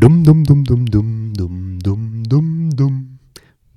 [0.00, 3.18] Dumm, dumm, dumm, dumm, dumm, dumm, dumm, dumm, dumm.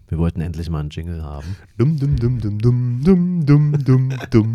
[0.07, 1.55] Wir wollten endlich mal einen Jingle haben.
[1.77, 4.53] Dumm, dumm, dumm, dumm, dumm, dumm, dumm, dumm, dumm.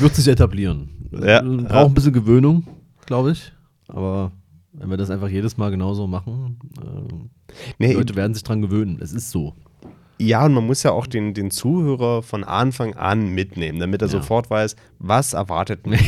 [0.00, 0.90] Wird sich etablieren.
[1.12, 1.40] Ja.
[1.42, 2.64] Braucht ein bisschen Gewöhnung,
[3.06, 3.52] glaube ich.
[3.88, 4.32] Aber
[4.72, 8.60] wenn wir das einfach jedes Mal genauso machen, äh, die Nee, Leute werden sich dran
[8.60, 8.98] gewöhnen.
[9.00, 9.54] Es ist so.
[10.18, 14.08] ja, und man muss ja auch den, den Zuhörer von Anfang an mitnehmen, damit er
[14.08, 14.12] Ja.
[14.12, 15.98] sofort weiß, was erwartet mir.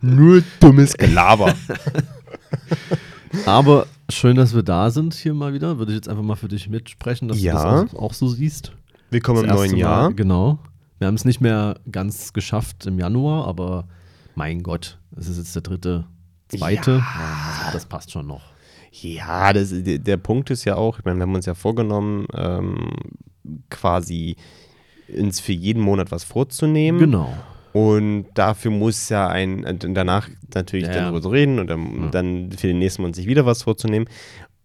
[0.00, 1.54] Nur dummes Gelaber.
[3.46, 5.78] Aber schön, dass wir da sind hier mal wieder.
[5.78, 7.52] Würde ich jetzt einfach mal für dich mitsprechen, dass Ja.
[7.52, 8.72] du das auch, auch so siehst.
[9.10, 10.02] Willkommen im Das neuen erste Jahr.
[10.04, 10.58] Mal, genau.
[10.98, 13.88] Wir haben es nicht mehr ganz geschafft im Januar, aber
[14.34, 16.04] mein Gott, es ist jetzt der dritte,
[16.48, 17.02] zweite.
[17.58, 18.42] Also das passt schon noch.
[18.92, 22.26] Ja, das, der, der Punkt ist ja auch, ich meine, wir haben uns ja vorgenommen,
[22.34, 22.90] ähm,
[23.70, 24.36] quasi
[25.16, 26.98] uns für jeden Monat was vorzunehmen.
[26.98, 27.32] Genau.
[27.72, 32.08] Und dafür muss ja ein, und danach natürlich Ja, darüber zu reden und dann, Ja.
[32.10, 34.08] dann für den nächsten Monat sich wieder was vorzunehmen.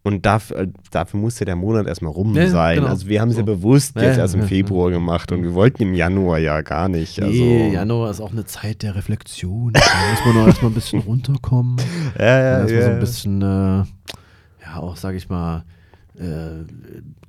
[0.02, 2.76] Und dafür, äh, dafür muss ja der Monat erstmal rum Ja, sein.
[2.78, 2.90] genau.
[2.90, 5.96] Also wir haben es ja bewusst jetzt erst im Februar gemacht und wir wollten im
[5.96, 7.20] Januar ja gar nicht.
[7.22, 9.74] Also, nee, Januar ist auch eine Zeit der Reflexion.
[9.74, 9.80] Da
[10.12, 11.78] muss man auch erstmal ein bisschen runterkommen.
[12.20, 12.86] ja, ja, erstmal ja.
[12.86, 13.46] so ein bisschen, äh,
[14.64, 15.64] ja, auch, sage ich mal,
[16.20, 16.66] äh,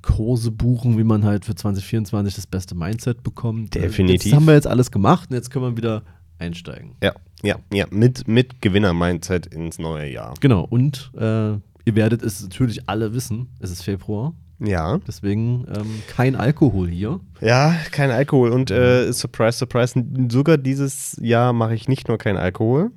[0.07, 3.75] Kurse buchen, wie man halt für 2024 das beste Mindset bekommt.
[3.75, 4.31] Äh, Definitiv.
[4.31, 6.03] Das haben wir jetzt alles gemacht und jetzt können wir wieder
[6.39, 6.95] einsteigen.
[7.03, 10.33] ja, ja, ja, mit, mit Gewinner-Mindset ins neue Jahr.
[10.39, 14.97] Genau, und äh, ihr werdet es natürlich alle wissen, es ist Februar, Ja.
[15.07, 17.19] deswegen ähm, kein Alkohol hier.
[17.41, 22.37] Ja, kein Alkohol und äh, surprise, surprise, sogar dieses Jahr mache ich nicht nur kein
[22.37, 22.91] Alkohol.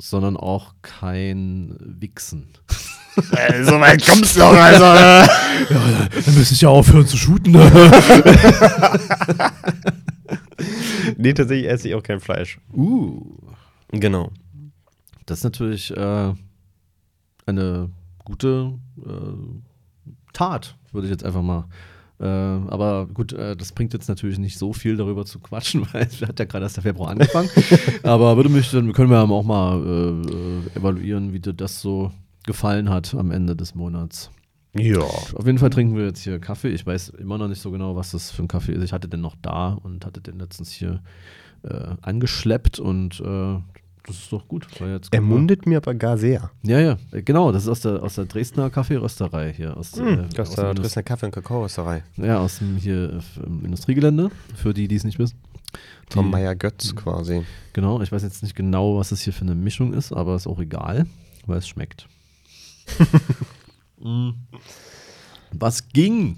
[0.00, 2.48] sondern auch kein Wichsen.
[3.32, 4.84] Äh, so weit kommst du noch, also.
[4.84, 5.26] äh.
[6.24, 7.52] Dann müsste ich ja aufhören zu shooten.
[11.16, 12.58] nee, tatsächlich esse ich auch kein Fleisch.
[12.74, 13.20] uh.
[13.90, 14.30] Genau.
[15.26, 16.32] Das ist natürlich äh,
[17.46, 17.90] eine
[18.24, 18.74] gute
[19.04, 19.10] äh,
[20.32, 21.64] Tat, würde ich jetzt einfach mal.
[22.20, 26.06] Äh, aber gut, äh, das bringt jetzt natürlich nicht so viel darüber zu quatschen, weil
[26.06, 27.48] es hat ja gerade erst der Februar angefangen.
[28.02, 32.10] aber würde mich dann, können wir auch mal äh, äh, evaluieren, wie dir das so
[32.48, 34.30] gefallen hat am Ende des Monats.
[34.74, 34.98] Ja.
[35.00, 36.68] Auf jeden Fall trinken wir jetzt hier Kaffee.
[36.70, 38.82] Ich weiß immer noch nicht so genau, was das für ein Kaffee ist.
[38.82, 41.02] Ich hatte den noch da und hatte den letztens hier
[41.62, 43.56] äh, angeschleppt und äh,
[44.06, 44.66] das ist doch gut.
[44.80, 46.50] Er wir- mundet mir aber gar sehr.
[46.62, 47.52] Ja, ja, äh, genau.
[47.52, 49.76] Das ist aus der, aus der Dresdner Kaffeerösterei hier.
[49.76, 52.04] Aus, Hm, äh, das aus, dem der Dresdner Kaffee- und Kakaorösterei.
[52.16, 55.38] ja, aus dem hier äh, im Industriegelände, für die, die es nicht wissen.
[56.10, 57.42] Vom Die- Meier Götz quasi.
[57.74, 60.46] Genau, ich weiß jetzt nicht genau, was es hier für eine Mischung ist, aber ist
[60.46, 61.06] auch egal,
[61.46, 62.06] weil es schmeckt.
[64.00, 64.30] Mm.
[65.52, 66.36] Was ging?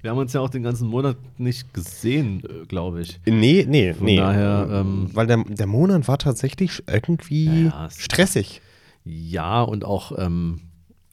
[0.00, 3.20] Wir haben uns ja auch den ganzen Monat nicht gesehen, äh, glaube ich.
[3.26, 4.16] Nee, nee, Von nee.
[4.16, 8.62] daher, ähm, Weil der, der Monat war tatsächlich irgendwie Ja, ja, es- stressig.
[9.04, 10.62] Ja, und auch, ähm,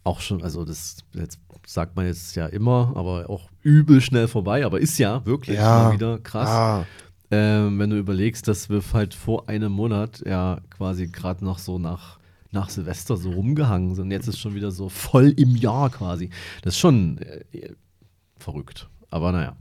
[0.06, 4.66] auch schon, also das jetzt sagt man jetzt ja immer, aber auch übel schnell vorbei,
[4.66, 5.84] aber ist ja wirklich Ja.
[5.90, 6.48] mal wieder krass.
[6.50, 6.86] Ah,
[7.32, 11.78] Ähm, wenn du überlegst, dass wir halt vor einem Monat ja quasi gerade noch so
[11.78, 12.19] nach,
[12.52, 14.12] nach Silvester so rumgehangen sind.
[14.12, 16.30] Jetzt ist schon wieder so voll im Jahr quasi.
[16.62, 17.74] Das ist schon äh,
[18.38, 18.90] verrückt.
[19.10, 19.56] Aber naja.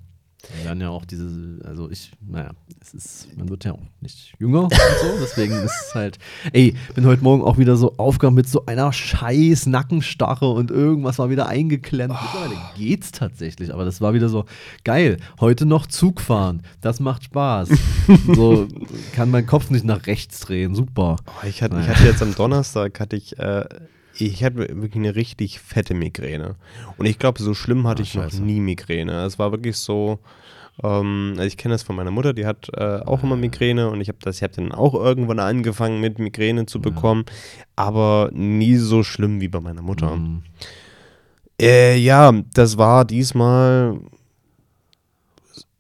[0.57, 4.35] Wir werden ja auch diese, also ich, naja, es ist, man wird ja auch nicht
[4.39, 6.19] jünger und so, deswegen ist es halt,
[6.53, 11.19] ey, bin heute Morgen auch wieder so aufgewacht mit so einer scheiß Nackenstarre und irgendwas
[11.19, 12.15] war wieder eingeklemmt.
[12.23, 14.45] Mittlerweile geht's tatsächlich, aber das war wieder so
[14.85, 15.19] geil.
[15.41, 17.71] Heute noch Zug fahren, das macht Spaß.
[18.35, 18.69] so
[19.15, 21.17] kann mein Kopf nicht nach rechts drehen, super.
[21.27, 21.95] oh, ich, hatte, ich Naja.
[21.97, 23.65] hatte jetzt am Donnerstag, hatte ich, äh,
[24.21, 26.57] ich hatte wirklich eine richtig fette Migräne.
[26.97, 29.25] Und ich glaube, so schlimm hatte Ah, ich noch nie Migräne.
[29.25, 30.19] Es war wirklich so,
[30.83, 34.01] ähm, also ich kenne das von meiner Mutter, die hat äh, auch immer Migräne und
[34.01, 37.25] ich habe das, ich habe dann auch irgendwann angefangen mit Migräne zu bekommen,
[37.77, 40.17] aber nie so schlimm wie bei meiner Mutter.
[40.17, 40.43] Mhm.
[41.61, 43.99] Äh, ja, das war diesmal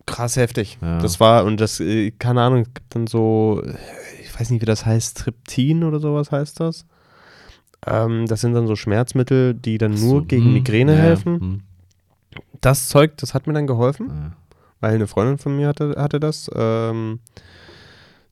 [0.06, 0.78] krass heftig.
[0.80, 0.98] Ja.
[0.98, 3.62] Das war, und das, äh, keine Ahnung, es gibt dann so,
[4.20, 6.86] ich weiß nicht, wie das heißt, Triptin oder sowas heißt das.
[7.86, 10.98] Ähm, das sind dann so Schmerzmittel, die dann Ach nur so, gegen hm, Migräne ja,
[11.02, 11.40] helfen.
[11.40, 11.60] hm,
[12.60, 14.32] Das Zeug, das hat mir dann geholfen, ja.
[14.80, 16.50] weil eine Freundin von mir hatte, hatte das.
[16.54, 17.20] Ähm,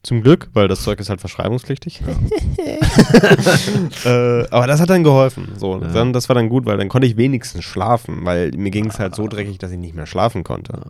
[0.06, 2.00] zum Glück, weil das Zeug ist halt verschreibungspflichtig.
[4.04, 5.48] äh, aber das hat dann geholfen.
[5.58, 5.88] So, Ja.
[5.88, 8.98] dann, das war dann gut, weil dann konnte ich wenigstens schlafen, weil mir ging es
[9.00, 10.80] halt so dreckig, dass ich nicht mehr schlafen konnte.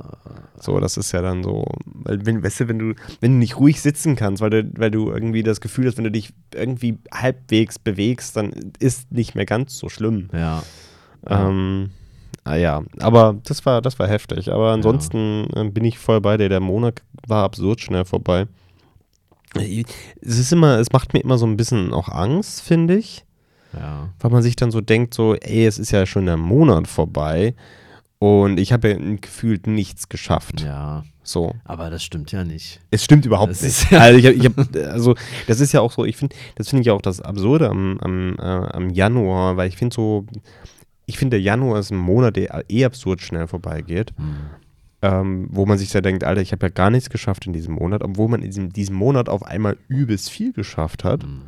[0.61, 3.59] So, das ist ja dann so, weil wenn, weißt du, wenn du, wenn du nicht
[3.59, 6.99] ruhig sitzen kannst, weil du, weil du irgendwie das Gefühl hast, wenn du dich irgendwie
[7.13, 10.29] halbwegs bewegst, dann ist nicht mehr ganz so schlimm.
[10.33, 10.63] ja.
[11.29, 11.91] Ähm,
[12.45, 14.53] ah ja, aber das war, das war heftig.
[14.53, 16.49] Aber ansonsten äh, bin ich voll bei dir.
[16.49, 18.47] Der Monat war absurd schnell vorbei.
[19.61, 23.25] Es ist immer, es macht mir immer so ein bisschen auch Angst, finde ich.
[23.79, 24.09] Ja.
[24.21, 27.55] weil man sich dann so denkt, so, ey, es ist ja schon ein Monat vorbei
[28.19, 30.63] und ich habe ja gefühlt nichts geschafft.
[30.63, 31.05] Ja.
[31.23, 31.55] So.
[31.65, 32.81] Aber das stimmt ja nicht.
[32.91, 33.91] Es stimmt überhaupt Das nicht.
[33.91, 35.15] ja- also, ich hab, ich hab, also,
[35.47, 38.37] das ist ja auch so, ich finde, das finde ich auch das Absurde am, am,
[38.39, 40.25] äh, am Januar, weil ich finde so,
[41.05, 44.37] ich finde, der Januar ist ein Monat, der eh absurd schnell vorbeigeht, Hm.
[45.03, 47.75] Ähm, wo man sich ja denkt, Alter, ich habe ja gar nichts geschafft in diesem
[47.75, 51.43] Monat, obwohl man in diesem, diesem Monat auf einmal übelst viel geschafft hat, Hm.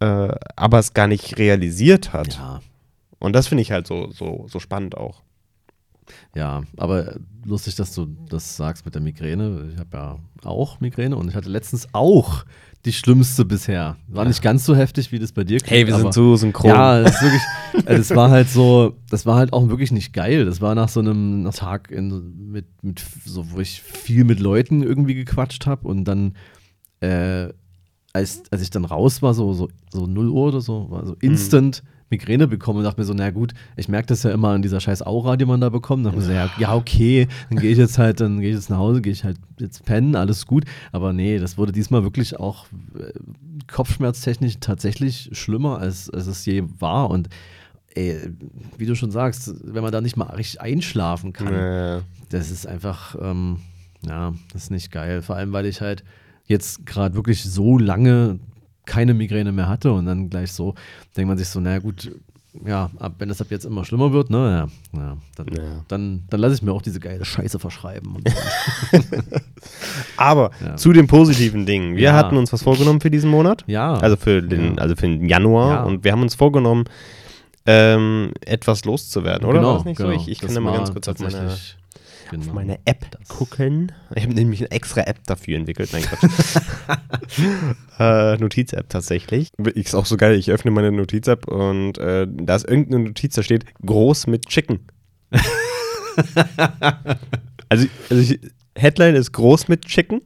[0.00, 2.34] äh, aber es gar nicht realisiert hat.
[2.36, 2.60] Ja.
[3.18, 5.22] Und das finde ich halt so, so, so spannend auch.
[6.34, 9.70] Ja, aber lustig, dass du das sagst mit der Migräne.
[9.72, 12.44] Ich habe ja auch Migräne und ich hatte letztens auch
[12.88, 13.96] die schlimmste bisher.
[14.08, 15.70] War nicht ganz so heftig, wie das bei dir klingt.
[16.00, 16.70] aber- so synchron.
[16.70, 20.12] Ja, das ist wirklich, äh, das war halt so, das war halt auch wirklich nicht
[20.12, 20.44] geil.
[20.46, 24.40] Das war nach so einem nach Tag in, mit, mit so, wo ich viel mit
[24.40, 26.32] Leuten irgendwie gequatscht habe und dann,
[27.00, 27.48] äh,
[28.14, 31.14] als, als ich dann raus war, so, so, so 0 Uhr oder so, war so
[31.20, 34.62] instant Migräne bekommen und dachte mir so, na gut, ich merke das ja immer an
[34.62, 36.06] dieser scheiß Aura, die man da bekommt.
[36.06, 38.50] Dann dachte ich mir so, ja, ja, okay, dann gehe ich jetzt halt, dann gehe
[38.50, 40.64] ich jetzt nach Hause, gehe ich halt jetzt pennen, alles gut.
[40.92, 42.66] Aber nee, das wurde diesmal wirklich auch
[42.98, 43.12] äh,
[43.70, 47.10] kopfschmerztechnisch tatsächlich schlimmer, als, als es je war.
[47.10, 47.28] Und
[47.94, 48.16] ey,
[48.76, 52.00] wie du schon sagst, wenn man da nicht mal richtig einschlafen kann, Äh,
[52.30, 53.58] das ist einfach, ähm,
[54.06, 55.22] ja, das ist nicht geil.
[55.22, 56.04] Vor allem, weil ich halt
[56.46, 58.38] jetzt gerade wirklich so lange
[58.88, 60.74] keine Migräne mehr hatte und dann gleich so,
[61.16, 62.10] denkt man sich so, naja gut,
[62.66, 65.84] ja, ab, wenn das ab jetzt immer schlimmer wird, ne, ja, ja, dann, Ja.
[65.86, 68.16] dann, dann lasse ich mir auch diese geile Scheiße verschreiben.
[70.16, 71.96] Aber zu den positiven Dingen.
[71.96, 73.64] Wir hatten uns was vorgenommen für diesen Monat.
[73.66, 75.74] ja, Also für den, also für den Januar.
[75.74, 75.82] Ja.
[75.84, 76.84] Und wir haben uns vorgenommen,
[77.66, 79.58] ähm, etwas loszuwerden, oder?
[79.58, 80.10] genau, War das nicht genau.
[80.10, 80.16] so?
[80.16, 81.54] Ich, ich kann ja mal ganz kurz auf meine,
[82.30, 82.46] genau.
[82.46, 83.92] auf meine App Das- gucken.
[84.14, 85.90] Ich habe nämlich eine extra App dafür entwickelt.
[85.92, 86.56] Nein, Quatsch.
[87.98, 89.48] äh, Notiz-App tatsächlich.
[89.74, 90.34] Ist auch so geil.
[90.36, 94.80] Ich öffne meine Notiz-App und äh, da ist irgendeine Notiz, da steht groß mit Chicken.
[97.68, 98.40] also, also ich,
[98.76, 100.20] Headline ist groß mit Chicken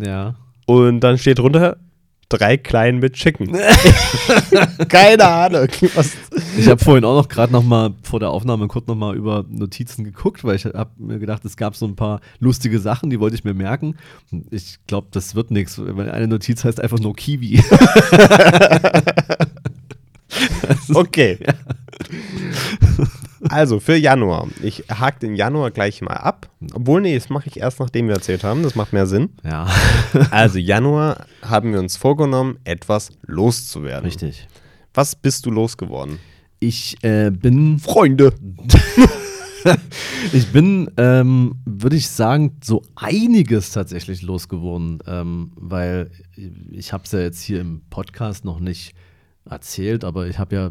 [0.00, 0.34] Ja.
[0.66, 1.76] und dann steht drunter
[2.28, 3.52] drei klein mit Chicken.
[4.88, 5.68] Keine Ahnung.
[5.94, 6.12] Was,
[6.58, 9.44] Ich habe vorhin auch noch gerade noch mal vor der Aufnahme kurz noch mal über
[9.48, 13.20] Notizen geguckt, weil ich habe mir gedacht, es gab so ein paar lustige Sachen, die
[13.20, 13.96] wollte ich mir merken.
[14.50, 17.62] Ich glaube, das wird nichts, weil eine Notiz heißt einfach nur Kiwi.
[20.94, 21.38] Okay.
[23.48, 24.48] Also für Januar.
[24.62, 26.50] Ich hake den Januar gleich mal ab.
[26.72, 28.62] Obwohl, nee, das mache ich erst, nachdem wir erzählt haben.
[28.62, 29.30] Das macht mehr Sinn.
[29.44, 29.66] Ja,
[30.30, 34.04] Also Januar haben wir uns vorgenommen, etwas loszuwerden.
[34.04, 34.48] richtig.
[34.94, 36.18] Was bist du losgeworden?
[36.58, 38.32] Ich äh, bin, Freunde.
[40.32, 46.10] ich bin, ähm, würde ich sagen, so einiges tatsächlich losgeworden, ähm, weil
[46.70, 48.94] ich habe es ja jetzt hier im Podcast noch nicht
[49.48, 50.70] erzählt, aber ich habe ja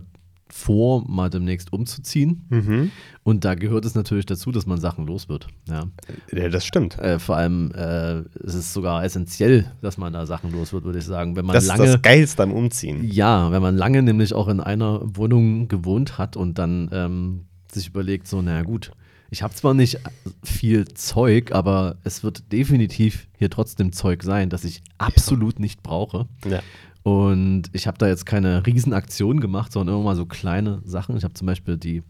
[0.49, 2.45] vor, mal demnächst umzuziehen.
[2.49, 2.91] Mhm.
[3.23, 5.47] Und da gehört es natürlich dazu, dass man Sachen los wird.
[5.67, 5.83] Ja.
[6.31, 6.97] Ja, das stimmt.
[6.99, 10.99] Äh, vor allem äh, es ist sogar essentiell, dass man da Sachen los wird, würde
[10.99, 11.35] ich sagen.
[11.35, 13.03] Wenn man Das ist lange, das Geilste am Umziehen.
[13.09, 17.88] ja, wenn man lange nämlich auch in einer Wohnung gewohnt hat und dann ähm, sich
[17.88, 18.91] überlegt, so, naja gut,
[19.29, 19.99] ich habe zwar nicht
[20.44, 26.27] viel Zeug, aber es wird definitiv hier trotzdem Zeug sein, das ich absolut nicht brauche.
[26.49, 26.61] Ja.
[27.07, 31.16] Und ich habe da jetzt keine Riesenaktion gemacht, sondern immer mal so kleine Sachen.
[31.16, 32.04] Ich habe zum Beispiel die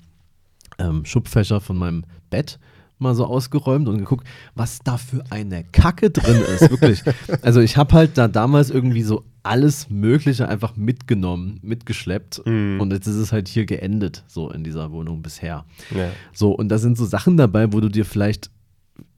[0.80, 2.58] ähm, Schubfächer von meinem Bett
[2.98, 4.26] mal so ausgeräumt und geguckt,
[4.56, 6.72] was da für eine Kacke drin ist.
[6.72, 7.04] Wirklich.
[7.44, 12.42] Also ich habe halt da damals irgendwie so alles Mögliche einfach mitgenommen, mitgeschleppt.
[12.48, 12.82] Mhm.
[12.82, 15.66] Und jetzt ist es halt hier geendet, so in dieser Wohnung bisher.
[15.96, 16.10] Ja.
[16.34, 18.50] So, und da sind so Sachen dabei, wo du dir vielleicht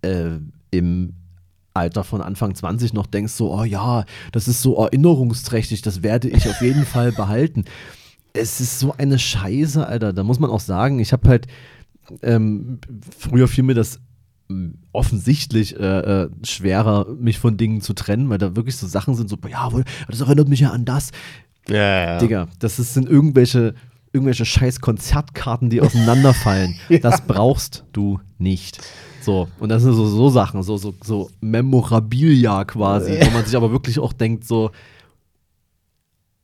[0.01, 0.39] äh,
[0.71, 1.13] im
[1.73, 6.29] Alter von Anfang 20 noch denkst, so, oh ja, das ist so erinnerungsträchtig, das werde
[6.29, 7.65] ich auf jeden Fall behalten.
[8.33, 10.13] Es ist so eine Scheiße, Alter.
[10.13, 11.47] Da muss man auch sagen, ich habe halt,
[12.21, 12.79] ähm,
[13.17, 13.99] früher fiel mir das
[14.49, 19.15] m, offensichtlich äh, äh, schwerer, mich von Dingen zu trennen, weil da wirklich so Sachen
[19.15, 19.69] sind, so, ja,
[20.07, 21.11] das erinnert mich ja an das.
[21.67, 21.75] Ja,
[22.13, 22.17] ja.
[22.19, 23.75] Digga, das ist, sind irgendwelche,
[24.11, 26.75] irgendwelche scheiß Konzertkarten, die auseinanderfallen.
[27.01, 28.79] Das brauchst du nicht.
[29.29, 33.55] So, und das sind so, so Sachen, so, so, so Memorabilia quasi, wo man sich
[33.55, 34.71] aber wirklich auch denkt, so,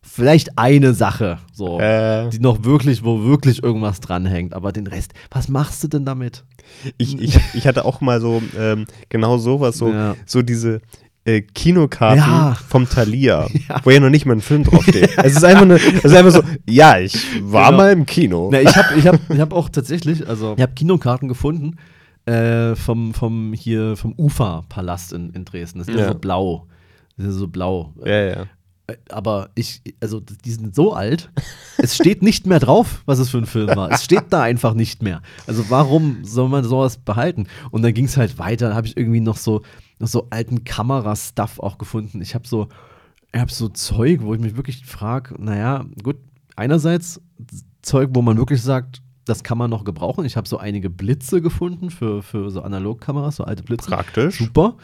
[0.03, 5.13] vielleicht eine Sache, so, Äh, die noch wirklich, wo wirklich irgendwas dranhängt, aber den Rest,
[5.31, 6.43] was machst du denn damit?
[6.99, 10.15] ich, ich, ich hatte auch mal so ähm, genau sowas, so, Ja.
[10.27, 10.79] so diese
[11.23, 12.53] äh, Kinokarten Ja.
[12.69, 13.81] vom Thalia, Ja.
[13.83, 15.09] wo ja noch nicht mal ein Film draufsteht.
[15.23, 17.77] es, ist einfach eine, es ist einfach so, ja, ich war Genau.
[17.77, 18.49] mal im Kino.
[18.51, 21.77] Na, ich habe ich hab, ich hab auch tatsächlich, also ich habe Kinokarten gefunden
[22.25, 25.79] äh, vom, vom hier vom Ufa-Palast in, in Dresden.
[25.79, 26.07] Das ist ja.
[26.09, 26.67] So blau.
[27.17, 27.93] Das ist so blau.
[28.03, 28.45] ja, ja.
[28.87, 31.31] Äh, Aber ich, also die sind so alt,
[31.77, 33.91] es steht nicht mehr drauf, was es für ein Film war.
[33.91, 35.21] Es steht da einfach nicht mehr.
[35.47, 37.47] Also warum soll man sowas behalten?
[37.71, 39.61] Und dann ging es halt weiter, da habe ich irgendwie noch so,
[39.99, 42.21] noch so alten Kamerastuff auch gefunden.
[42.21, 42.67] Ich habe so,
[43.33, 46.17] ich habe so Zeug, wo ich mich wirklich frage, naja, gut,
[46.55, 47.21] einerseits
[47.81, 50.23] Zeug, wo man wirklich sagt, das kann man noch gebrauchen.
[50.25, 53.89] Ich habe so einige Blitze gefunden für, für so Analogkameras, so alte Blitze.
[53.89, 54.37] Praktisch.
[54.37, 54.75] Super.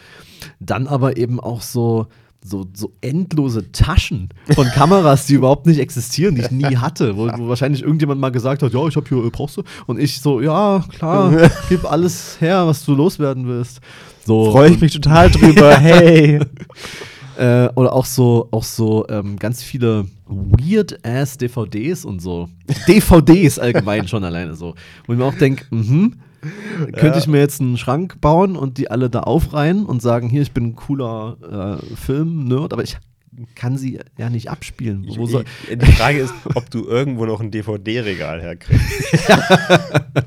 [0.59, 2.07] Dann aber eben auch so,
[2.43, 7.27] so, so endlose Taschen von Kameras, die überhaupt nicht existieren, die ich nie hatte, wo,
[7.27, 9.63] wo wahrscheinlich irgendjemand mal gesagt hat, ja, ich habe hier, äh, brauchst du?
[9.85, 11.31] Und ich so, ja, klar,
[11.69, 13.79] gib alles her, was du loswerden willst.
[14.25, 15.77] So, Freue ich mich total drüber.
[15.81, 16.39] Hey.
[17.41, 22.47] äh, oder auch so, auch so ähm, ganz viele weird-ass DVDs und so.
[22.87, 24.75] DVDs allgemein schon alleine so.
[25.07, 26.13] Wo ich mir auch denke, mhm,
[26.93, 30.41] könnte ich mir jetzt einen Schrank bauen und die alle da aufreihen und sagen, hier,
[30.43, 32.97] ich bin ein cooler äh, Film-Nerd, aber ich
[33.55, 35.05] kann sie ja nicht abspielen.
[35.25, 39.13] Soll, Ich- Die Frage ist, ob du irgendwo noch ein DVD-Regal herkriegst.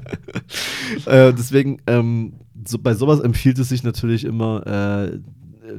[1.07, 2.35] äh, deswegen, ähm,
[2.67, 5.19] so, bei sowas empfiehlt es sich natürlich immer, äh,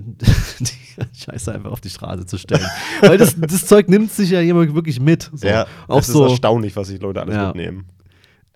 [0.59, 2.65] die Scheiße einfach auf die Straße zu stellen.
[3.01, 5.29] Weil das, das Zeug nimmt sich ja jemand wirklich mit.
[5.33, 5.47] So.
[5.47, 7.47] Ja, auch es so, ist erstaunlich, was sich Leute alles Ja.
[7.47, 7.85] mitnehmen.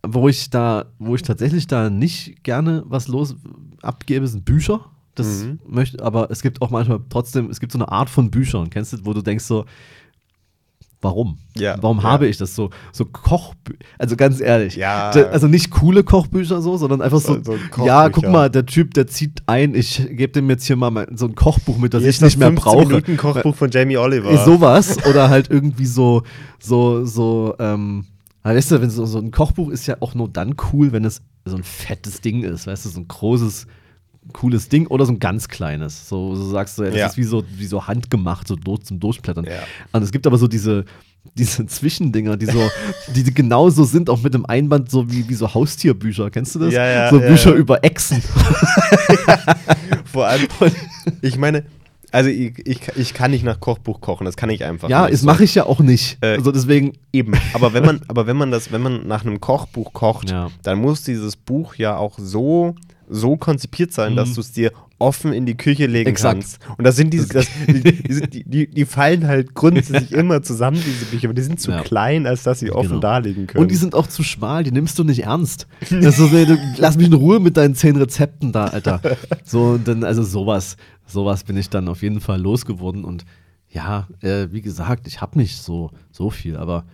[0.07, 3.35] wo ich da, wo ich tatsächlich da nicht gerne was los
[3.81, 4.85] abgebe, sind Bücher.
[5.15, 5.59] Das Mhm.
[5.67, 8.93] möchte, aber es gibt auch manchmal trotzdem, es gibt so eine Art von Büchern, kennst
[8.93, 9.65] du, wo du denkst so,
[11.01, 11.37] warum?
[11.55, 12.03] Ja, Warum ja.
[12.03, 12.69] habe ich das so?
[12.91, 15.11] So Kochbücher, also ganz ehrlich, Ja.
[15.11, 18.93] da- also nicht coole Kochbücher so, sondern einfach so, So- ja, guck mal, der Typ,
[18.93, 22.01] der zieht ein, ich gebe dem jetzt hier mal mein, so ein Kochbuch mit, das
[22.01, 22.87] Hier ich nicht mehr 15 brauche.
[22.87, 24.37] Minuten Kochbuch von Jamie Oliver.
[24.45, 26.23] Sowas oder halt irgendwie so,
[26.59, 28.05] so, so, ähm,
[28.43, 31.21] weißt du, wenn so, so ein Kochbuch ist ja auch nur dann cool, wenn es
[31.45, 33.67] so ein fettes Ding ist, weißt du, so ein großes,
[34.33, 36.07] cooles Ding oder so ein ganz kleines.
[36.09, 37.07] So, so sagst du, ja, das Ja.
[37.07, 39.45] ist wie so, wie so handgemacht, so durch, zum Durchblättern.
[39.45, 39.51] Ja.
[39.91, 40.85] Und es gibt aber so diese,
[41.35, 42.69] diese Zwischendinger, die so,
[43.15, 46.29] die, genauso sind, auch mit dem Einband, so wie, wie so Haustierbücher.
[46.31, 46.73] Kennst du das?
[46.73, 48.21] Ja, ja, so ja, Bücher über Echsen.
[50.05, 50.47] Vor allem,
[51.21, 51.63] ich meine,
[52.11, 55.13] also ich, ich, ich kann nicht nach Kochbuch kochen, das kann ich einfach ja, nicht.
[55.13, 56.17] das mache ich ja auch nicht.
[56.21, 59.39] Äh, also deswegen, Eben, aber wenn man, aber wenn man das, wenn man nach einem
[59.39, 60.33] Kochbuch kocht,
[60.63, 62.75] dann muss dieses Buch ja auch so,
[63.09, 66.11] so konzipiert sein, dass du es dir offen in die Küche legen Mhm.
[66.11, 66.33] Exakt.
[66.41, 66.59] kannst.
[66.77, 71.25] Und das sind diese, das, die, die, die, fallen halt grundsätzlich immer zusammen, diese Bücher,
[71.27, 71.81] aber die sind zu Ja.
[71.81, 72.99] klein, als dass sie offen Genau.
[73.01, 73.61] darlegen können.
[73.63, 75.67] Und die sind auch zu schmal, die nimmst du nicht ernst.
[75.89, 79.01] So, du, lass mich in Ruhe mit deinen zehn Rezepten da, Alter.
[79.45, 83.03] So, dann, also sowas, sowas bin ich dann auf jeden Fall losgeworden.
[83.05, 83.25] Und
[83.69, 86.85] ja, äh, wie gesagt, ich habe nicht so, so viel, aber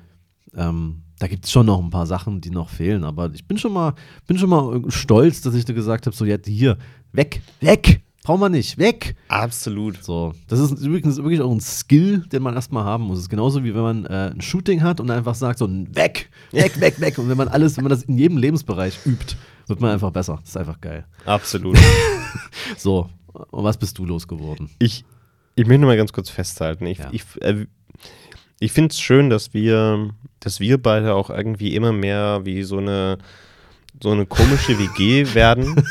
[0.55, 3.03] ähm, da gibt es schon noch ein paar Sachen, die noch fehlen.
[3.03, 3.93] Aber ich bin schon mal,
[4.27, 6.77] bin schon mal stolz, dass ich dir gesagt habe: so, jetzt hier,
[7.13, 9.15] weg, weg, brauchen wir nicht, weg.
[9.27, 10.03] Absolut.
[10.03, 13.17] So, das ist übrigens wirklich auch ein Skill, den man erstmal haben muss.
[13.19, 16.29] Es ist genauso wie wenn man äh, ein Shooting hat und einfach sagt, so weg,
[16.51, 17.17] weg, weg, weg.
[17.17, 19.35] Und wenn man alles, wenn man das in jedem Lebensbereich übt,
[19.67, 20.37] wird man einfach besser.
[20.41, 21.05] Das ist einfach geil.
[21.25, 21.77] Absolut.
[22.77, 23.09] So,
[23.51, 24.69] und was bist du losgeworden?
[24.79, 25.05] ich,
[25.55, 26.85] ich möchte mal ganz kurz festhalten.
[26.85, 27.09] Ich, Ja.
[27.11, 27.65] ich, äh,
[28.59, 30.09] ich finde es schön, dass wir,
[30.39, 33.17] dass wir beide auch irgendwie immer mehr wie so eine
[34.01, 35.83] so eine komische WG werden.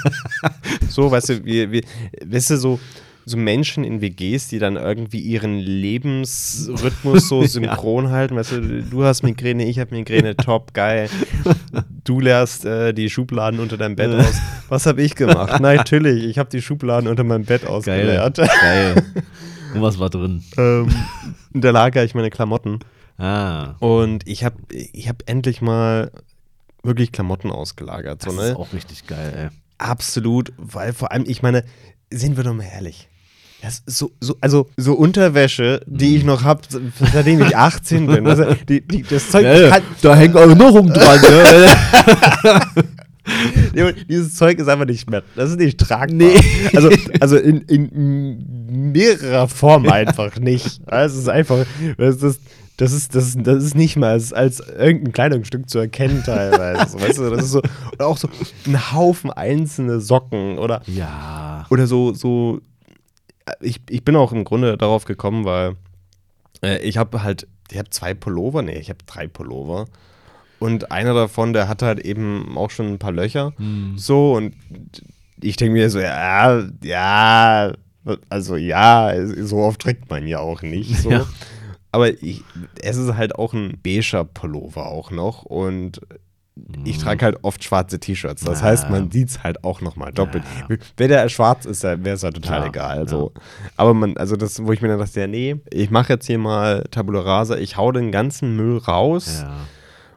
[0.89, 1.83] so, weißt du, wir, wir,
[2.25, 2.81] weißt du, so,
[3.25, 8.37] so Menschen in WGs, die dann irgendwie ihren Lebensrhythmus so synchron halten.
[8.37, 11.09] Weißt du, du hast Migräne, ich habe Migräne, top, geil.
[12.05, 14.35] Du leerst äh, die Schubladen unter deinem Bett aus.
[14.69, 15.59] Was habe ich gemacht?
[15.61, 18.37] Na, natürlich, ich habe die Schubladen unter meinem Bett ausgeleert.
[18.37, 19.03] Geil.
[19.75, 20.45] Und was war drin?
[20.57, 20.89] ähm,
[21.55, 22.81] da lager ich meine Klamotten.
[23.17, 26.11] Ah, Und ich habe ich hab endlich mal
[26.83, 28.23] wirklich Klamotten ausgelagert.
[28.23, 28.51] So, das ne?
[28.51, 29.59] ist auch richtig geil, ey.
[29.79, 31.65] Absolut, weil vor allem, ich meine,
[32.11, 33.09] sind wir doch mal ehrlich.
[33.63, 36.61] Das so, so, also so Unterwäsche, die ich noch habe,
[37.13, 38.27] seitdem ich 18 bin.
[38.27, 41.69] Also, die, die, das Zeug Ja, kann, da hängen Erinnerungen dran, ne?
[44.09, 46.07] Dieses Zeug ist einfach nicht mehr, das ist nicht tragbar.
[46.15, 46.37] Nee.
[46.75, 46.91] Also,
[47.21, 50.81] also in, in mehrerer Form einfach nicht.
[50.87, 51.65] Also es ist einfach,
[51.97, 52.41] das ist,
[52.77, 57.01] das ist, das ist, das ist nicht mal als, als irgendein Kleidungsstück zu erkennen teilweise.
[57.01, 57.63] weißt du, das ist so,
[57.93, 58.29] oder auch so
[58.67, 61.67] ein Haufen einzelne Socken oder, ja.
[61.71, 62.61] oder so, so,
[63.61, 65.77] ich, ich bin auch im Grunde darauf gekommen, weil
[66.63, 69.87] äh, ich habe halt, ich habe zwei Pullover, nee, ich habe drei Pullover.
[70.65, 73.53] Und einer davon, der hat halt eben auch schon ein paar Löcher.
[73.57, 73.95] Hm.
[73.97, 74.55] So, und
[75.41, 77.73] ich denke mir so, ja, ja,
[78.31, 80.97] also ja, so oft trägt man ja auch nicht.
[80.97, 81.11] So.
[81.11, 81.27] Ja.
[81.93, 82.43] Aber ich,
[82.83, 85.43] es ist halt auch ein beiger Pullover auch noch.
[85.43, 86.01] Und
[86.85, 88.43] ich trage halt oft schwarze T-Shirts.
[88.45, 88.67] Das Ja.
[88.67, 90.45] heißt, man sieht es halt auch nochmal doppelt.
[90.69, 90.77] Ja.
[90.97, 93.09] Wenn der schwarz ist, wäre es halt total Ja, egal.
[93.09, 93.33] So.
[93.77, 96.39] Aber man, also das, wo ich mir dann dachte, ja, nee, ich mache jetzt hier
[96.39, 99.55] mal Tabula Rasa, ich hau den ganzen Müll raus, Ja.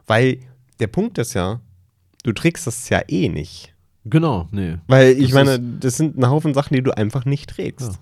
[0.08, 0.38] Weil
[0.80, 1.60] der Punkt ist ja,
[2.24, 3.72] du trägst das ja eh nicht.
[4.04, 4.76] Genau, nee.
[4.88, 7.92] Weil ich Das meine, das sind ein Haufen Sachen, die du einfach nicht trägst.
[7.92, 7.98] Ja.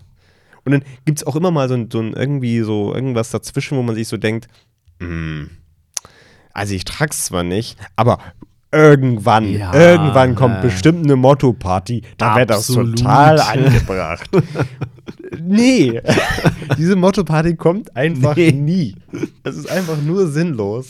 [0.65, 3.77] Und dann gibt es auch immer mal so ein, so ein irgendwie so irgendwas dazwischen,
[3.79, 4.49] wo man sich so denkt,
[5.01, 5.51] hm,
[6.53, 8.19] also ich trag's zwar nicht, aber
[8.73, 14.29] irgendwann, Ja, irgendwann kommt äh, bestimmt eine Motto-Party, da wäre das total angebracht.
[15.41, 16.01] nee,
[16.79, 18.53] diese Motto-Party kommt einfach Nee.
[18.53, 18.97] nie.
[19.45, 20.87] Es ist einfach nur sinnlos.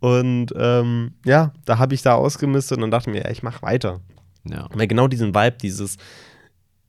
[0.00, 3.62] Und ähm, ja, da habe ich da ausgemistet und dann dachte mir, ja, ich mache
[3.62, 4.00] weiter.
[4.44, 4.66] Ja.
[4.72, 5.98] Weil genau diesen Vibe, dieses,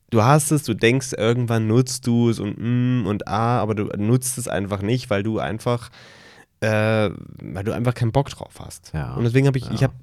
[0.09, 3.85] du hast es, du denkst, irgendwann nutzt du es und mm und ah, aber du
[3.97, 5.89] nutzt es einfach nicht, weil du einfach,
[6.61, 7.09] äh,
[7.41, 8.91] weil du einfach keinen Bock drauf hast.
[8.93, 9.71] Ja, Und deswegen habe ich, ja.
[9.73, 9.93] ich habe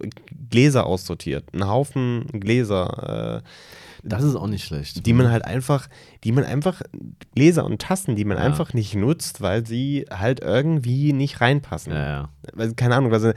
[0.51, 3.49] Gläser aussortiert, einen Haufen Gläser, äh,
[4.03, 5.05] Das ist auch nicht schlecht.
[5.07, 5.89] die man halt einfach,
[6.25, 6.83] die man einfach,
[7.35, 8.45] Gläser und Tassen, die man Ja.
[8.45, 12.29] einfach nicht nutzt, weil sie halt irgendwie nicht reinpassen Ja, ja.
[12.55, 13.35] weil, keine Ahnung, weil sie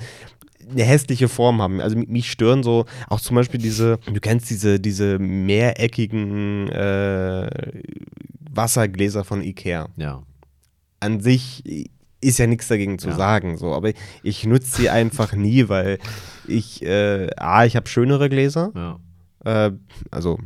[0.69, 1.81] eine hässliche Form haben.
[1.81, 7.49] Also mi- mich stören so auch zum Beispiel diese, du kennst diese, diese mehreckigen äh,
[8.49, 9.87] Wassergläser von Ikea.
[9.97, 10.23] Ja.
[10.99, 11.89] An sich
[12.21, 13.15] ist ja nichts dagegen zu Ja.
[13.15, 13.91] sagen, so, aber
[14.21, 15.97] ich nutze sie einfach nie, weil
[16.47, 18.99] ich, äh, A, ich habe schönere Gläser, Ja.
[19.45, 19.71] Äh,
[20.09, 20.39] also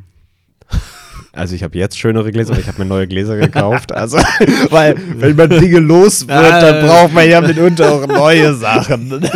[1.35, 3.91] also ich habe jetzt schönere Gläser, aber ich habe mir neue Gläser gekauft.
[3.91, 4.17] Also,
[4.69, 6.29] weil wenn man Dinge los wird,
[6.63, 9.29] dann braucht man ja mitunter auch neue Sachen.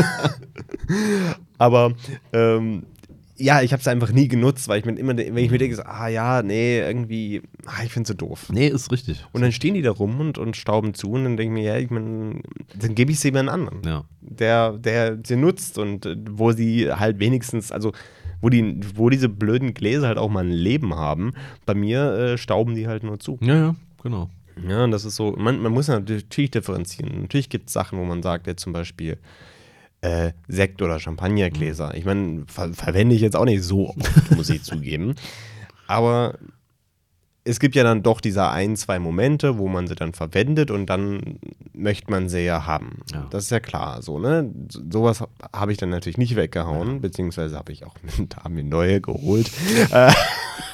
[1.58, 1.92] aber
[2.32, 2.84] ähm,
[3.36, 5.86] ja, ich habe es einfach nie genutzt, weil ich mir immer, wenn ich mir denke,
[5.86, 8.48] ah ja, nee, irgendwie, ah, ich finde so doof.
[8.52, 9.26] Nee, ist richtig.
[9.32, 11.74] Und dann stehen die da rum und, und stauben zu und dann denke ich mir,
[11.74, 12.44] ja, ich mein,
[12.76, 14.04] dann gebe ich sie jemand anderen Ja.
[14.22, 17.94] der, der sie nutzt und äh, wo sie halt wenigstens, also
[18.42, 21.34] wo, die, wo diese blöden Gläser halt auch mal ein Leben haben.
[21.66, 23.38] Bei mir äh, stauben die halt nur zu.
[23.42, 24.30] Ja, ja, genau.
[24.68, 27.22] Ja, und das ist so, man, man muss natürlich differenzieren.
[27.22, 29.18] Natürlich gibt es Sachen, wo man sagt, jetzt zum Beispiel
[30.02, 31.96] äh, Sekt- oder Champagnergläser.
[31.96, 35.16] Ich meine, ver verwende ich jetzt auch nicht so oft, muss ich zugeben.
[35.88, 36.38] Aber
[37.44, 40.88] es gibt ja dann doch diese ein, zwei Momente, wo man sie dann verwendet und
[40.88, 41.40] dann
[41.74, 43.00] möchte man sie ja haben.
[43.12, 43.28] Ja.
[43.30, 44.02] Das ist ja klar.
[44.02, 44.52] So, ne?
[44.70, 45.24] So, sowas
[45.54, 47.96] habe ich dann natürlich nicht weggehauen, beziehungsweise habe ich auch
[48.44, 49.50] da mir neue geholt.
[49.92, 50.12] Äh,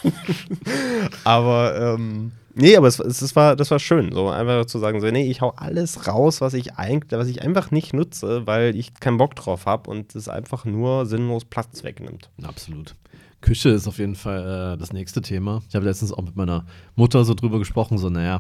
[1.24, 5.00] aber ähm, nee, aber es, es, es war, das war schön, so einfach zu sagen,
[5.02, 8.76] so, nee, ich hau alles raus, was ich eigentlich, was ich einfach nicht nutze, weil
[8.76, 12.30] ich keinen Bock drauf habe und es einfach nur sinnlos Platz wegnimmt.
[12.44, 12.96] Absolut.
[13.46, 15.62] Küche ist auf jeden Fall äh, das nächste Thema.
[15.70, 18.40] Ich habe letztens auch mit meiner Mutter so drüber gesprochen, so, naja,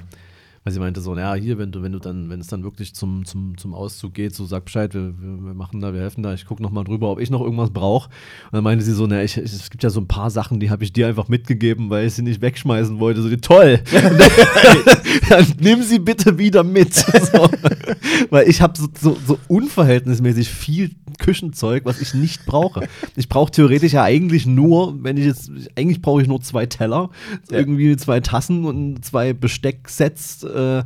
[0.66, 2.96] weil sie meinte so, naja, hier, wenn du, wenn du dann, wenn es dann wirklich
[2.96, 6.34] zum, zum, zum Auszug geht, so sag Bescheid, wir, wir, machen da, wir helfen da,
[6.34, 8.10] ich gucke nochmal drüber, ob ich noch irgendwas brauche.
[8.46, 10.60] Und dann meinte sie so, naja, ich, ich, es gibt ja so ein paar Sachen,
[10.60, 13.22] die habe ich dir einfach mitgegeben, weil ich sie nicht wegschmeißen wollte.
[13.22, 13.80] So, die, toll!
[15.30, 16.96] dann nimm sie bitte wieder mit.
[17.26, 17.50] So.
[18.30, 22.88] Weil ich habe so, so, so unverhältnismäßig viel Küchenzeug, was ich nicht brauche.
[23.16, 27.10] Ich brauche theoretisch ja eigentlich nur, wenn ich jetzt, eigentlich brauche ich nur zwei Teller,
[27.50, 27.58] Ja.
[27.58, 30.44] irgendwie zwei Tassen und zwei Bestecksets.
[30.56, 30.84] Äh,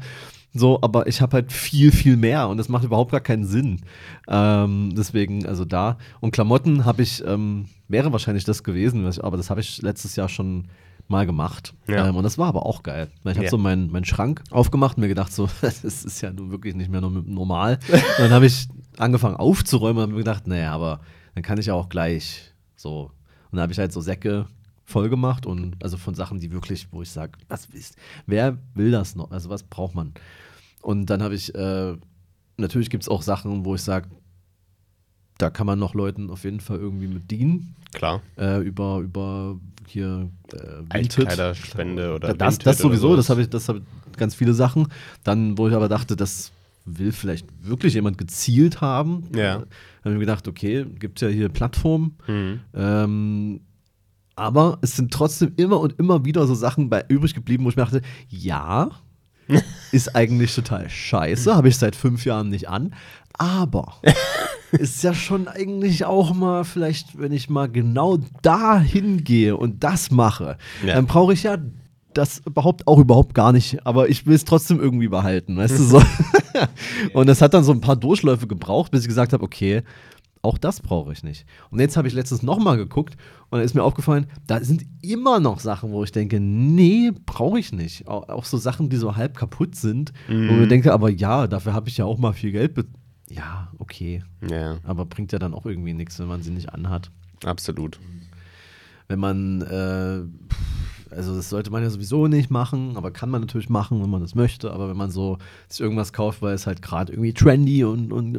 [0.51, 3.81] so, aber ich habe halt viel, viel mehr und das macht überhaupt gar keinen Sinn.
[4.27, 5.97] Ähm, deswegen, also da.
[6.21, 10.27] Und Klamotten habe ich, ähm, wäre wahrscheinlich das gewesen, aber das habe ich letztes Jahr
[10.27, 10.67] schon
[11.07, 11.73] mal gemacht.
[11.87, 12.07] Ja.
[12.07, 13.09] Ähm, und das war aber auch geil.
[13.23, 13.49] Ich habe Ja.
[13.49, 16.89] so meinen meinen Schrank aufgemacht und mir gedacht, so, das ist ja nun wirklich nicht
[16.89, 17.77] mehr no- normal.
[17.91, 20.99] Und dann habe ich angefangen aufzuräumen und habe mir gedacht, naja, aber
[21.35, 23.11] dann kann ich ja auch gleich so.
[23.51, 24.47] Und dann habe ich halt so Säcke
[24.89, 28.91] voll gemacht und also von Sachen, die wirklich, wo ich sage, was ist, wer will
[28.91, 29.31] das noch?
[29.31, 30.13] Also was braucht man?
[30.81, 31.95] Und dann habe ich, äh,
[32.57, 34.09] natürlich gibt es auch Sachen, wo ich sage,
[35.37, 37.75] da kann man noch Leuten auf jeden Fall irgendwie mit dienen.
[37.93, 38.21] Klar.
[38.37, 40.57] Äh, über, über hier äh.
[40.89, 44.87] Altkleiderspende oder Das, das sowieso, das habe ich, das habe ich ganz viele Sachen.
[45.23, 46.51] Dann, wo ich aber dachte, das
[46.85, 49.23] will vielleicht wirklich jemand gezielt haben.
[49.35, 49.53] Ja.
[49.53, 49.67] Habe
[50.03, 52.17] ich mir gedacht, okay, gibt ja hier Plattformen.
[52.27, 52.59] Mhm.
[52.73, 53.61] Ähm,
[54.39, 57.75] aber es sind trotzdem immer und immer wieder so Sachen bei übrig geblieben, wo ich
[57.75, 58.89] mir dachte, ja,
[59.91, 62.93] ist eigentlich total scheiße, habe ich seit fünf Jahren nicht an.
[63.37, 63.95] Aber
[64.71, 70.11] ist ja schon eigentlich auch mal, vielleicht, wenn ich mal genau da hingehe und das
[70.11, 70.95] mache, Ja.
[70.95, 71.57] dann brauche ich ja
[72.13, 75.83] das überhaupt auch überhaupt gar nicht, aber ich will es trotzdem irgendwie behalten, weißt du
[75.83, 76.01] so.
[77.13, 79.83] und das hat dann so ein paar Durchläufe gebraucht, bis ich gesagt habe, okay,
[80.41, 81.45] auch das brauche ich nicht.
[81.69, 83.17] Und jetzt habe ich letztens nochmal geguckt
[83.49, 87.59] und da ist mir aufgefallen, da sind immer noch Sachen, wo ich denke, nee, brauche
[87.59, 88.07] ich nicht.
[88.07, 91.47] Auch, auch so Sachen, die so halb kaputt sind, wo ich mir denke, aber ja,
[91.47, 92.73] dafür habe ich ja auch mal viel Geld
[93.29, 94.23] ja, okay.
[94.49, 97.11] Ja, Aber bringt ja dann auch irgendwie nichts, wenn man sie nicht anhat.
[97.45, 97.99] absolut.
[99.07, 100.21] Wenn man, äh,
[101.19, 104.21] also das sollte man ja sowieso nicht machen, aber kann man natürlich machen, wenn man
[104.21, 104.71] das möchte.
[104.71, 108.37] Aber wenn man so sich irgendwas kauft, weil es halt gerade irgendwie trendy und, und,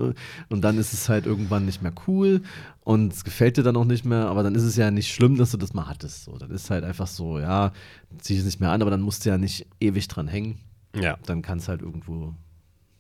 [0.48, 2.40] und dann ist es halt irgendwann nicht mehr cool
[2.82, 5.36] und es gefällt dir dann auch nicht mehr, aber dann ist es ja nicht schlimm,
[5.36, 6.24] dass du das mal hattest.
[6.24, 7.72] So, dann ist halt einfach so, ja,
[8.16, 10.56] zieh es nicht mehr an, aber dann musst du ja nicht ewig dran hängen.
[10.98, 11.18] Ja.
[11.26, 12.34] Dann kannst du halt irgendwo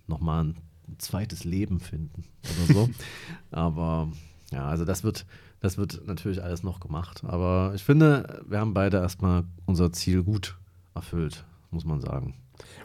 [0.08, 0.56] nochmal ein
[0.98, 2.90] zweites Leben finden oder so.
[3.50, 4.12] aber
[4.52, 5.24] ja, also das wird,
[5.60, 7.22] das wird natürlich alles noch gemacht.
[7.26, 10.56] Aber ich finde, wir haben beide erstmal unser Ziel gut
[10.94, 12.34] erfüllt, muss man sagen.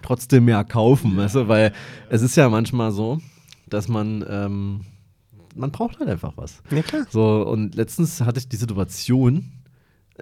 [0.02, 1.74] Trotzdem mehr kaufen, weißt du, weil
[2.10, 3.20] es ist ja manchmal so,
[3.68, 4.82] dass man, ähm,
[5.56, 6.62] man braucht halt einfach was.
[6.72, 7.06] Ja, klar.
[7.10, 9.52] So, und letztens hatte ich die Situation,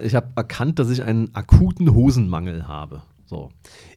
[0.00, 3.02] ich habe erkannt, dass ich einen akuten Hosenmangel habe.
[3.26, 3.50] So.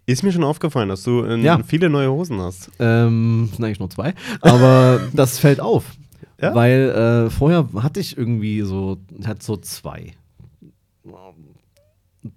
[0.06, 1.60] Ist mir schon aufgefallen, dass du ähm, Ja.
[1.64, 2.72] viele neue Hosen hast.
[2.80, 5.92] Ähm, sind eigentlich nur zwei, aber das fällt auf.
[6.40, 6.54] Ja?
[6.54, 10.14] Weil äh, vorher hatte ich irgendwie so, hatte so zwei.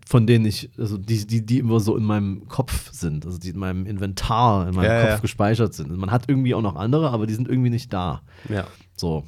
[0.07, 3.51] Von denen ich, also die, die, die immer so in meinem Kopf sind, also die
[3.51, 5.19] in meinem Inventar, in meinem Ja, Kopf ja.
[5.19, 5.97] gespeichert sind.
[5.97, 8.23] Man hat irgendwie auch noch andere, aber die sind irgendwie nicht da.
[8.49, 8.67] Ja.
[8.97, 9.25] So.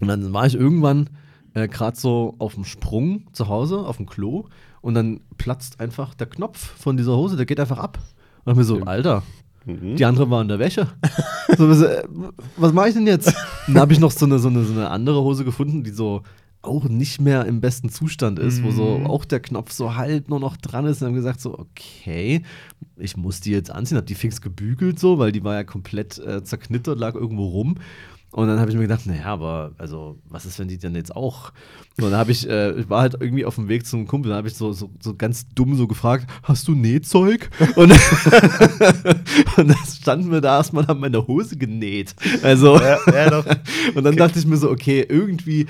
[0.00, 1.10] Und dann war ich irgendwann
[1.54, 4.48] äh, gerade so auf dem Sprung zu Hause, auf dem Klo,
[4.80, 7.98] und dann platzt einfach der Knopf von dieser Hose, der geht einfach ab.
[8.44, 9.22] Und ich mir so, Alter,
[9.64, 9.96] Mhm.
[9.96, 10.88] die andere war in der Wäsche.
[11.56, 12.02] so, so, äh,
[12.56, 13.32] was mache ich denn jetzt?
[13.66, 16.22] Dann habe ich noch so eine, so, eine, so eine andere Hose gefunden, die so
[16.62, 19.06] auch nicht mehr im besten Zustand ist, wo so Mhm.
[19.06, 21.02] auch der Knopf so halt nur noch dran ist.
[21.02, 22.42] Und haben gesagt so, okay,
[22.96, 23.98] ich muss die jetzt anziehen.
[23.98, 27.76] Hab die fix gebügelt so, weil die war ja komplett äh, zerknittert, lag irgendwo rum.
[28.32, 31.14] Und dann habe ich mir gedacht, naja, aber also, was ist, wenn die denn jetzt
[31.14, 31.52] auch?
[31.98, 34.36] Und dann habe ich, äh, ich war halt irgendwie auf dem Weg zum Kumpel, da
[34.36, 37.50] habe ich so, so, so ganz dumm so gefragt, hast du Nähzeug?
[37.76, 37.92] Und,
[39.56, 42.14] und dann standen wir da erstmal, haben meine Hose genäht.
[42.42, 43.44] Also, Ja, ja,
[43.94, 45.66] und dann dachte ich mir so, okay, irgendwie,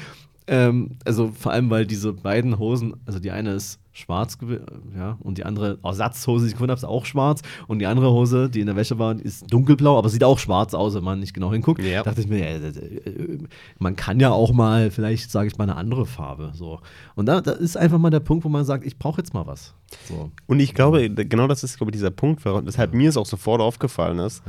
[0.53, 4.61] ähm, also vor allem, weil diese beiden Hosen, also die eine ist schwarz, gew-
[4.97, 7.41] ja, und die andere Ersatzhose, die ich gefunden habe, ist auch schwarz.
[7.69, 10.73] Und die andere Hose, die in der Wäsche war, ist dunkelblau, aber sieht auch schwarz
[10.75, 11.83] aus, wenn man nicht genau hinguckt.
[11.83, 12.03] Ja.
[12.03, 13.39] Dachte ich mir, ja, äh, äh,
[13.79, 16.53] man kann ja auch mal, vielleicht sage ich mal eine andere Farbe.
[16.55, 16.81] So.
[17.15, 19.47] Und da, da ist einfach mal der Punkt, wo man sagt, ich brauche jetzt mal
[19.47, 19.75] was.
[20.09, 20.31] So.
[20.47, 23.61] Und ich glaube, genau das ist, glaube ich, dieser Punkt, weshalb mir es auch sofort
[23.61, 24.43] aufgefallen ist.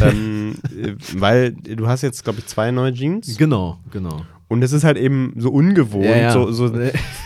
[0.00, 3.36] ähm, äh, weil du hast jetzt, glaube ich, zwei neue Jeans.
[3.38, 4.22] Genau, genau.
[4.50, 6.32] Und es ist halt eben so ungewohnt, Ja, ja.
[6.32, 6.72] so, so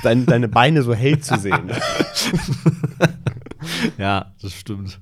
[0.03, 1.71] dein, deine Beine so hell zu sehen.
[3.99, 5.01] Ja, das stimmt.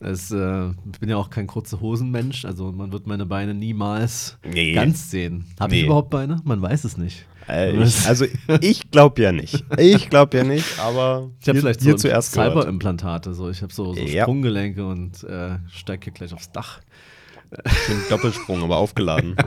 [0.00, 4.36] Es, äh, ich bin ja auch kein kurze Hosenmensch, also man wird meine Beine niemals
[4.44, 4.72] Nee.
[4.72, 5.46] ganz sehen.
[5.58, 5.86] Habe ich Nee.
[5.86, 6.40] überhaupt Beine?
[6.44, 7.24] Man weiß es nicht.
[7.48, 8.26] Äh, ich, also
[8.60, 9.64] ich glaube ja nicht.
[9.78, 12.32] Ich glaube ja nicht, aber Ich habe hier, vielleicht hier so zuerst.
[12.32, 14.24] Cyberimplantate, so ich habe so, so Ja.
[14.24, 16.80] Sprunggelenke und äh, steige hier gleich aufs Dach.
[18.10, 19.36] Doppelsprung, aber aufgeladen.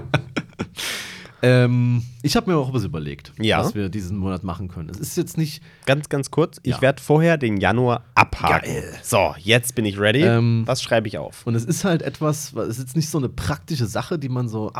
[1.41, 3.59] Ähm, ich habe mir auch was überlegt, Ja.
[3.59, 4.89] was wir diesen Monat machen können.
[4.89, 6.59] Es ist jetzt nicht Ganz, ganz kurz.
[6.63, 6.81] Ich Ja.
[6.81, 8.65] werde vorher den Januar abhaken.
[8.69, 8.93] Geil.
[9.03, 10.21] So, jetzt bin ich ready.
[10.23, 11.45] Ähm, Was schreibe ich auf?
[11.47, 14.47] Und es ist halt etwas, es ist jetzt nicht so eine praktische Sache, die man
[14.49, 14.71] so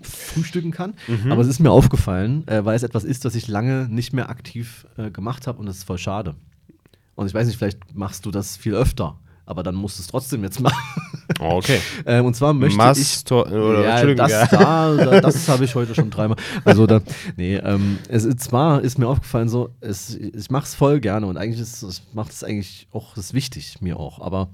[0.00, 0.94] abfrühstücken kann.
[1.08, 1.32] Mhm.
[1.32, 4.28] Aber es ist mir aufgefallen, äh, weil es etwas ist, was ich lange nicht mehr
[4.30, 6.34] aktiv äh, gemacht habe und das ist voll schade.
[7.14, 10.08] Und ich weiß nicht, vielleicht machst du das viel öfter, aber dann musst du es
[10.08, 10.76] trotzdem jetzt machen.
[11.40, 11.80] Oh, okay.
[12.06, 12.76] ähm, und zwar möchte ich.
[12.76, 14.46] Mastor oder ja, Entschuldigung, das, ja.
[14.46, 16.36] da, da, das habe ich heute schon dreimal.
[16.64, 17.00] Also da,
[17.36, 21.36] nee, ähm, es zwar ist mir aufgefallen so, es, ich mache es voll gerne und
[21.36, 24.50] eigentlich ist es macht es eigentlich auch das ist wichtig mir auch, aber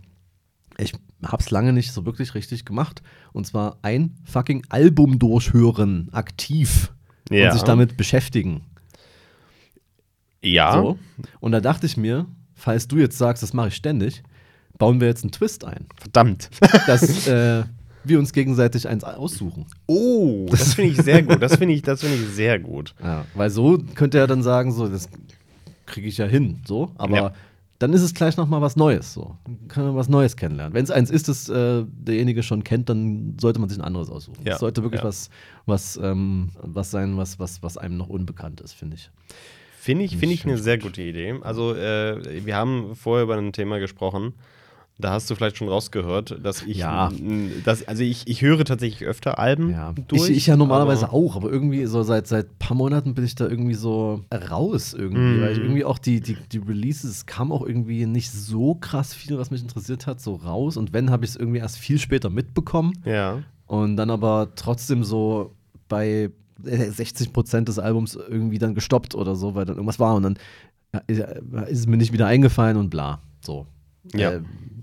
[0.78, 0.92] ich
[1.24, 3.02] habe es lange nicht so wirklich richtig gemacht
[3.32, 6.92] und zwar ein fucking Album durchhören aktiv
[7.30, 7.46] Ja.
[7.46, 8.62] und sich damit beschäftigen.
[10.42, 10.72] Ja.
[10.72, 10.98] So.
[11.40, 14.22] Und da dachte ich mir, falls du jetzt sagst, das mache ich ständig,
[14.78, 16.50] bauen wir jetzt einen Twist ein, Verdammt.
[16.86, 17.64] dass äh,
[18.04, 19.66] wir uns gegenseitig eins aussuchen.
[19.86, 21.40] Oh, das finde ich sehr gut.
[21.42, 22.94] Das finde ich, das finde ich sehr gut.
[23.02, 25.08] Ja, weil so könnte er dann sagen, so, das
[25.86, 27.32] kriege ich ja hin, so, aber Ja.
[27.78, 29.36] dann ist es gleich noch mal was Neues, so.
[29.44, 30.74] Dann kann man was Neues kennenlernen.
[30.74, 34.08] Wenn es eins ist, das äh, derjenige schon kennt, dann sollte man sich ein anderes
[34.08, 34.40] aussuchen.
[34.44, 35.30] Ja, Es sollte wirklich was,
[35.66, 39.10] was, ähm, was sein, was, was, was einem noch unbekannt ist, finde ich.
[39.78, 41.34] Finde ich, finde ich eine sehr gute Idee.
[41.42, 44.32] Also, äh, wir haben vorher über ein Thema gesprochen.
[44.98, 47.10] Da hast du vielleicht schon rausgehört, dass ich, Ja.
[47.64, 50.28] dass, also ich, ich höre tatsächlich öfter Alben Ja, durch.
[50.30, 53.24] ich, ich ja normalerweise aber- auch, aber irgendwie so seit seit ein paar Monaten bin
[53.24, 55.40] ich da irgendwie so raus irgendwie, Mhm.
[55.40, 59.12] weil ich irgendwie auch die, die, die Releases es kam auch irgendwie nicht so krass
[59.14, 61.98] viel, was mich interessiert hat, so raus und wenn, habe ich es irgendwie erst viel
[61.98, 63.42] später mitbekommen Ja.
[63.66, 65.52] und dann aber trotzdem so
[65.88, 66.30] bei
[66.64, 70.22] äh, 60 Prozent des Albums irgendwie dann gestoppt oder so, weil dann irgendwas war und
[70.22, 70.36] dann
[71.06, 71.20] ist
[71.70, 73.66] es mir nicht wieder eingefallen und bla, so.
[74.14, 74.32] Ja.
[74.32, 74.40] Äh,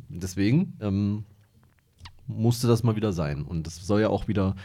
[0.09, 1.23] deswegen, ähm,
[2.27, 3.43] musste das mal wieder sein.
[3.43, 4.55] Und das soll ja auch wieder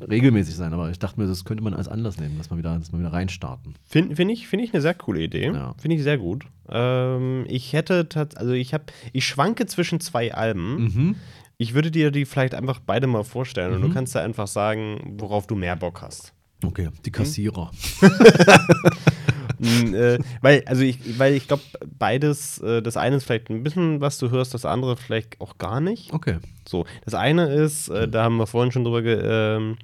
[0.00, 2.76] regelmäßig sein, aber ich dachte mir, das könnte man als Anlass nehmen, dass man wieder,
[2.78, 3.74] dass man wieder reinstarten.
[3.84, 5.46] Finde find ich, find ich eine sehr coole Idee.
[5.46, 5.74] Ja.
[5.78, 6.44] Finde ich sehr gut.
[6.68, 10.84] Ähm, ich hätte also ich habe, ich schwanke zwischen zwei Alben.
[10.84, 11.16] Mhm.
[11.58, 15.16] Ich würde dir die vielleicht einfach beide mal vorstellen und du kannst da einfach sagen,
[15.18, 16.32] worauf du mehr Bock hast.
[16.64, 17.70] Okay, die Kassierer.
[19.60, 21.62] Äh, weil, also ich, weil ich glaube,
[21.98, 25.58] beides, äh, das eine ist vielleicht ein bisschen, was du hörst, das andere vielleicht auch
[25.58, 26.12] gar nicht.
[26.12, 26.38] Okay.
[26.66, 29.76] So, das eine ist, äh, da haben wir vorhin schon drüber, ge ähm,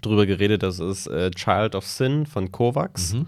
[0.00, 3.14] drüber geredet, das ist äh, Child of Sin von Kovacs.
[3.14, 3.26] Mhm.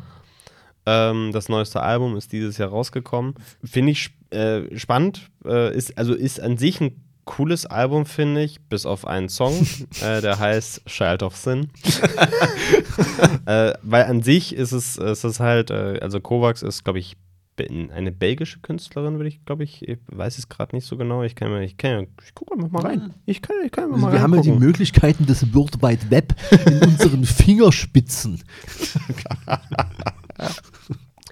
[0.87, 3.35] Ähm, das neueste Album ist dieses Jahr rausgekommen.
[3.62, 5.31] Finde ich sp äh, spannend.
[5.44, 9.55] Äh, ist, also ist an sich ein cooles Album, finde ich, bis auf einen Song,
[10.03, 11.71] äh, der heißt Child of Sin.
[13.47, 17.17] äh, weil an sich ist es, ist es halt, äh, also Kovacs ist, glaube ich,
[17.59, 21.23] eine belgische Künstlerin, würde ich, glaube ich, ich weiß es gerade nicht so genau.
[21.23, 23.15] Ich kann mir, ich kann ja, ich gucke einfach mal rein.
[23.27, 24.53] Ich kann, ich kann einfach mal Also wir haben ja die.
[24.53, 26.35] Möglichkeiten des World Wide Web
[26.67, 28.43] in unseren Fingerspitzen.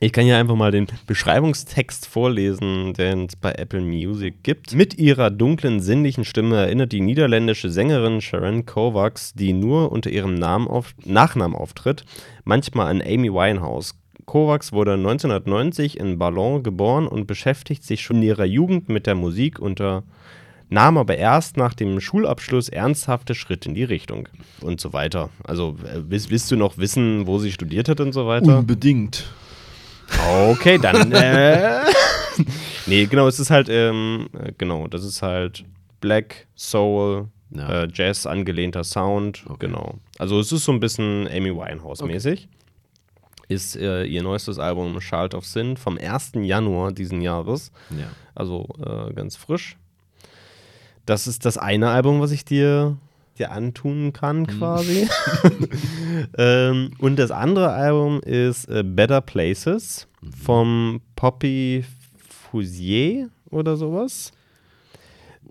[0.02, 4.74] Ich kann ja einfach mal den Beschreibungstext vorlesen, den es bei Apple Music gibt.
[4.74, 10.36] Mit ihrer dunklen, sinnlichen Stimme erinnert die niederländische Sängerin Sharon Kovacs, die nur unter ihrem
[10.36, 12.06] Namen auf, Nachnamen auftritt,
[12.44, 13.94] manchmal an Amy Winehouse.
[14.24, 19.16] Kovacs wurde 1990 in Ballon geboren und beschäftigt sich schon in ihrer Jugend mit der
[19.16, 20.02] Musik unter
[20.70, 24.30] nahm aber erst nach dem Schulabschluss ernsthafte Schritte in die Richtung
[24.62, 25.28] und so weiter.
[25.44, 28.60] Also äh, willst, willst du noch wissen, wo sie studiert hat und so weiter?
[28.60, 29.26] Unbedingt.
[30.50, 31.12] Okay, dann.
[31.12, 31.80] Äh,
[32.86, 35.64] nee, genau, es ist halt, ähm, äh, genau, das ist halt
[36.00, 37.82] Black, Soul, Ja.
[37.84, 39.66] äh, Jazz angelehnter Sound, Okay.
[39.66, 39.98] genau.
[40.18, 42.48] Also es ist so ein bisschen Amy Winehouse-mäßig.
[43.48, 46.32] Ist äh, ihr neuestes Album Child of Sin vom 1.
[46.42, 47.72] Januar diesen Jahres.
[47.90, 48.06] Ja.
[48.34, 49.76] Also äh, ganz frisch.
[51.06, 52.96] Das ist das eine Album, was ich dir,
[53.38, 55.08] dir antun kann, quasi.
[56.38, 60.06] ähm, und das andere Album ist äh, Better Places
[60.42, 61.84] vom Poppy
[62.50, 64.32] Fusier oder sowas.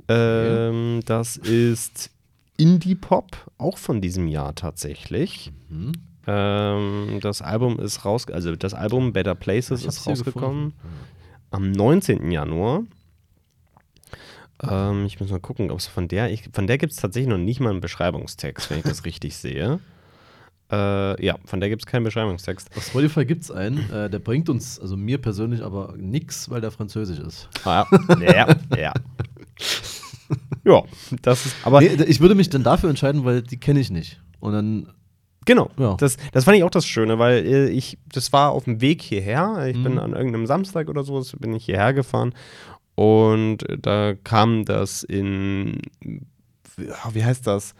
[0.08, 2.12] Ähm, das ist
[2.58, 5.52] Indie-Pop, auch von diesem Jahr tatsächlich.
[5.70, 5.94] Mhm.
[6.28, 10.90] Ähm, das Album ist raus, also das Album Better Places ist rausgekommen gefunden.
[11.52, 12.32] am 19.
[12.32, 12.84] Januar.
[14.68, 17.30] Ähm, ich muss mal gucken, ob es von der, ich, von der gibt es tatsächlich
[17.30, 19.80] noch nicht mal einen Beschreibungstext, wenn ich das richtig sehe.
[20.72, 22.70] Äh, ja, von der gibt es keinen Beschreibungstext.
[22.78, 26.62] Auf Spotify gibt es einen, äh, der bringt uns, also mir persönlich, aber nix, weil
[26.62, 27.50] der französisch ist.
[27.66, 27.86] Ah,
[28.22, 28.94] ja, ja, ja.
[30.66, 30.84] ja,
[31.22, 34.22] das ist, aber Nee, ich würde mich dann dafür entscheiden, weil die kenne ich nicht.
[34.40, 34.90] Und dann,
[35.46, 35.96] Genau, Ja.
[35.98, 39.02] das, das fand ich auch das Schöne, weil äh, ich, das war auf dem Weg
[39.02, 39.66] hierher.
[39.68, 40.00] Ich bin Mhm.
[40.00, 42.34] an irgendeinem Samstag oder so, bin ich hierher gefahren
[43.00, 45.82] und da kam das in,
[46.78, 47.74] ja, wie heißt das?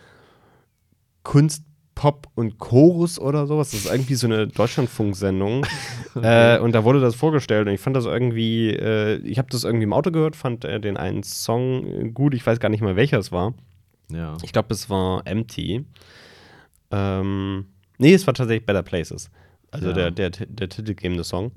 [1.24, 3.72] Kunst, Pop und Chorus oder sowas.
[3.72, 5.66] Das ist irgendwie so eine Deutschlandfunksendung.
[6.22, 9.66] äh, und da wurde das vorgestellt und ich fand das irgendwie, äh, ich habe das
[9.66, 12.34] irgendwie im Auto gehört, fand äh, den einen Song äh, gut.
[12.34, 13.54] Ich weiß gar nicht mehr, welcher es war.
[14.10, 14.38] ja.
[14.42, 15.84] Ich glaube, es war Empty.
[16.92, 17.66] Ähm,
[17.98, 19.30] nee, es war tatsächlich Better Places.
[19.72, 19.94] Also Ja.
[19.94, 21.52] der, der, der titelgebende Song.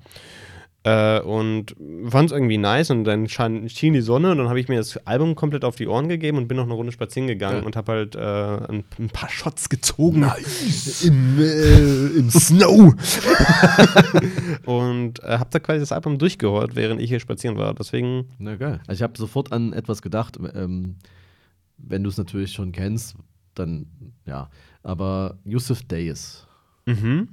[0.84, 1.76] Äh, und
[2.08, 4.78] fand es irgendwie nice und dann schien, schien die Sonne und dann habe ich mir
[4.78, 7.66] das Album komplett auf die Ohren gegeben und bin noch eine Runde spazieren gegangen Ja.
[7.66, 10.28] und habe halt äh, ein, ein paar Shots gezogen.
[11.04, 12.94] Im, äh, Im Snow.
[14.64, 17.74] und äh, habe da quasi das Album durchgehört, während ich hier spazieren war.
[17.74, 18.80] Deswegen, Na geil.
[18.88, 20.96] Also ich habe sofort an etwas gedacht, ähm,
[21.78, 23.14] wenn du es natürlich schon kennst,
[23.54, 23.86] dann
[24.26, 24.50] ja.
[24.82, 26.44] Aber Yusuf Days,
[26.86, 27.28] mhm.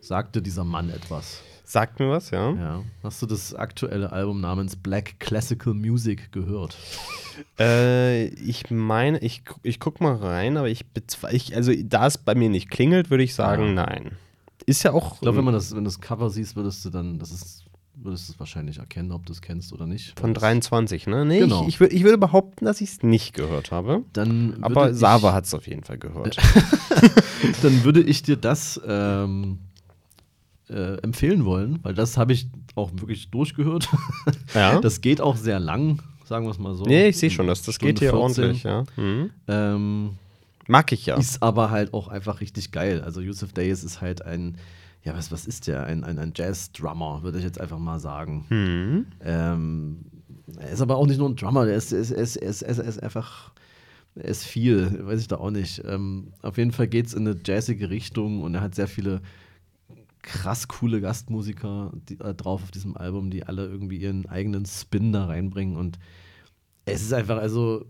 [0.00, 1.42] sagte dieser Mann etwas.
[1.70, 2.52] Sagt mir was, ja.
[2.52, 2.82] Ja.
[3.02, 6.76] Hast du das aktuelle Album namens Black Classical Music gehört?
[7.58, 12.34] Äh, ich meine, ich, ich guck mal rein, aber ich bezweifle, also da es bei
[12.34, 13.86] mir nicht klingelt, würde ich sagen, Ja.
[13.86, 14.12] nein.
[14.66, 17.18] Ist ja auch Ich glaube, wenn man das, wenn das Cover siehst, würdest du dann,
[17.18, 20.18] das ist, würdest du es wahrscheinlich erkennen, ob du es kennst oder nicht.
[20.18, 21.24] von Das- 23, ne?
[21.24, 21.62] Nee, Genau.
[21.62, 24.02] ich, ich, würd, ich würde behaupten, dass ich es nicht gehört habe.
[24.12, 26.36] Dann Aber würde Sava hat es auf jeden Fall gehört.
[27.62, 29.58] dann würde ich dir das ähm,
[30.70, 33.88] äh, empfehlen wollen, weil das habe ich auch wirklich durchgehört.
[34.54, 34.80] ja.
[34.80, 36.84] Das geht auch sehr lang, sagen wir es mal so.
[36.84, 38.44] nee, ich sehe schon, das, das Stunde geht hier 14.
[38.44, 38.84] ordentlich, ja.
[38.96, 39.30] Mhm.
[39.46, 40.10] Ähm,
[40.68, 41.16] Mag ich ja.
[41.16, 43.00] Ist aber halt auch einfach richtig geil.
[43.00, 44.58] Also Yusuf Days ist halt ein,
[45.02, 45.84] ja, was, was ist der?
[45.84, 48.44] Ein, ein, ein Jazz-Drummer, würde ich jetzt einfach mal sagen.
[48.50, 49.06] Mhm.
[49.24, 50.04] Ähm,
[50.58, 52.48] er ist aber auch nicht nur ein Drummer, er ist, er ist, er ist, er
[52.50, 53.52] ist, er ist, ist einfach,
[54.14, 55.82] er ist viel, weiß ich da auch nicht.
[55.86, 59.22] Ähm, auf jeden Fall geht es in eine jazzige Richtung und er hat sehr viele
[60.22, 65.12] krass coole Gastmusiker die, äh, drauf auf diesem Album, die alle irgendwie ihren eigenen Spin
[65.12, 65.98] da reinbringen und
[66.84, 67.86] es ist einfach, also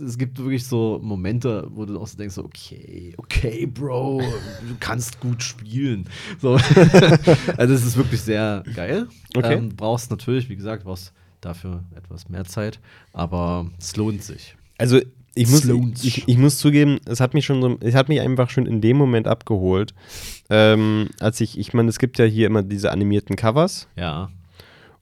[0.00, 5.20] es gibt wirklich so Momente, wo du auch so denkst, okay, okay, Bro, du kannst
[5.20, 6.08] gut spielen.
[6.40, 6.54] So.
[7.56, 9.08] also es ist wirklich sehr geil.
[9.34, 9.54] Okay.
[9.54, 12.80] Ähm, brauchst natürlich, wie gesagt, brauchst dafür etwas mehr Zeit,
[13.12, 14.56] aber es lohnt sich.
[14.76, 15.00] Also
[15.38, 15.64] ich muss,
[16.02, 18.80] ich, ich muss zugeben, es hat mich schon so, es hat mich einfach schon in
[18.80, 19.94] dem Moment abgeholt,
[20.50, 23.88] ähm, als ich, ich meine, es gibt ja hier immer diese animierten Covers.
[23.96, 24.30] Ja.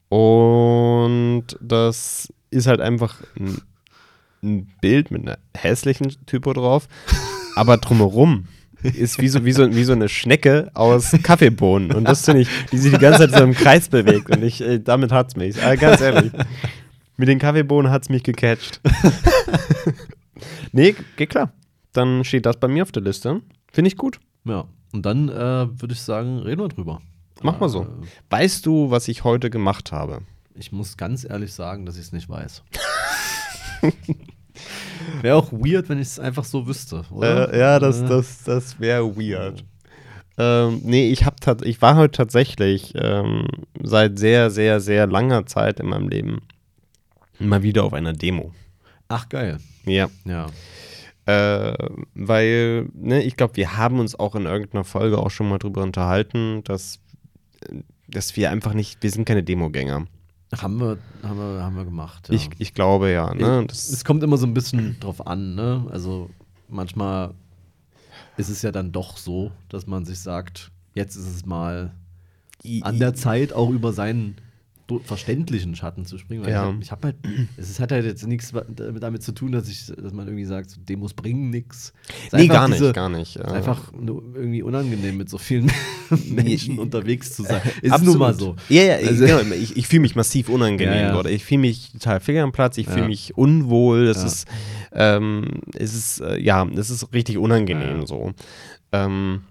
[0.08, 3.60] und das ist halt einfach ein,
[4.42, 6.88] ein Bild mit einer hässlichen Typo drauf,
[7.56, 8.46] aber drumherum
[8.82, 11.92] ist wie so, wie, so, wie so eine Schnecke aus Kaffeebohnen.
[11.92, 14.30] Und das finde ich, die sich die ganze Zeit so im Kreis bewegt.
[14.30, 16.30] Und ich, äh, damit hat es mich, äh, ganz ehrlich.
[17.16, 18.80] Mit den Kaffeebohnen hat es mich gecatcht.
[20.72, 21.52] Nee, geht klar.
[21.92, 23.40] Dann steht das bei mir auf der Liste.
[23.72, 24.20] Finde ich gut.
[24.44, 24.66] Ja.
[24.92, 27.00] Und dann äh, würde ich sagen, reden wir drüber.
[27.42, 27.82] Mach mal so.
[27.82, 27.86] Äh,
[28.30, 30.20] Weißt du, was ich heute gemacht habe?
[30.54, 32.62] Ich muss ganz ehrlich sagen, dass ich es nicht weiß.
[35.22, 37.52] Wäre auch weird, wenn ich es einfach so wüsste, oder?
[37.52, 39.64] Äh, ja, das, Äh, das, das wäre weird.
[40.38, 43.46] Ähm, nee, ich, hab ich war heute tatsächlich ähm,
[43.82, 46.42] seit sehr, sehr, sehr langer Zeit in meinem Leben
[47.38, 48.52] mal wieder auf einer Demo.
[49.08, 49.58] Ach, geil.
[49.86, 50.08] Ja.
[50.24, 50.46] Ja.
[51.26, 55.58] Äh, weil, ne, ich glaube, wir haben uns auch in irgendeiner Folge auch schon mal
[55.58, 57.00] drüber unterhalten, dass,
[58.06, 60.06] dass wir einfach nicht, wir sind keine Demogänger.
[60.56, 62.28] Haben wir, haben wir, haben wir gemacht.
[62.28, 62.34] Ja.
[62.34, 63.66] Ich, ich glaube ja, ne?
[63.68, 65.84] es Das, kommt immer so ein bisschen drauf an, ne?
[65.90, 66.30] Also
[66.68, 67.34] manchmal
[68.36, 71.92] ist es ja dann doch so, dass man sich sagt, jetzt ist es mal
[72.82, 74.36] an der Zeit, auch über seinen
[75.04, 76.44] verständlichen Schatten zu springen.
[76.44, 76.72] Weil Ja.
[76.80, 80.12] ich habe hab halt, es hat halt jetzt nichts damit zu tun, dass ich, dass
[80.12, 81.92] man irgendwie sagt, so Demos bringen nichts.
[82.32, 83.36] nee, gar nicht, gar nicht.
[83.36, 85.70] Es äh, ist einfach irgendwie unangenehm, mit so vielen
[86.28, 87.60] Menschen unterwegs zu sein.
[87.82, 88.14] Ist Absolut.
[88.14, 88.54] nun mal so.
[88.68, 91.12] Ja, ja, Also- ich, genau, ich, ich fühle mich massiv unangenehm Ja, ja.
[91.12, 91.26] dort.
[91.28, 94.04] Ich fühle mich total fehl am Platz, ich fühle mich unwohl.
[94.06, 94.24] Ja.
[94.24, 94.46] ist,
[94.92, 98.32] ähm, es ist, äh, ja, es ist richtig unangenehm so.
[98.92, 99.42] Ähm,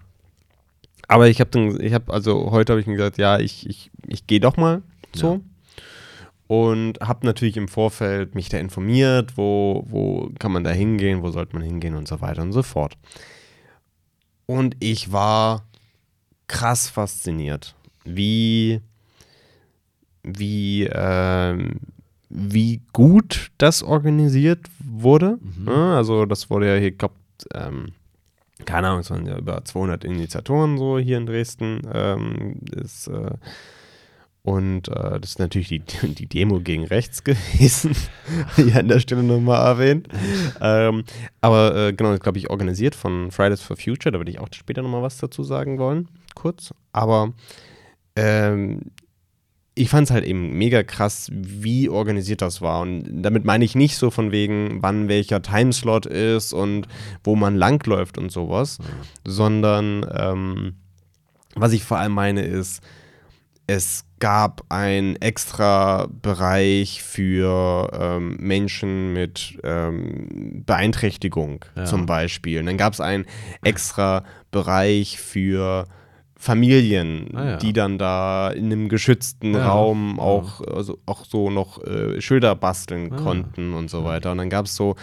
[1.08, 3.90] aber ich habe dann, ich habe, also heute habe ich mir gesagt, ja, ich, ich,
[4.08, 4.82] ich gehe doch mal
[5.16, 5.32] so.
[5.34, 5.40] Ja.
[6.48, 11.30] Und habe natürlich im Vorfeld mich da informiert, wo, wo kann man da hingehen, wo
[11.30, 12.96] sollte man hingehen und so weiter und so fort.
[14.46, 15.66] Und ich war
[16.46, 17.74] krass fasziniert,
[18.04, 18.80] wie,
[20.22, 21.80] wie, ähm,
[22.28, 25.38] wie gut das organisiert wurde.
[25.40, 25.68] Mhm.
[25.68, 27.14] Also das wurde ja hier, ich glaube,
[27.54, 27.92] ähm,
[28.64, 31.82] keine Ahnung, es waren ja über 200 Initiatoren so hier in Dresden.
[31.92, 33.32] Ähm, ist, äh,
[34.46, 37.96] und äh, das ist natürlich die, die Demo gegen rechts gewesen.
[38.54, 40.06] hier an der Stelle nochmal erwähnt.
[40.60, 41.02] ähm,
[41.40, 44.12] aber äh, genau, glaube ich, organisiert von Fridays for Future.
[44.12, 46.72] Da würde ich auch später nochmal was dazu sagen wollen, kurz.
[46.92, 47.32] Aber
[48.14, 48.92] ähm,
[49.74, 52.82] ich fand es halt eben mega krass, wie organisiert das war.
[52.82, 56.86] Und damit meine ich nicht so von wegen, wann welcher Timeslot ist und
[57.24, 58.78] wo man langläuft und sowas,
[59.26, 60.76] sondern ähm,
[61.56, 62.80] was ich vor allem meine ist,
[63.66, 71.84] es gab einen extra Bereich für ähm, Menschen mit ähm, Beeinträchtigung Ja.
[71.84, 72.60] zum Beispiel.
[72.60, 73.26] Und dann gab es einen
[73.62, 75.86] extra Bereich für
[76.38, 77.56] Familien, Ah, ja.
[77.56, 82.54] die dann da in einem geschützten Ja, Raum auch, also auch so noch äh, Schilder
[82.54, 83.16] basteln Ah.
[83.16, 84.32] konnten und so weiter.
[84.32, 84.96] Und dann gab es so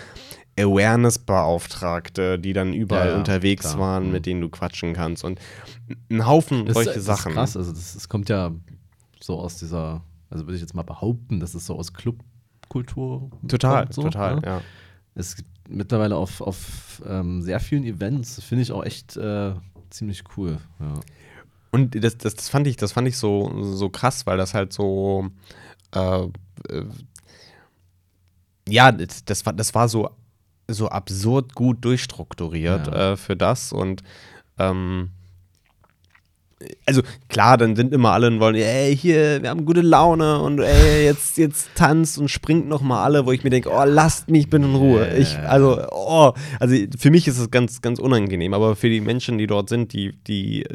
[0.59, 3.79] Awareness-Beauftragte, die dann überall Ja, ja, unterwegs klar.
[3.79, 4.11] waren, Mhm.
[4.11, 5.23] mit denen du quatschen kannst.
[5.23, 5.39] Und
[6.11, 7.31] ein Haufen Das, solche das Sachen.
[7.31, 7.57] ist krass.
[7.57, 8.51] Also das, das kommt ja
[9.23, 13.31] so aus dieser, also würde ich jetzt mal behaupten, das ist so aus Clubkultur.
[13.47, 14.41] Total, so, total, ne?
[14.45, 14.61] ja.
[15.15, 19.53] Es gibt mittlerweile auf, auf ähm, sehr vielen Events, das finde ich auch echt äh,
[19.89, 20.57] ziemlich cool.
[20.79, 20.99] Ja.
[21.71, 24.73] Und das, das, das fand ich, das fand ich so, so krass, weil das halt
[24.73, 25.29] so,
[25.95, 26.23] äh,
[26.69, 26.85] äh,
[28.67, 30.09] ja, das, das war, das war so,
[30.67, 33.13] so absurd gut durchstrukturiert Ja.
[33.13, 34.03] äh, für das und
[34.57, 35.11] ähm,
[36.85, 40.59] also klar, dann sind immer alle und wollen, ey, hier, wir haben gute Laune und
[40.59, 44.29] ey, jetzt, jetzt tanzt und springt noch mal alle, wo ich mir denke, oh, lasst
[44.29, 45.07] mich bitte in Ruhe.
[45.17, 49.37] Ich, also, oh, also für mich ist es ganz, ganz unangenehm, aber für die Menschen,
[49.37, 50.65] die dort sind, die, die,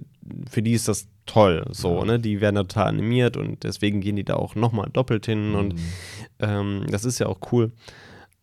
[0.50, 4.24] für die ist das toll, so, ne, die werden total animiert und deswegen gehen die
[4.24, 5.78] da auch noch mal doppelt hin und Mhm.
[6.40, 7.70] ähm, das ist ja auch cool.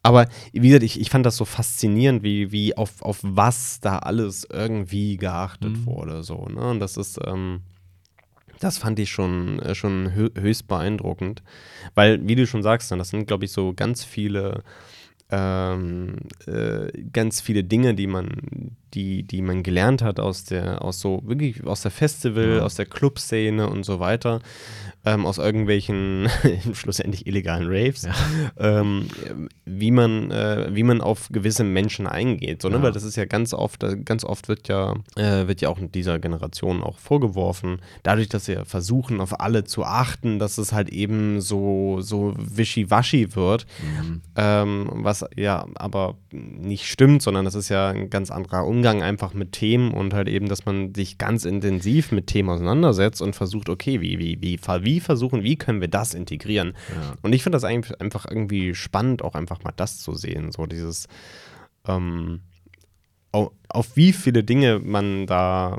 [0.06, 3.98] Aber wie gesagt, ich, ich fand das so faszinierend, wie, wie auf, auf was da
[3.98, 5.86] alles irgendwie geachtet Mhm.
[5.88, 6.24] wurde.
[6.24, 6.70] So, ne?
[6.70, 7.62] Und das ist, ähm,
[8.60, 11.42] das fand ich schon, äh, schon hö höchst beeindruckend.
[11.96, 14.64] Weil, wie du schon sagst, ne, das sind, glaube ich, so ganz viele
[15.32, 21.00] ähm, äh, ganz viele Dinge, die man, die, die man gelernt hat aus der, aus
[21.00, 22.62] so wirklich aus der Festival, Ja.
[22.64, 24.40] aus der Clubszene und so weiter,
[25.04, 26.30] ähm, aus irgendwelchen
[26.74, 28.08] schlussendlich illegalen Raves,
[28.58, 29.08] ähm,
[29.66, 32.62] wie man, äh, wie man auf gewisse Menschen eingeht.
[32.62, 32.78] So, ne?
[32.78, 32.84] Ja.
[32.84, 35.78] Weil das ist ja ganz oft, äh, ganz oft wird ja, äh, wird ja auch
[35.80, 40.72] in dieser Generation auch vorgeworfen, dadurch, dass sie versuchen, auf alle zu achten, dass es
[40.72, 43.66] halt eben so, so wischiwaschi wird.
[44.36, 49.34] Ähm, was ja aber nicht stimmt, sondern das ist ja ein ganz anderer Umgang einfach
[49.34, 53.70] mit Themen und halt eben, dass man sich ganz intensiv mit Themen auseinandersetzt und versucht,
[53.70, 56.74] okay, wie, wie, wie, wie versuchen, wie können wir das integrieren?
[56.90, 57.16] Ja.
[57.22, 60.66] Und ich finde das eigentlich einfach irgendwie spannend, auch einfach mal das zu sehen, so
[60.66, 61.08] dieses
[61.88, 62.42] ähm,
[63.70, 65.78] auf, wie viele Dinge man da,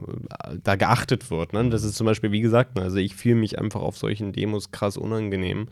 [0.63, 1.53] da geachtet wird.
[1.53, 1.69] Ne?
[1.71, 4.71] Das ist zum Beispiel, wie gesagt, ne, also ich fühle mich einfach auf solchen Demos
[4.71, 5.69] krass unangenehm.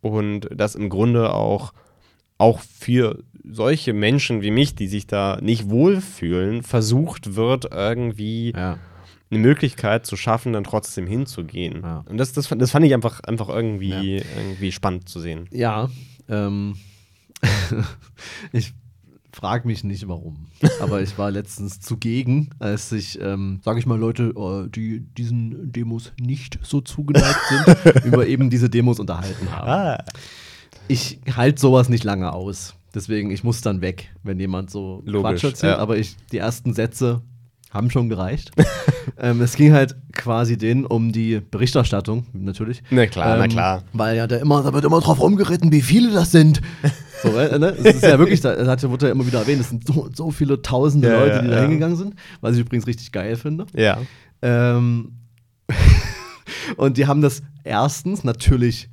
[0.00, 1.74] Und das im Grunde auch,
[2.40, 8.78] auch für solche Menschen wie mich, die sich da nicht wohlfühlen, versucht wird, irgendwie Ja.
[9.30, 11.80] eine Möglichkeit zu schaffen, dann trotzdem hinzugehen.
[11.82, 12.04] Ja.
[12.08, 15.48] Und das, das, fand- das fand ich einfach, einfach irgendwie, irgendwie spannend zu sehen.
[15.52, 15.88] Ja,
[16.28, 16.76] ähm,
[18.52, 18.72] ich
[19.32, 20.46] frage mich nicht warum,
[20.80, 25.70] aber ich war letztens zugegen, als sich, ähm, sage ich mal, Leute, äh, die diesen
[25.72, 29.68] Demos nicht so zugeneigt sind, über eben diese Demos unterhalten haben.
[29.68, 30.04] Ah.
[30.90, 32.74] Ich halte sowas nicht lange aus.
[32.94, 35.72] Deswegen, ich muss dann weg, wenn jemand so Logisch, Quatsch erzählt.
[35.74, 35.78] ja.
[35.78, 37.22] Aber ich, die ersten Sätze
[37.70, 38.50] haben schon gereicht.
[39.18, 42.82] ähm, es ging halt quasi denen um die Berichterstattung, natürlich.
[42.90, 43.84] Na klar, na Ähm, klar.
[43.92, 46.60] Weil ja da immer, da wird immer drauf rumgeritten, wie viele das sind.
[47.22, 47.68] So, äh, ne?
[47.78, 50.08] Es ist ja wirklich, da- das hat, wurde ja immer wieder erwähnt, es sind so,
[50.12, 51.62] so viele tausende Ja, Leute, ja, die da ja.
[51.62, 53.66] hingegangen sind, was ich übrigens richtig geil finde.
[53.76, 53.98] Ja.
[54.42, 55.12] Ähm,
[56.76, 58.88] und die haben das erstens natürlich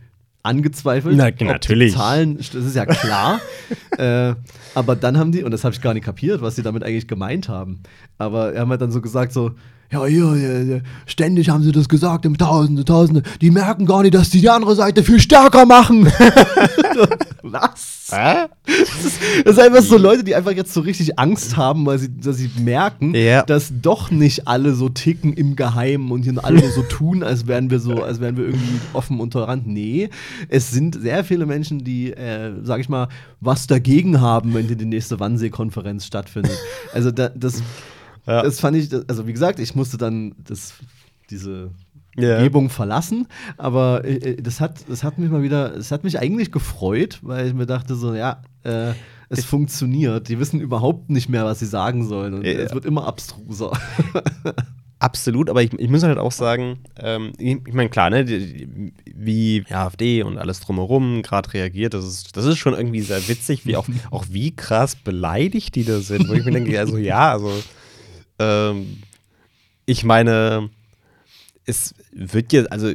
[0.47, 1.15] angezweifelt.
[1.15, 1.93] Na, die natürlich.
[1.93, 3.39] Zahlen, das ist ja klar.
[3.97, 4.33] äh,
[4.73, 7.07] aber dann haben die, und das habe ich gar nicht kapiert, was sie damit eigentlich
[7.07, 7.81] gemeint haben.
[8.17, 9.51] Aber die haben halt dann so gesagt, so,
[9.91, 13.23] ja, hier, hier, hier, ständig haben sie das gesagt, im Tausende, Tausende.
[13.39, 16.05] Die merken gar nicht, dass die die andere Seite viel stärker machen.
[17.41, 18.11] was?
[18.11, 18.47] Hä?
[19.45, 22.38] Das sind einfach so Leute, die einfach jetzt so richtig Angst haben, weil sie, dass
[22.38, 23.43] sie merken, Ja.
[23.43, 27.69] dass doch nicht alle so ticken im Geheimen und hier alle so tun, als wären
[27.69, 29.67] wir so, als wären wir irgendwie offen und tolerant.
[29.67, 30.09] Nee,
[30.49, 33.07] es sind sehr viele Menschen, die, äh, sag ich mal,
[33.39, 36.57] was dagegen haben, wenn die nächste Wannsee-Konferenz stattfindet.
[36.93, 37.61] Also da, das,
[38.28, 38.43] Ja.
[38.43, 40.73] das fand ich, also wie gesagt, ich musste dann das,
[41.30, 41.71] diese
[42.17, 42.38] Ja.
[42.38, 43.28] Umgebung verlassen.
[43.57, 47.19] Aber äh, äh, das, hat, das hat mich mal wieder, es hat mich eigentlich gefreut,
[47.21, 48.91] weil ich mir dachte, so, ja, äh,
[49.30, 50.30] es funktioniert.
[50.30, 52.34] Die wissen überhaupt nicht mehr, was sie sagen sollen.
[52.34, 52.53] Und Ja.
[52.53, 53.71] es wird immer abstruser.
[54.99, 58.91] Absolut, aber ich, ich muss halt auch sagen, ähm, ich, ich meine, klar, ne, die,
[59.15, 63.67] wie AfD und alles drumherum gerade reagiert, das ist, das ist schon irgendwie sehr witzig,
[63.67, 66.28] wie auch, auch wie krass beleidigt die da sind.
[66.28, 67.51] Wo ich mir denke, also ja, also
[68.39, 69.03] ähm,
[69.85, 70.69] ich meine,
[71.65, 72.91] es wird jetzt, also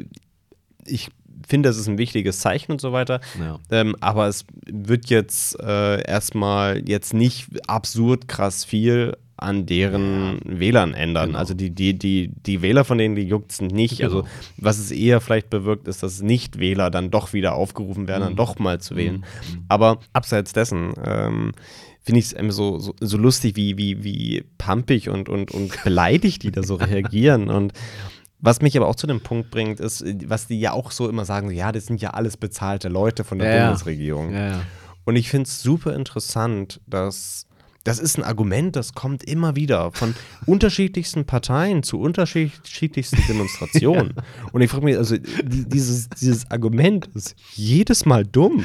[0.87, 1.11] ich
[1.47, 3.21] finde, das ist ein wichtiges Zeichen und so weiter.
[3.39, 3.59] Ja.
[3.71, 10.95] Ähm, aber es wird jetzt äh, erstmal jetzt nicht absurd krass viel an deren Wählern
[10.95, 11.29] ändern.
[11.31, 11.39] Genau.
[11.39, 13.99] Also die, die, die, die Wähler von denen, die juckt es nicht.
[13.99, 14.19] Genau.
[14.19, 18.33] Also was es eher vielleicht bewirkt, ist, dass Nicht-Wähler dann doch wieder aufgerufen werden, dann
[18.35, 18.37] Mhm.
[18.37, 19.17] doch mal zu wählen.
[19.51, 19.65] Mhm.
[19.69, 21.53] Aber abseits dessen ähm,
[22.03, 26.43] finde ich es so, so, so lustig, wie, wie, wie pampig und, und, und beleidigt
[26.43, 27.49] die da so reagieren.
[27.49, 27.73] Und
[28.39, 31.25] was mich aber auch zu dem Punkt bringt, ist, was die ja auch so immer
[31.25, 33.67] sagen, ja, das sind ja alles bezahlte Leute von der Ja, ja.
[33.67, 34.33] Bundesregierung.
[34.33, 34.61] Ja, ja.
[35.05, 37.47] Und ich finde es super interessant, dass
[37.85, 40.15] das ist ein Argument, das kommt immer wieder von
[40.47, 44.15] unterschiedlichsten Parteien zu unterschiedlichsten Demonstrationen.
[44.53, 48.63] Und ich frage mich, also die- dieses, dieses Argument ist jedes Mal dumm.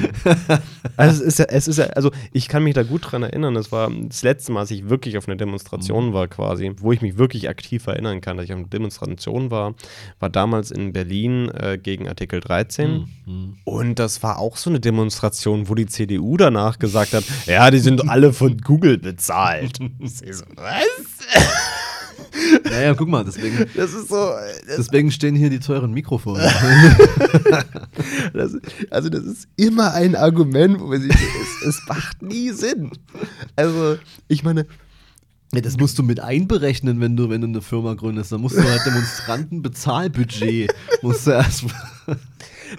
[0.96, 3.54] Also es ist ja, es ist ja, also ich kann mich da gut dran erinnern,
[3.54, 7.00] das war das letzte Mal, als ich wirklich auf einer Demonstration war quasi, wo ich
[7.02, 9.74] mich wirklich aktiv erinnern kann, dass ich auf einer Demonstration war,
[10.20, 13.04] war damals in Berlin äh, gegen Artikel 13.
[13.26, 13.56] Mhm.
[13.64, 17.78] Und das war auch so eine Demonstration, wo die CDU danach gesagt hat, ja, die
[17.78, 19.78] sind alle von Google bezahlt.
[20.00, 20.86] So, was?
[22.64, 24.30] Naja, guck mal, deswegen, Das ist so,
[24.66, 26.40] das, deswegen stehen hier die teuren Mikrofone.
[28.34, 28.52] das,
[28.90, 32.90] also das ist immer ein Argument, wo man sich, es, es macht nie Sinn.
[33.56, 33.96] Also
[34.28, 34.66] ich meine,
[35.54, 38.32] Ja, das musst du mit einberechnen, wenn du, wenn du eine Firma gründest.
[38.32, 40.74] Dann musst du halt Demonstrantenbezahlbudget.
[41.02, 41.74] musst du erstmal.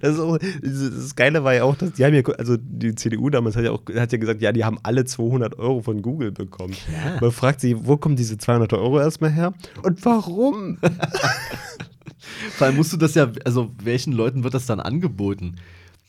[0.01, 3.29] Das, ist auch, das, Geile war ja auch, dass die haben ja, also die CDU
[3.29, 6.31] damals hat ja auch hat ja gesagt, ja, die haben alle 200 Euro von Google
[6.31, 6.75] bekommen.
[6.91, 7.17] Ja.
[7.19, 10.77] Man fragt sich, wo kommen diese 200 Euro erstmal her und warum?
[12.51, 15.55] Vor allem musst du das ja, also welchen Leuten wird das dann angeboten?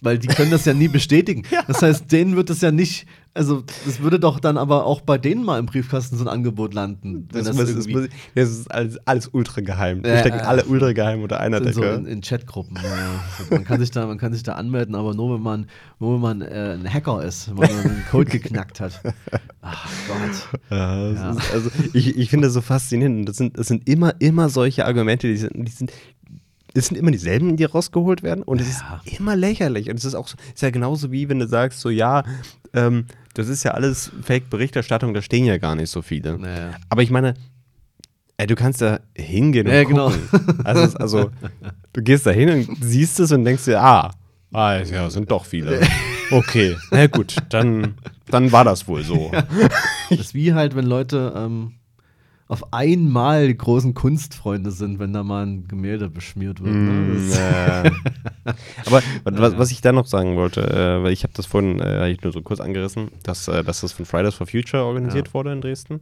[0.00, 1.42] Weil die können das ja nie bestätigen.
[1.66, 5.18] Das heißt, denen wird es ja nicht, also das würde doch dann aber auch bei
[5.18, 7.28] denen mal im Briefkasten so ein Angebot landen.
[7.30, 9.98] Das, das das, das, irgendwie- das ist alles, alles ultra geheim.
[9.98, 10.44] Ja, Wir stecken ja.
[10.44, 11.94] alle ultra geheim unter einer in, so Decke.
[11.94, 12.76] in, in Chatgruppen.
[12.82, 13.20] Ja, ja.
[13.50, 15.66] Man, kann sich da, man kann sich da anmelden, aber nur wenn man,
[16.00, 19.00] nur wenn man äh, ein Hacker ist, wenn man einen Code geknackt hat.
[19.62, 20.60] Ach Gott.
[20.70, 21.30] Ja, das Ja.
[21.32, 23.28] Ist, also ich, ich finde das so faszinierend.
[23.28, 25.92] Das sind, das sind immer, immer solche Argumente, die sind, die sind,
[26.74, 28.42] es sind immer dieselben, die rausgeholt werden.
[28.42, 29.00] Und es Ja.
[29.04, 29.90] ist immer lächerlich.
[29.90, 32.22] Und es ist auch so, ist ja genauso wie wenn du sagst, so ja,
[32.74, 36.38] ähm, das ist ja alles Fake-Berichterstattung, da stehen ja gar nicht so viele.
[36.38, 36.72] Naja.
[36.88, 37.34] Aber ich meine,
[38.36, 40.10] ey, du kannst da hingehen und Ja, genau.
[40.10, 40.60] gucken.
[40.64, 41.30] Also, es- also,
[41.92, 44.10] du gehst da hin und siehst es und denkst dir, ah,
[44.52, 45.80] ah ja, sind doch viele.
[46.32, 47.94] Okay, na gut, dann,
[48.28, 49.32] dann war das wohl so.
[50.10, 51.72] Das ist wie halt, wenn Leute ähm,
[52.50, 56.74] auf einmal die großen Kunstfreunde sind, wenn da mal ein Gemälde beschmiert wird.
[56.74, 56.90] Ne?
[56.90, 57.90] Mm, äh.
[58.86, 62.16] Aber was, was ich da noch sagen wollte, äh, weil ich habe das vorhin äh,
[62.20, 65.34] nur so kurz angerissen, dass, äh, dass das von Fridays for Future organisiert Ja.
[65.34, 66.00] wurde in Dresden.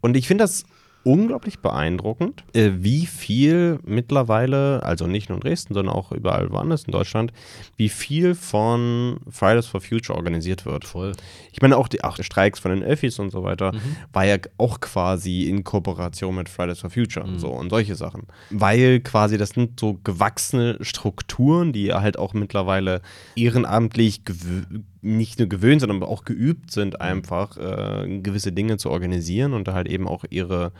[0.00, 0.64] Und ich finde das
[1.02, 6.84] unglaublich beeindruckend, äh, wie viel mittlerweile, also nicht nur in Dresden, sondern auch überall woanders
[6.84, 7.32] in Deutschland,
[7.76, 10.84] wie viel von Fridays for Future organisiert wird.
[10.84, 11.12] voll.
[11.52, 13.72] Ich meine, auch die, auch Streiks von den Öffis und so weiter
[14.12, 18.24] war ja auch quasi in Kooperation mit Fridays for Future so und solche Sachen.
[18.50, 23.00] Weil quasi das sind so gewachsene Strukturen, die halt auch mittlerweile
[23.36, 29.54] ehrenamtlich gewö- nicht nur gewöhnt, sondern auch geübt sind, einfach äh, gewisse Dinge zu organisieren
[29.54, 30.72] und da halt eben auch ihre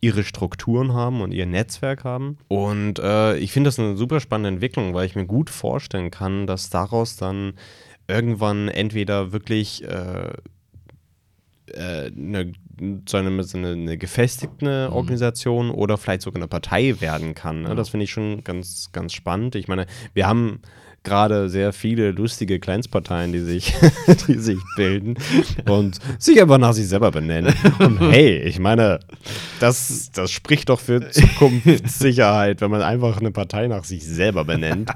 [0.00, 2.38] ihre Strukturen haben und ihr Netzwerk haben.
[2.48, 6.46] Und äh, ich finde das eine super spannende Entwicklung, weil ich mir gut vorstellen kann,
[6.46, 7.54] dass daraus dann
[8.06, 10.32] irgendwann entweder wirklich äh,
[11.72, 12.52] äh, eine,
[13.08, 17.62] so eine, so eine, eine gefestigte Organisation oder vielleicht sogar eine Partei werden kann.
[17.62, 17.74] Ne?
[17.74, 19.56] Das finde ich schon ganz, ganz spannend.
[19.56, 20.60] Ich meine, wir haben
[21.08, 23.74] gerade sehr viele lustige Kleinstparteien, die sich,
[24.28, 25.16] die sich bilden
[25.66, 27.54] und sich einfach nach sich selber benennen.
[27.78, 29.00] Und hey, ich meine,
[29.58, 34.90] das, das spricht doch für Zukunftssicherheit, wenn man einfach eine Partei nach sich selber benennt.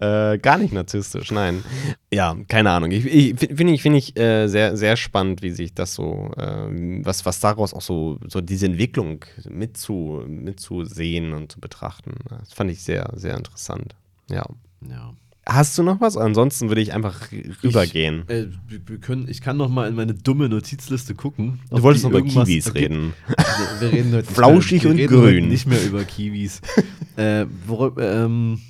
[0.00, 1.64] äh, gar nicht narzisstisch, nein.
[2.12, 2.90] Ja, keine Ahnung.
[2.90, 7.02] Ich, ich finde ich, find ich äh, sehr, sehr spannend, wie sich das so, äh,
[7.02, 12.12] was, was daraus auch so, so diese Entwicklung mitzu, mitzusehen und zu betrachten.
[12.28, 13.94] Das fand ich sehr, sehr interessant.
[14.28, 14.44] Ja.
[14.88, 15.14] Ja.
[15.46, 16.16] Hast du noch was?
[16.16, 17.30] Ansonsten würde ich einfach
[17.62, 18.24] rübergehen.
[18.28, 18.46] Ich, äh,
[18.86, 21.60] wir, können, ich kann noch mal in meine dumme Notizliste gucken.
[21.70, 23.12] du wolltest noch über Kiwis reden.
[23.26, 25.48] Wir, wir reden heute nicht Flauschig mehr, und grün.
[25.48, 26.62] nicht mehr über Kiwis.
[27.16, 28.60] äh, worüber, ähm,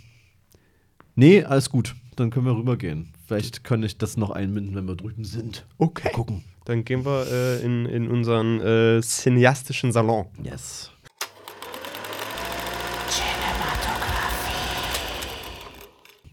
[1.14, 1.94] nee, alles gut.
[2.16, 3.12] Dann können wir rübergehen.
[3.26, 5.64] Vielleicht kann ich das noch einbinden, wenn wir drüben sind.
[5.78, 6.10] Okay.
[6.12, 6.44] Gucken.
[6.64, 10.26] Dann gehen wir äh, in, in unseren äh, cineastischen Salon.
[10.42, 10.90] Yes.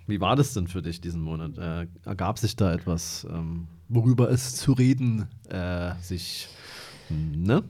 [0.08, 1.58] Wie war das denn für dich diesen Monat?
[1.58, 6.50] Äh, ergab sich da etwas, ähm, worüber es zu reden äh, sich,
[7.10, 7.64] ne?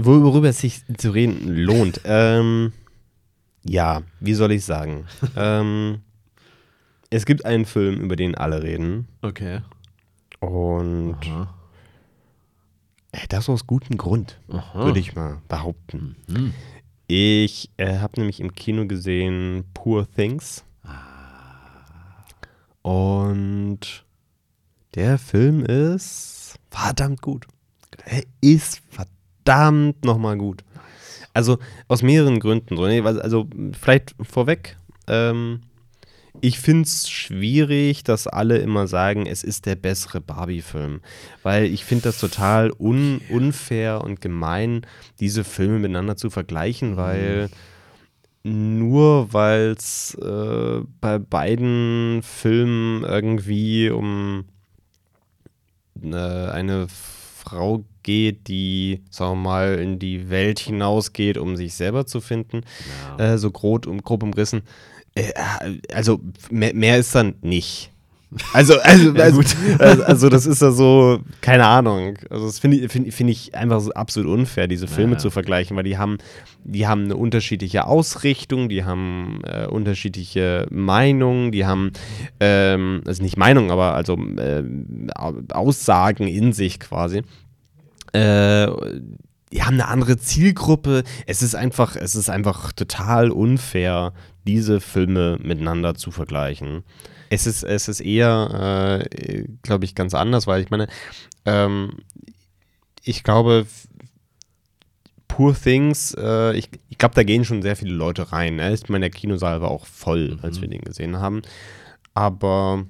[0.00, 2.00] Worüber es sich zu reden lohnt.
[2.04, 2.72] ähm,
[3.64, 5.06] ja, wie soll ich sagen?
[5.36, 6.00] ähm,
[7.10, 9.06] es gibt einen Film, über den alle reden.
[9.22, 9.60] Okay.
[10.40, 11.54] Und Aha.
[13.12, 14.38] äh, das aus gutem Grund,
[14.74, 16.16] würde ich mal behaupten.
[16.28, 16.52] Hm.
[17.06, 20.64] Ich äh, habe nämlich im Kino gesehen Poor Things.
[22.84, 24.04] Und
[24.94, 27.46] der Film ist verdammt gut.
[28.04, 30.64] Er ist verdammt nochmal gut.
[31.32, 31.58] Also
[31.88, 32.78] aus mehreren Gründen.
[32.78, 34.76] Also vielleicht vorweg.
[35.06, 35.62] Ähm,
[36.42, 41.00] ich finde es schwierig, dass alle immer sagen, es ist der bessere Barbie-Film.
[41.42, 44.82] Weil ich finde das total un unfair und gemein,
[45.20, 47.48] diese Filme miteinander zu vergleichen, weil
[48.44, 54.44] nur weil es äh, bei beiden Filmen irgendwie um
[56.02, 62.06] äh, eine Frau geht, die, sagen wir mal, in die Welt hinausgeht, um sich selber
[62.06, 62.62] zu finden,
[63.18, 63.32] Ja.
[63.34, 64.62] äh, so grob, um, grob umrissen.
[65.14, 65.32] Äh,
[65.92, 66.20] also
[66.50, 67.90] mehr, mehr ist dann nicht.
[68.52, 69.42] Also, also, Ja, also,
[69.78, 72.14] also, also das ist ja so, keine Ahnung.
[72.30, 75.18] Also das finde ich, find, find ich einfach so absolut unfair, diese Filme Ja.
[75.18, 76.18] zu vergleichen, weil die haben,
[76.64, 81.92] die haben eine unterschiedliche Ausrichtung, die haben äh, unterschiedliche Meinungen, die haben,
[82.40, 84.64] ähm, also nicht Meinung, aber also äh,
[85.14, 87.22] Au- Aussagen in sich quasi.
[88.12, 88.66] Äh,
[89.52, 91.04] die haben eine andere Zielgruppe.
[91.26, 94.12] Es ist einfach, es ist einfach total unfair,
[94.46, 96.82] diese Filme miteinander zu vergleichen.
[97.34, 100.86] Es ist, es ist eher, äh, glaube ich, ganz anders, weil ich meine,
[101.44, 101.98] ähm,
[103.02, 103.66] ich glaube,
[105.28, 108.56] Poor Things, äh, ich, ich glaube, da gehen schon sehr viele Leute rein.
[108.56, 108.72] Ne?
[108.72, 111.42] Ich meine, der Kinosaal war auch voll, als wir den gesehen haben.
[112.14, 112.86] Aber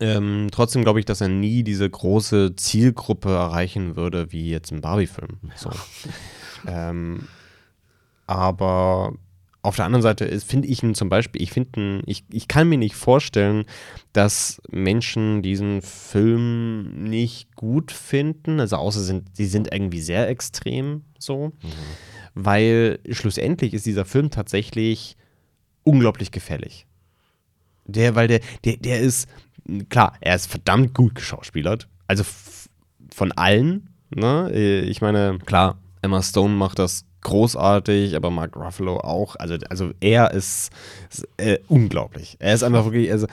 [0.00, 4.80] Ähm, trotzdem glaube ich, dass er nie diese große Zielgruppe erreichen würde, wie jetzt ein
[4.80, 5.38] Barbie-Film.
[5.54, 5.70] So.
[6.66, 7.28] ähm,
[8.26, 9.14] aber
[9.62, 12.78] auf der anderen Seite finde ich ihn zum Beispiel, ich finde ich, ich kann mir
[12.78, 13.64] nicht vorstellen,
[14.12, 18.58] dass Menschen diesen Film nicht gut finden.
[18.58, 21.52] Also außer sind, sie sind irgendwie sehr extrem so.
[21.62, 21.68] Mhm.
[22.34, 25.16] Weil schlussendlich ist dieser Film tatsächlich
[25.84, 26.86] unglaublich gefällig.
[27.84, 29.28] Der, weil der, der, der ist,
[29.88, 31.88] klar, er ist verdammt gut geschauspielert.
[32.08, 32.24] Also
[33.12, 33.90] von allen.
[34.10, 34.50] Ne?
[34.82, 39.36] Ich meine, klar, Emma Stone macht das großartig, aber Mark Ruffalo auch.
[39.36, 40.70] Also, also er ist,
[41.10, 42.36] ist äh, unglaublich.
[42.38, 43.26] Er ist einfach wirklich, also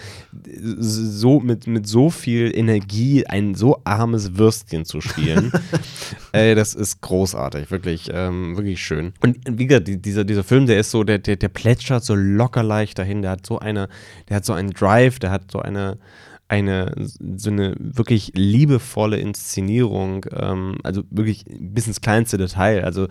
[0.79, 5.51] so mit, mit so viel Energie ein so armes Würstchen zu spielen,
[6.31, 9.13] äh, das ist großartig, wirklich, ähm, wirklich schön.
[9.21, 12.63] Und wie gesagt, dieser, dieser Film, der ist so, der, der, der plätschert so locker
[12.63, 13.89] leicht dahin, der hat so eine,
[14.29, 15.97] der hat so einen Drive, der hat so eine
[16.49, 22.83] eine so eine wirklich liebevolle Inszenierung, ähm, also wirklich bis ins kleinste Detail.
[22.83, 23.07] Also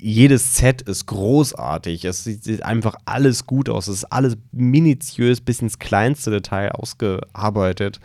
[0.00, 2.04] jedes Set ist großartig.
[2.04, 3.88] Es sieht einfach alles gut aus.
[3.88, 8.00] Es ist alles minutiös bis ins kleinste Detail ausgearbeitet.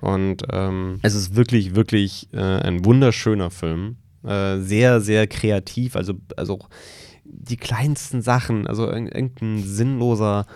[0.00, 3.96] Und ähm, es ist wirklich, wirklich äh, ein wunderschöner Film.
[4.24, 5.96] Äh, sehr, sehr kreativ.
[5.96, 6.58] Also, also
[7.24, 10.46] die kleinsten Sachen, also irgendein sinnloser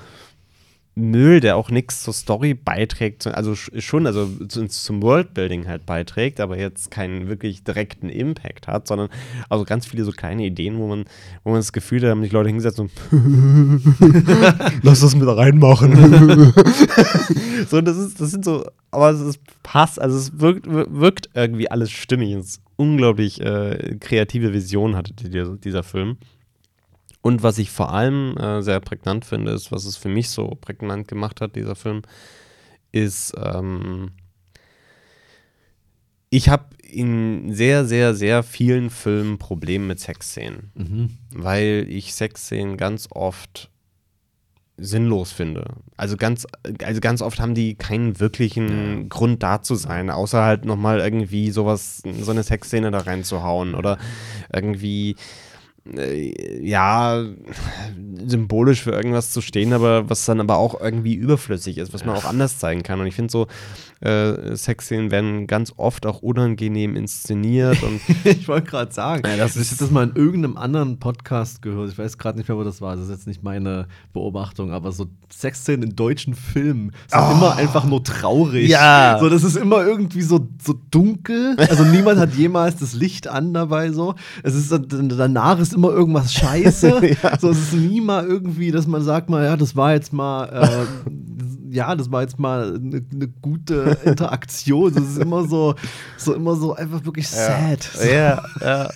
[0.96, 6.56] Müll, der auch nichts zur Story beiträgt, also schon, also zum Worldbuilding halt beiträgt, aber
[6.56, 9.08] jetzt keinen wirklich direkten Impact hat, sondern
[9.48, 11.04] also ganz viele so kleine Ideen, wo man,
[11.42, 12.92] wo man das Gefühl hat, haben sich Leute hingesetzt und
[14.82, 15.94] lass das mit reinmachen.
[17.68, 21.68] so, das ist, das sind so, aber es ist, passt, also es wirkt, wirkt irgendwie
[21.70, 22.30] alles stimmig.
[22.32, 26.18] Es ist unglaublich äh, kreative Vision hatte dieser Film.
[27.24, 30.58] Und was ich vor allem äh, sehr prägnant finde, ist, was es für mich so
[30.60, 32.02] prägnant gemacht hat, dieser Film,
[32.92, 34.10] ist, ähm,
[36.28, 40.70] ich habe in sehr, sehr, sehr vielen Filmen Probleme mit Sexszenen.
[40.74, 41.16] Mhm.
[41.32, 43.70] Weil ich Sexszenen ganz oft
[44.76, 45.76] sinnlos finde.
[45.96, 46.46] Also ganz,
[46.82, 49.06] also ganz oft haben die keinen wirklichen ja.
[49.08, 53.96] Grund da zu sein, außer halt nochmal irgendwie sowas, so eine Sexszene da reinzuhauen oder
[54.52, 55.16] irgendwie
[55.92, 57.24] äh, ja,
[58.26, 62.16] symbolisch für irgendwas zu stehen, aber was dann aber auch irgendwie überflüssig ist, was man
[62.16, 63.00] auch anders zeigen kann.
[63.00, 63.46] Und ich finde so,
[64.04, 67.82] äh, Sexszenen werden ganz oft auch unangenehm inszeniert.
[67.82, 71.62] Und ich wollte gerade sagen, ja, das ich habe das mal in irgendeinem anderen Podcast
[71.62, 71.90] gehört.
[71.90, 72.96] Ich weiß gerade nicht mehr, wo das war.
[72.96, 77.32] Das ist jetzt nicht meine Beobachtung, aber so Sexszenen in deutschen Filmen sind oh.
[77.32, 78.68] immer einfach nur traurig.
[78.68, 79.16] Ja.
[79.20, 81.56] So, das ist immer irgendwie so, so dunkel.
[81.58, 83.90] Also niemand hat jemals das Licht an dabei.
[83.92, 87.16] So, es ist danach ist immer irgendwas Scheiße.
[87.22, 87.38] ja.
[87.38, 90.44] So, es ist nie mal irgendwie, dass man sagt mal, ja, das war jetzt mal
[90.46, 91.10] äh,
[91.74, 94.94] ja, das war jetzt mal eine, eine gute Interaktion.
[94.94, 95.74] Das ist immer so,
[96.16, 97.90] so immer so einfach wirklich sad.
[98.00, 98.42] Ja, ja.
[98.60, 98.90] ja.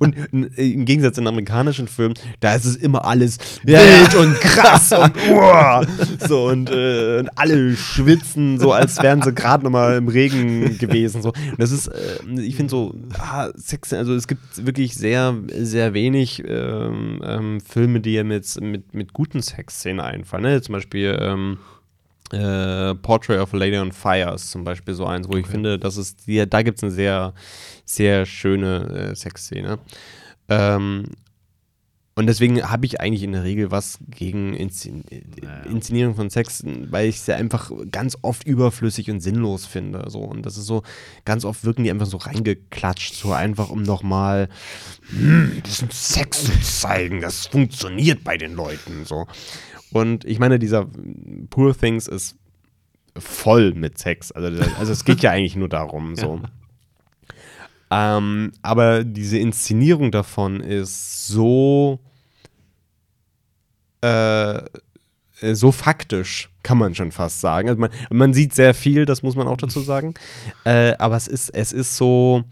[0.00, 4.92] Und im Gegensatz in amerikanischen Filmen, da ist es immer alles ja, wild und krass
[4.92, 5.86] und uah.
[6.26, 11.22] so und, äh, und, alle schwitzen, so als wären sie gerade nochmal im Regen gewesen.
[11.22, 11.28] So.
[11.28, 15.94] Und das ist, äh, ich finde so, ah, Sex, also es gibt wirklich sehr, sehr
[15.94, 20.42] wenig ähm, ähm, Filme, die mit, mit, mit guten Sexszenen einfallen.
[20.42, 20.62] Ne?
[20.62, 21.58] Zum Beispiel ähm,
[22.34, 25.40] äh, Portrait of a Lady on Fire ist zum Beispiel so eins, wo okay.
[25.40, 27.34] ich finde, das ist, die, da gibt es eine sehr,
[27.84, 29.78] sehr schöne äh, Sexszene.
[30.48, 31.04] Ähm,
[32.16, 35.02] und deswegen habe ich eigentlich in der Regel was gegen Inszen
[35.68, 40.04] Inszenierung von Sex, weil ich sie einfach ganz oft überflüssig und sinnlos finde.
[40.08, 40.20] So.
[40.20, 40.84] Und das ist so,
[41.24, 44.48] ganz oft wirken die einfach so reingeklatscht, so einfach um nochmal
[45.08, 47.20] hm, diesen Sex zu zeigen.
[47.20, 49.04] Das funktioniert bei den Leuten.
[49.04, 49.26] So.
[49.94, 50.88] Und ich meine, dieser
[51.50, 52.36] Poor Things ist
[53.16, 54.32] voll mit Sex.
[54.32, 56.16] Also, also es geht ja eigentlich nur darum.
[56.16, 56.40] So.
[57.90, 58.16] Ja.
[58.18, 62.00] Ähm, aber diese Inszenierung davon ist so
[64.00, 64.62] äh,
[65.52, 67.68] so faktisch, kann man schon fast sagen.
[67.68, 70.14] Also man, man, sieht sehr viel, das muss man auch dazu sagen.
[70.64, 72.42] Äh, aber es ist, es ist so,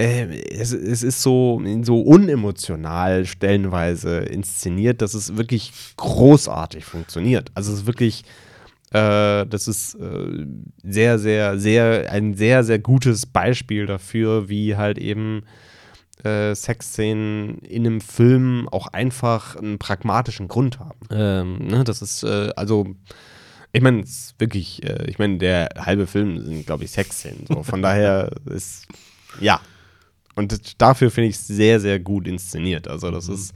[0.00, 7.50] es, es, ist so, so unemotional stellenweise inszeniert, dass es wirklich großartig funktioniert.
[7.54, 8.24] Also es ist wirklich,
[8.92, 10.46] äh, das ist äh,
[10.82, 15.42] sehr, sehr, sehr, ein sehr, sehr gutes Beispiel dafür, wie halt eben
[16.24, 21.00] äh, Sexszenen in einem Film auch einfach einen pragmatischen Grund haben.
[21.10, 22.86] Ähm, ne, das ist äh, also
[23.72, 27.44] ich meine, es ist wirklich, äh, ich meine, der halbe Film sind, glaube ich, Sexszenen.
[27.46, 27.62] So.
[27.62, 28.86] Von daher ist,
[29.40, 29.60] ja,
[30.36, 32.88] und dafür finde ich es sehr, sehr gut inszeniert.
[32.88, 33.34] Also das mhm.
[33.34, 33.54] ist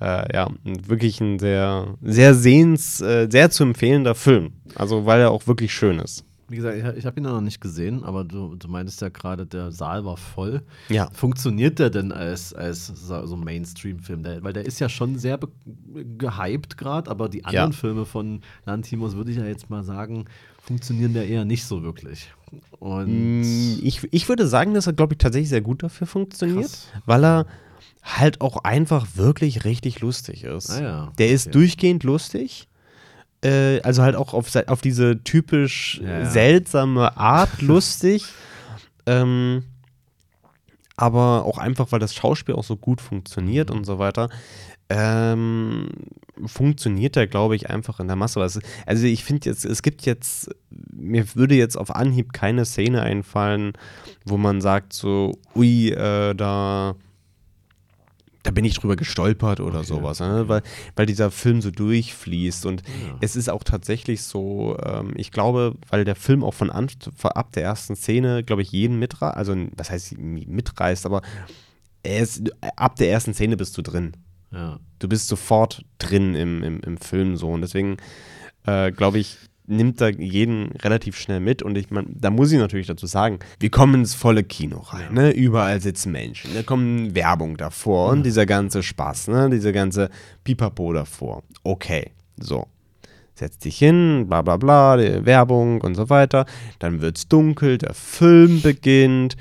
[0.00, 4.52] äh, ja, wirklich ein sehr, sehr sehens, äh, sehr zu empfehlender Film.
[4.74, 6.24] Also, weil er auch wirklich schön ist.
[6.48, 9.46] Wie gesagt, ich, ich habe ihn noch nicht gesehen, aber du, du meintest ja gerade,
[9.46, 10.62] der Saal war voll.
[10.88, 11.08] Ja.
[11.12, 14.24] Funktioniert der denn als, als so Mainstream-Film?
[14.40, 15.38] Weil der ist ja schon sehr
[16.18, 17.76] gehypt gerade, aber die anderen Ja.
[17.76, 20.24] Filme von Lantimos, würde ich ja jetzt mal sagen,
[20.70, 22.30] funktionieren da eher nicht so wirklich.
[22.78, 26.62] Und Mm, Ich, ich würde sagen, dass er, glaube ich, tatsächlich sehr gut dafür funktioniert,
[26.70, 26.88] Krass.
[27.06, 27.46] weil er
[28.02, 30.70] halt auch einfach wirklich richtig lustig ist.
[30.70, 31.52] Ah ja, Der ist okay.
[31.58, 32.68] durchgehend lustig.
[33.42, 36.30] Äh, also halt auch auf, auf diese typisch Ja, ja.
[36.30, 38.24] seltsame Art lustig.
[39.06, 39.64] ähm,
[40.96, 44.28] aber auch einfach, weil das Schauspiel auch so gut funktioniert und so weiter.
[44.92, 45.88] Ähm,
[46.46, 48.40] funktioniert er, glaube ich, einfach in der Masse.
[48.40, 50.50] Also also ich finde jetzt, es gibt jetzt,
[50.92, 53.72] mir würde jetzt auf Anhieb keine Szene einfallen,
[54.24, 56.96] wo man sagt so, ui, äh, da,
[58.42, 60.48] da bin ich drüber gestolpert oder Okay, sowas, ne?
[60.48, 60.62] weil,
[60.96, 63.16] weil dieser Film so durchfließt und Ja.
[63.20, 67.62] es ist auch tatsächlich so, ähm, ich glaube, weil der Film auch von ab der
[67.62, 71.22] ersten Szene, glaube ich, jeden mitreißt, also was heißt mitreißt, aber
[72.02, 72.42] er ist,
[72.76, 74.12] ab der ersten Szene bist du drin
[74.52, 74.78] ja.
[74.98, 77.48] du bist sofort drin im, im, im Film so.
[77.48, 77.96] Und deswegen
[78.66, 79.38] äh, glaube ich,
[79.70, 81.62] nimmt da jeden relativ schnell mit.
[81.62, 85.14] Und ich meine, da muss ich natürlich dazu sagen, wir kommen ins volle Kino rein.
[85.14, 85.30] Ne?
[85.30, 86.52] Überall sitzen Menschen.
[86.54, 89.48] Da kommen Werbung davor und dieser ganze Spaß, ne?
[89.50, 90.10] diese ganze
[90.44, 91.42] Pipapo davor.
[91.62, 92.66] Okay, so.
[93.34, 96.44] Setz dich hin, bla bla bla, die Werbung und so weiter.
[96.78, 99.36] Dann wird's dunkel, der Film beginnt.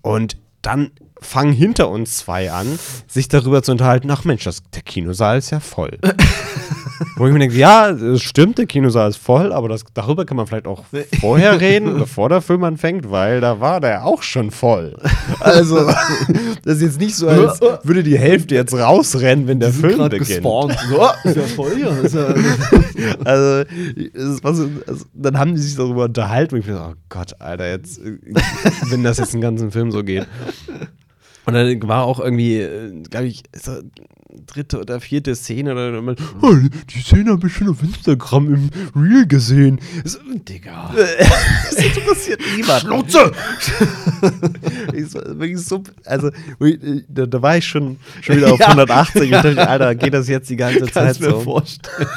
[0.00, 4.82] Und dann fangen hinter uns zwei an, sich darüber zu unterhalten, ach Mensch, das, der
[4.82, 5.98] Kinosaal ist ja voll.
[7.16, 10.36] Wo ich mir denke, ja, es stimmt, der Kinosaal ist voll, aber das, darüber kann
[10.36, 10.84] man vielleicht auch
[11.20, 14.96] vorher reden, bevor der Film anfängt, weil da war der auch schon voll.
[15.40, 15.86] Also,
[16.64, 20.26] das ist jetzt nicht so, als würde die Hälfte jetzt rausrennen, wenn der Film beginnt.
[20.26, 20.76] gespawnt.
[20.88, 21.90] So, ah, ist ja voll hier.
[22.02, 22.34] Ist ja,
[23.24, 23.64] Also,
[24.14, 27.40] es war so, also, dann haben die sich darüber unterhalten und ich dachte, oh Gott,
[27.40, 28.00] Alter, jetzt,
[28.90, 30.26] wenn das jetzt den ganzen Film so geht.
[31.48, 32.68] Und dann war auch irgendwie,
[33.08, 33.80] glaube ich, so
[34.44, 36.54] dritte oder vierte Szene oder immer, oh,
[36.90, 39.80] die Szene habe ich schon auf Instagram im Reel gesehen.
[40.04, 40.92] So, Digga.
[41.70, 42.82] das interessiert niemand.
[42.82, 43.32] Schnauze!
[45.54, 46.28] so, also,
[46.60, 48.66] äh, da, da war ich schon, schon wieder auf Ja.
[48.66, 51.40] 180 und dachte, Alter, geht das jetzt die ganze Zeit Kannst mir so?
[51.40, 52.08] vorstellen.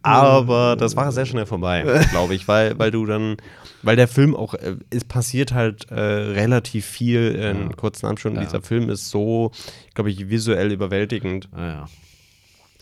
[0.00, 3.36] Aber das war sehr schnell vorbei, glaube ich, weil, weil du dann,
[3.82, 7.76] weil der Film auch, äh, es passiert halt äh, relativ viel in Ja.
[7.76, 8.36] kurzen Abschnitten.
[8.38, 8.44] Ja.
[8.44, 9.52] Dieser Film ist so,
[9.94, 11.88] glaube ich, visuell überwältigend, Ah, ja.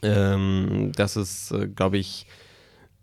[0.02, 2.26] ähm, dass es, äh, glaube ich,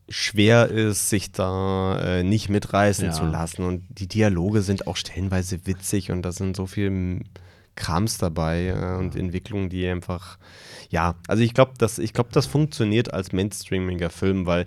[0.09, 3.63] schwer ist, sich da äh, nicht mitreißen zu lassen.
[3.63, 7.21] Und die Dialoge sind auch stellenweise witzig und da sind so viel
[7.75, 10.37] Krams dabei äh, und Entwicklungen, die einfach,
[10.89, 14.65] ja, also ich glaube, das, ich glaub, das funktioniert als mainstreamiger Film, weil,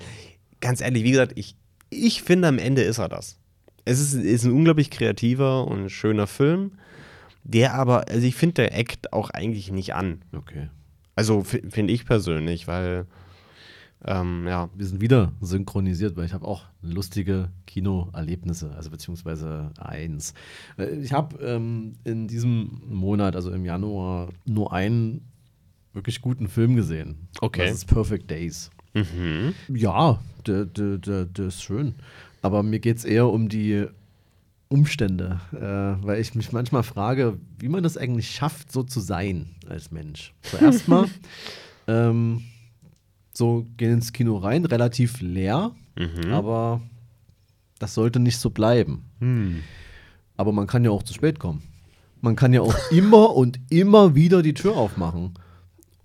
[0.60, 1.54] ganz ehrlich, wie gesagt, ich,
[1.96, 3.38] ich finde, am Ende ist er das.
[3.84, 6.72] Es ist, ist ein unglaublich kreativer und schöner Film,
[7.44, 10.22] der aber, also ich finde, der eckt auch eigentlich nicht an.
[10.36, 10.68] Okay.
[11.14, 13.06] Also fi- finde ich persönlich, weil,
[14.04, 20.34] ähm, ja, Wir sind wieder synchronisiert, weil ich habe auch lustige Kinoerlebnisse, also beziehungsweise eins.
[20.76, 25.22] Äh, Ich habe ähm, in diesem Monat, also im Januar, nur einen
[25.92, 27.28] wirklich guten Film gesehen.
[27.40, 27.62] Okay.
[27.68, 28.70] Das ist Perfect Days.
[28.96, 29.54] Mhm.
[29.74, 30.66] Ja, der
[31.46, 31.94] ist schön.
[32.42, 33.86] Aber mir geht es eher um die
[34.68, 39.50] Umstände, äh, weil ich mich manchmal frage, wie man das eigentlich schafft, so zu sein
[39.68, 40.34] als Mensch.
[40.42, 41.06] Zuerst mal,
[41.86, 42.42] ähm,
[43.32, 46.30] so gehen ins Kino rein, relativ leer, Mhm.
[46.32, 46.80] aber
[47.78, 49.04] das sollte nicht so bleiben.
[50.36, 51.62] Aber man kann ja auch zu spät kommen.
[52.20, 55.34] Man kann ja auch immer und immer wieder die Tür aufmachen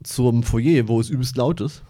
[0.03, 1.81] zum Foyer, wo es übelst laut ist.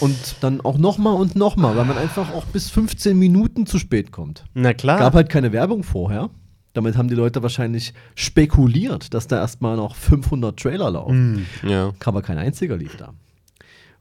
[0.00, 4.10] Und dann auch nochmal und nochmal, weil man einfach auch bis 15 Minuten zu spät
[4.12, 4.44] kommt.
[4.54, 4.98] Na klar.
[4.98, 6.30] Gab halt keine Werbung vorher.
[6.72, 11.46] Damit haben die Leute wahrscheinlich spekuliert, dass da erstmal noch 500 Trailer laufen.
[11.62, 11.92] ja.
[12.04, 13.12] Aber kein einziger lief da.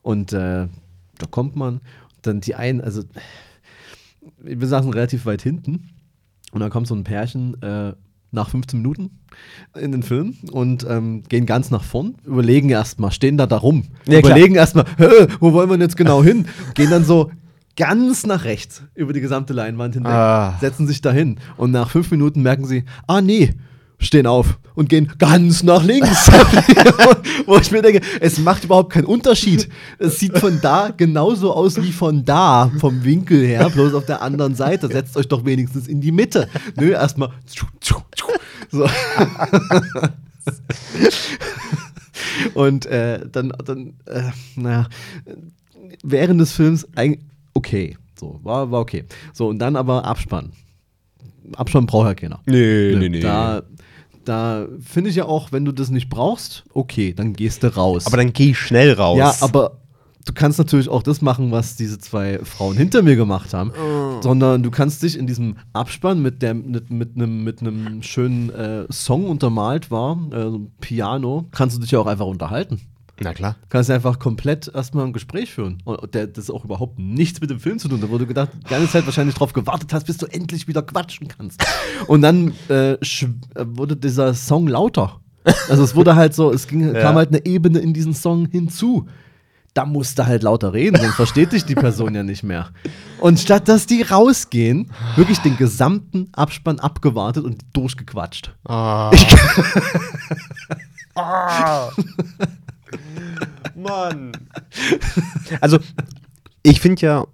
[0.02, 0.68] Und äh,
[1.18, 1.82] da kommt man,
[2.22, 3.04] dann die einen, also
[4.38, 5.90] wir saßen relativ weit hinten
[6.52, 7.94] und dann kommt so ein Pärchen äh,
[8.32, 9.20] nach 15 Minuten
[9.80, 13.84] in den Film und ähm, gehen ganz nach vorn, überlegen erstmal, stehen da da rum,
[14.08, 14.86] Ja, überlegen erstmal,
[15.40, 16.46] wo wollen wir denn jetzt genau hin?
[16.74, 17.32] Gehen dann so
[17.78, 20.58] ganz nach rechts über die gesamte Leinwand hinweg, Ah.
[20.60, 23.54] setzen sich dahin und nach fünf Minuten merken sie, ah nee,
[24.02, 26.28] stehen auf und gehen ganz nach links.
[27.46, 29.70] Wo ich mir denke, es macht überhaupt keinen Unterschied.
[30.00, 34.22] Es sieht von da genauso aus wie von da, vom Winkel her, bloß auf der
[34.22, 34.88] anderen Seite.
[34.88, 36.50] Setzt euch doch wenigstens in die Mitte.
[36.76, 37.30] Nö, erstmal.
[38.72, 38.90] So.
[42.54, 44.88] Und äh, dann, dann äh, naja,
[46.04, 46.88] während des Films
[47.54, 47.98] okay.
[48.20, 49.06] So, war, war okay.
[49.34, 50.52] So, und dann aber Abspann.
[51.56, 52.40] Abspann braucht ja keiner.
[52.46, 53.64] Nee, Nö, Da,
[54.26, 58.06] da finde ich ja auch, wenn du das nicht brauchst, okay, dann gehst du raus.
[58.06, 59.18] Aber dann geh schnell raus.
[59.18, 59.82] ja, aber
[60.26, 63.72] du kannst natürlich auch das machen, was diese zwei Frauen hinter mir gemacht haben,
[64.22, 68.86] sondern du kannst dich in diesem Abspann mit der mit, einem mit einem schönen äh,
[68.92, 72.82] Song untermalt war, äh, Piano, kannst du dich ja auch einfach unterhalten.
[73.24, 73.56] Na klar.
[73.70, 75.82] Kannst du einfach komplett erstmal ein Gespräch führen.
[75.86, 78.50] Und der, das auch überhaupt nichts mit dem Film zu tun hat, wo du gedacht,
[78.54, 81.64] die ganze Zeit wahrscheinlich drauf gewartet hast, bis du endlich wieder quatschen kannst.
[82.08, 82.98] Und dann äh, äh,
[83.64, 85.20] wurde dieser Song lauter.
[85.70, 89.08] Also es wurde halt so, es ging, kam halt eine Ebene in diesen Song hinzu.
[89.74, 92.72] Da musste halt lauter reden, sonst versteht dich die Person ja nicht mehr.
[93.22, 98.54] Und statt dass die rausgehen, wirklich den gesamten Abspann abgewartet und durchgequatscht.
[98.66, 99.12] Ah.
[101.16, 101.90] ah.
[103.76, 104.32] Mann.
[105.60, 105.80] Also,
[106.64, 107.28] ich finde ja,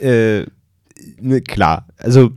[0.00, 0.46] äh,
[1.20, 2.32] ne, klar, also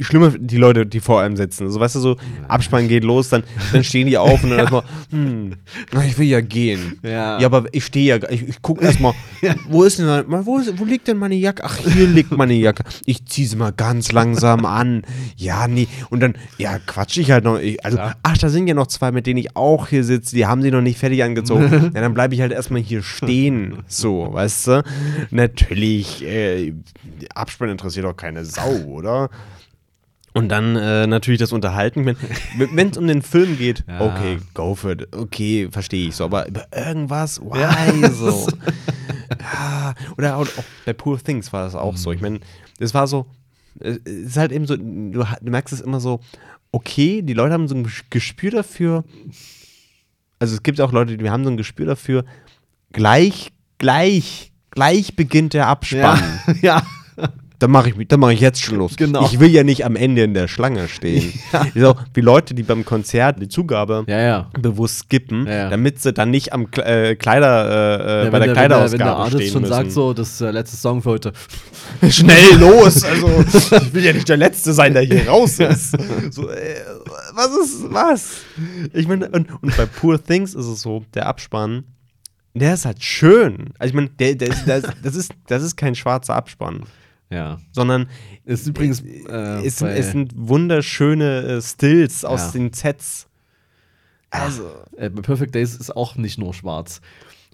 [0.00, 1.64] schlimmer die Leute, die vor einem sitzen.
[1.64, 3.42] Also, weißt du, so, Abspann geht los, dann,
[3.72, 5.54] dann stehen die auf und dann erstmal, hm,
[6.06, 6.98] ich will ja gehen.
[7.02, 7.38] Ja.
[7.38, 9.14] Ja, aber ich stehe ja, ich, ich gucke erstmal,
[9.68, 11.64] wo ist denn, wo, ist, wo liegt denn meine Jacke?
[11.64, 12.84] Ach, hier liegt meine Jacke.
[13.04, 15.02] Ich ziehe sie mal ganz langsam an.
[15.36, 15.88] Ja, nee.
[16.10, 17.58] Und dann, ja, quatsch ich halt noch.
[17.58, 20.46] Ich, also, ach, da sind ja noch zwei, mit denen ich auch hier sitze, die
[20.46, 21.70] haben sie noch nicht fertig angezogen.
[21.94, 23.78] ja, dann bleibe ich halt erstmal hier stehen.
[23.86, 24.84] So, weißt du?
[25.30, 26.72] Natürlich, äh,
[27.34, 29.30] Abspann interessiert doch keine Sau, oder?
[30.38, 32.04] Und dann äh, natürlich das Unterhalten.
[32.06, 34.00] Wenn es um den Film geht, Ja.
[34.00, 35.14] okay, go for it.
[35.14, 36.24] Okay, verstehe ich so.
[36.24, 38.46] Aber über irgendwas, why so?
[39.40, 42.12] ja, oder auch, auch bei Poor Things war das auch so.
[42.12, 42.40] Ich meine,
[42.78, 43.26] das war so,
[43.80, 46.20] es ist halt eben so, du, du merkst es immer so,
[46.72, 49.04] okay, die Leute haben so ein Gespür dafür.
[50.38, 52.24] Also es gibt auch Leute, die haben so ein Gespür dafür,
[52.92, 56.20] gleich, gleich, gleich beginnt der Abspann.
[56.62, 56.82] ja.
[57.60, 58.96] Dann mache ich, dann mach ich jetzt schon los.
[58.96, 59.24] Genau.
[59.26, 61.32] Ich will ja nicht am Ende in der Schlange stehen.
[61.74, 64.50] So, wie Leute, die beim Konzert die Zugabe Ja, ja.
[64.60, 65.70] bewusst skippen, Ja, ja.
[65.70, 68.48] damit sie dann nicht am äh, Kleider, äh, äh, Ja, bei der wenn, wenn, der,
[68.48, 69.72] wenn Kleiderausgabe der Artist stehen schon müssen.
[69.74, 71.32] sagt, so, das ist der letzte Song für heute.
[72.08, 73.02] schnell los.
[73.02, 75.96] Also, ich will ja nicht der Letzte sein, der hier raus ist.
[76.32, 76.76] So, äh,
[77.34, 78.36] was ist was?
[78.92, 81.84] Ich meine, und, und bei Poor Things ist es so, der Abspann,
[82.54, 83.70] der ist halt schön.
[83.78, 86.82] Also ich meine, der, der, ist- der, ist- das, ist, das ist kein schwarzer Abspann,
[87.30, 87.58] Ja.
[87.72, 88.08] sondern
[88.44, 89.00] Ist übrigens.
[89.00, 92.50] Äh, es, es sind wunderschöne äh, Stills aus Ja.
[92.52, 93.26] den Sets.
[94.30, 97.00] Also, Äh, bei Perfect Days ist auch nicht nur schwarz.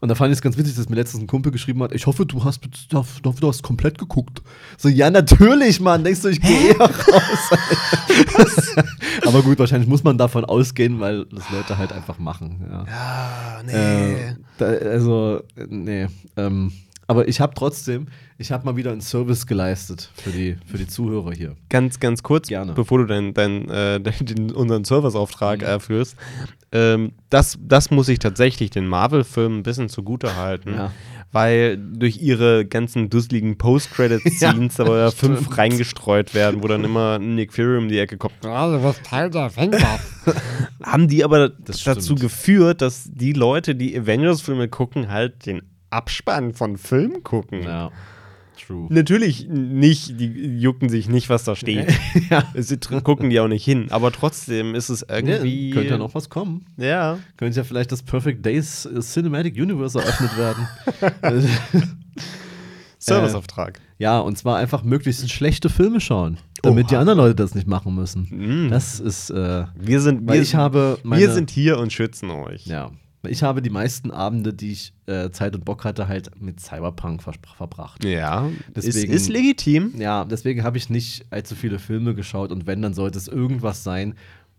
[0.00, 2.06] Und da fand ich es ganz witzig, dass mir letztens ein Kumpel geschrieben hat, ich
[2.06, 2.60] hoffe, du hast,
[2.90, 4.42] du hast, du hast komplett geguckt.
[4.76, 6.04] So, ja, natürlich, Mann.
[6.04, 7.50] Denkst du, ich gehe eher raus.
[9.26, 12.66] Aber gut, wahrscheinlich muss man davon ausgehen, weil das Leute halt einfach machen.
[12.68, 12.84] Ja.
[12.92, 13.72] ah, nee.
[13.72, 16.08] Äh, da, also, äh, nee.
[16.36, 16.72] Ähm,
[17.06, 18.06] aber ich habe trotzdem,
[18.38, 21.56] ich habe mal wieder einen Service geleistet für die, für die Zuhörer hier.
[21.68, 22.72] ganz, ganz kurz, Gerne.
[22.72, 25.66] bevor du dein, dein, äh, den, unseren Serviceauftrag Mhm.
[25.66, 26.16] erführst.
[26.72, 30.74] Ähm, das, das muss ich tatsächlich den Marvel-Filmen ein bisschen zugute halten.
[30.74, 30.92] Ja.
[31.30, 35.58] Weil durch ihre ganzen dusseligen Post-Credit-Scenes ja fünf stimmt.
[35.58, 38.34] reingestreut werden, wo dann immer Nick Fury um die Ecke kommt.
[38.46, 39.82] Also, was Teil der Avengers.
[40.82, 42.20] Haben die aber Das dazu stimmt.
[42.20, 45.62] geführt, dass die Leute, die Avengers-Filme gucken, halt den
[45.94, 47.62] Abspann von Filmen gucken.
[47.62, 47.90] Ja.
[48.66, 48.86] True.
[48.88, 51.92] Natürlich nicht, die jucken sich nicht, was da steht.
[52.30, 52.44] ja.
[52.54, 55.70] Sie gucken die auch nicht hin, aber trotzdem ist es irgendwie.
[55.70, 56.66] Könnte ja noch was kommen.
[56.76, 57.18] Ja.
[57.36, 60.68] Könnte ja vielleicht das Perfect Days äh, Cinematic Universe eröffnet werden.
[62.98, 63.80] Serviceauftrag.
[63.98, 67.00] ja, und zwar einfach möglichst schlechte Filme schauen, damit die Oha.
[67.02, 68.28] anderen Leute das nicht machen müssen.
[68.30, 68.70] Mm.
[68.70, 72.66] Das ist, äh, Wir sind, wir, ich habe meine, wir sind hier und schützen euch.
[72.66, 72.90] ja,
[73.30, 77.22] ich habe die meisten Abende, die ich äh, Zeit und Bock hatte, halt mit Cyberpunk
[77.22, 78.04] ver verbracht.
[78.04, 79.92] Ja, Deswegen- ist, ist legitim.
[79.98, 83.84] Ja, deswegen habe ich nicht allzu viele Filme geschaut und wenn, dann sollte es irgendwas
[83.84, 84.14] sein,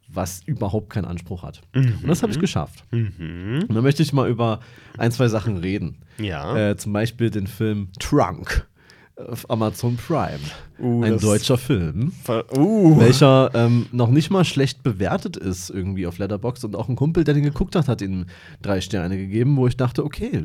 [0.07, 1.61] was überhaupt keinen Anspruch hat.
[1.73, 2.83] Und das habe ich geschafft.
[2.91, 3.65] Mhm.
[3.67, 4.59] Und dann möchte ich mal über
[4.97, 5.97] ein, zwei Sachen reden.
[6.19, 6.55] Ja.
[6.71, 8.67] Äh, zum Beispiel den Film Trunk
[9.17, 10.39] auf Amazon Prime.
[10.77, 12.99] Uh, ein deutscher Film, uh.
[12.99, 17.23] welcher ähm, noch nicht mal schlecht bewertet ist irgendwie auf Letterboxd und auch ein Kumpel,
[17.23, 18.25] der den geguckt hat, hat ihm
[18.61, 20.43] drei Sterne gegeben, wo ich dachte, okay,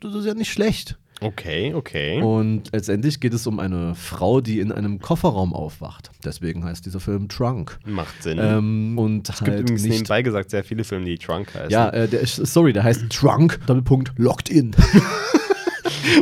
[0.00, 0.98] das ist ja nicht schlecht.
[1.20, 2.20] Okay, okay.
[2.22, 6.10] Und letztendlich geht es um eine Frau, die in einem Kofferraum aufwacht.
[6.24, 7.78] Deswegen heißt dieser Film Trunk.
[7.86, 8.38] Macht Sinn.
[8.40, 11.70] Ähm, und es gibt halt übrigens nicht nebenbei gesagt sehr viele Filme, die Trunk heißen.
[11.70, 14.72] ja, äh, der, sorry, der heißt Trunk, Doppelpunkt, Locked In.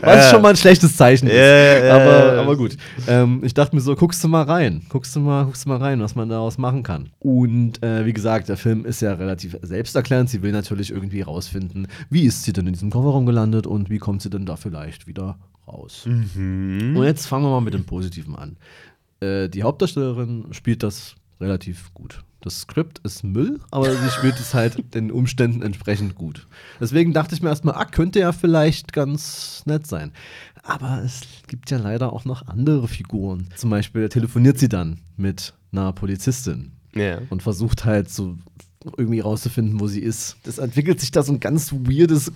[0.03, 1.37] Was schon mal ein schlechtes Zeichen ist.
[1.37, 2.77] Ja, aber, aber gut.
[3.07, 4.83] Ähm, ich dachte mir so, guckst du mal rein.
[4.89, 7.11] Guckst du mal, guckst du mal rein, was man daraus machen kann.
[7.19, 10.31] Und äh, wie gesagt, der Film ist ja relativ selbsterklärend.
[10.31, 13.99] Sie will natürlich irgendwie rausfinden, wie ist sie denn in diesem Kofferraum gelandet und wie
[13.99, 16.07] kommt sie denn da vielleicht wieder raus.
[16.07, 16.97] Mhm.
[16.97, 18.57] Und jetzt fangen wir mal mit dem Positiven an.
[19.21, 22.23] Äh, die Hauptdarstellerin spielt das relativ gut.
[22.47, 26.47] Das Skript ist Müll, aber sie spielt es halt den Umständen entsprechend gut.
[26.81, 30.13] Deswegen dachte ich mir erstmal, ah, könnte ja vielleicht ganz nett sein.
[30.63, 33.49] Aber es gibt ja leider auch noch andere Figuren.
[33.57, 37.19] Zum Beispiel telefoniert sie dann mit einer Polizistin Ja.
[37.31, 38.39] und versucht halt so
[38.97, 40.37] irgendwie rauszufinden, wo sie ist.
[40.45, 42.31] Das entwickelt sich da so ein ganz weirdes,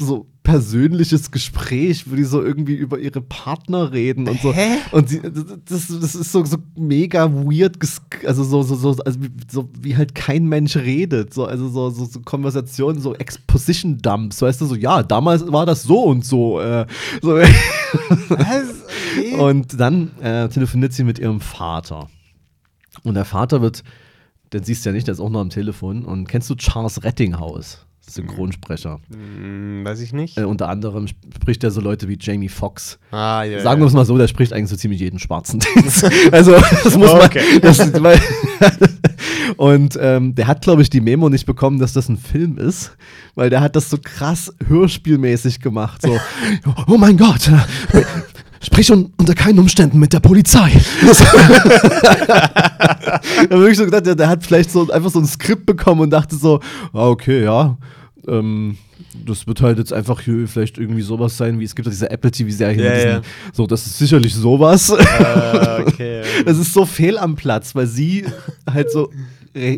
[0.00, 4.54] so persönliches Gespräch, wo die so irgendwie über ihre Partner reden und so.
[4.54, 4.78] Hä?
[4.92, 7.76] Und sie, das, das ist so, so mega weird,
[8.24, 11.34] also so, so, so, also wie, so wie halt kein Mensch redet.
[11.34, 15.82] So, also so, so, so Konversationen, so Exposition-Dumps, weißt du, so, ja, damals war das
[15.82, 16.60] so und so.
[16.60, 16.86] Äh,
[17.20, 18.84] so Was?
[19.38, 22.08] und dann äh, telefoniert sie mit ihrem Vater.
[23.02, 23.82] Und der Vater wird,
[24.54, 26.06] den siehst du ja nicht, der ist auch noch am Telefon.
[26.06, 27.84] Und kennst du Charles Rettinghaus?
[28.08, 29.00] Synchronsprecher.
[29.12, 30.38] Hm, weiß ich nicht.
[30.38, 32.98] Äh, unter anderem spricht er so Leute wie Jamie Foxx.
[33.10, 33.60] ah, ja.
[33.60, 35.60] Sagen wir es mal so, der spricht eigentlich so ziemlich jeden Schwarzen.
[36.32, 36.52] also,
[36.84, 37.40] das muss Okay.
[37.52, 37.60] man.
[37.62, 38.20] Das, weil,
[39.56, 42.96] und ähm, der hat, glaube ich, die Memo nicht bekommen, dass das ein Film ist,
[43.34, 46.02] weil der hat das so krass hörspielmäßig gemacht.
[46.02, 46.18] So,
[46.86, 47.48] oh mein Gott,
[47.92, 48.02] äh,
[48.62, 50.70] sprich un unter keinen Umständen mit der Polizei.
[51.02, 51.12] Da
[52.38, 56.00] hab ich wirklich so gedacht, der, der hat vielleicht so einfach so ein Skript bekommen
[56.02, 56.60] und dachte so,
[56.92, 57.76] ah, okay, ja.
[58.26, 58.76] Ähm,
[59.24, 62.10] das wird halt jetzt einfach hier vielleicht irgendwie sowas sein, wie es gibt ja diese
[62.10, 62.78] Apple TV-Serien.
[62.94, 63.20] Diesen- ja.
[63.52, 64.92] So, das ist sicherlich sowas.
[64.92, 66.22] Ah, okay.
[66.46, 68.24] Es ist so fehl am Platz, weil sie
[68.70, 69.10] halt so,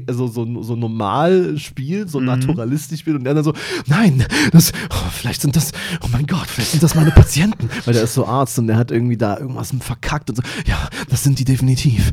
[0.07, 2.27] also so, so normal spielt, so mhm.
[2.27, 3.53] naturalistisch spielt und der dann so,
[3.87, 7.95] nein, das, oh, vielleicht sind das, oh mein Gott, vielleicht sind das meine Patienten, weil
[7.95, 11.23] der ist so Arzt und der hat irgendwie da irgendwas verkackt und so, ja, das
[11.23, 12.13] sind die definitiv.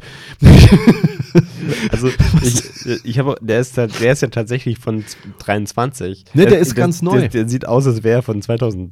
[1.91, 2.09] also
[2.41, 5.03] ich, ich habe, der ist, der ist ja tatsächlich von
[5.39, 6.25] 23.
[6.33, 7.19] Ne, der, der ist ganz neu.
[7.19, 8.91] Der, der sieht aus, als wäre er von 2000.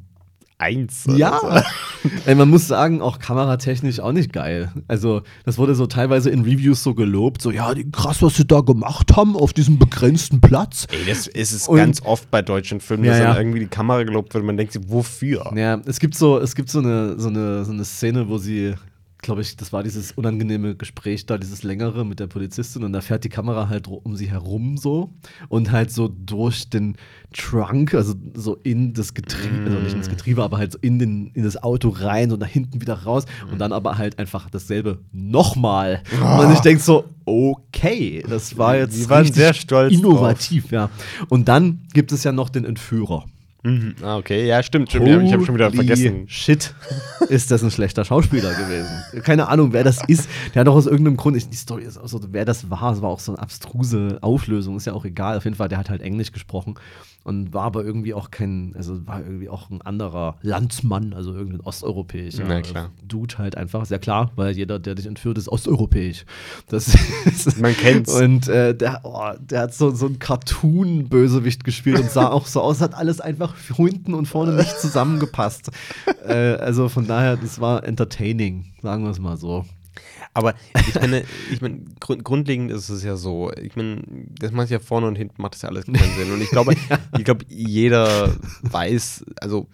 [0.58, 1.04] 1.
[1.16, 1.38] Ja.
[1.40, 2.08] So.
[2.26, 4.72] Ey, man muss sagen, auch kameratechnisch auch nicht geil.
[4.88, 8.60] Also, das wurde so teilweise in Reviews so gelobt, so, ja, krass, was sie da
[8.60, 10.86] gemacht haben auf diesem begrenzten Platz.
[10.90, 13.38] Ey, das ist es Und, ganz oft bei deutschen Filmen, ja, dass dann ja.
[13.38, 14.44] irgendwie die Kamera gelobt wird.
[14.44, 15.52] Man denkt sich, wofür?
[15.56, 18.74] Ja, es gibt so, es gibt so eine, so eine, so eine Szene, wo sie
[19.26, 23.00] glaube ich, das war dieses unangenehme Gespräch da, dieses längere mit der Polizistin und da
[23.00, 25.12] fährt die Kamera halt um sie herum so
[25.48, 26.96] und halt so durch den
[27.34, 31.32] Trunk, also so in das Getriebe, also nicht ins Getriebe, aber halt so in, den,
[31.34, 35.00] in das Auto rein und nach hinten wieder raus und dann aber halt einfach dasselbe
[35.12, 36.02] nochmal.
[36.12, 40.88] Und man sich denkt so, okay, das war jetzt Die waren sehr stolz innovativ, ja.
[41.28, 43.26] Und dann gibt es ja noch den Entführer.
[43.66, 43.96] Mhm.
[44.00, 45.08] Ah, okay, ja, stimmt, stimmt.
[45.08, 46.28] Ja, ich habe schon wieder Holy vergessen.
[46.28, 46.72] Shit,
[47.28, 49.22] ist das ein schlechter Schauspieler gewesen.
[49.24, 50.28] Keine Ahnung, wer das ist.
[50.54, 52.92] Der hat doch aus irgendeinem Grund, ich, die Story ist auch so, wer das war,
[52.92, 55.36] es war auch so eine abstruse Auflösung, ist ja auch egal.
[55.36, 56.76] Auf jeden Fall, der hat halt Englisch gesprochen
[57.26, 61.60] und war aber irgendwie auch kein, also war irgendwie auch ein anderer Landsmann, also irgendein
[61.60, 62.90] osteuropäischer Na klar.
[63.02, 63.84] Dude halt einfach.
[63.84, 66.24] Sehr klar, weil jeder, der dich entführt, ist osteuropäisch.
[66.68, 68.14] Das ist, Man kennt's.
[68.14, 72.60] Und äh, der, oh, der hat so, so einen Cartoon-Bösewicht gespielt und sah auch so
[72.60, 75.72] aus, hat alles einfach hinten und vorne nicht zusammengepasst.
[76.28, 79.64] äh, also von daher, das war entertaining, sagen wir es mal so.
[80.36, 80.54] Aber
[80.86, 83.50] ich meine, ich meine grund, grundlegend ist es ja so.
[83.52, 84.02] Ich meine,
[84.38, 86.30] das macht ja vorne und hinten macht das ja alles keinen Sinn.
[86.30, 86.74] Und ich glaube,
[87.18, 89.66] ich glaube, jeder weiß, also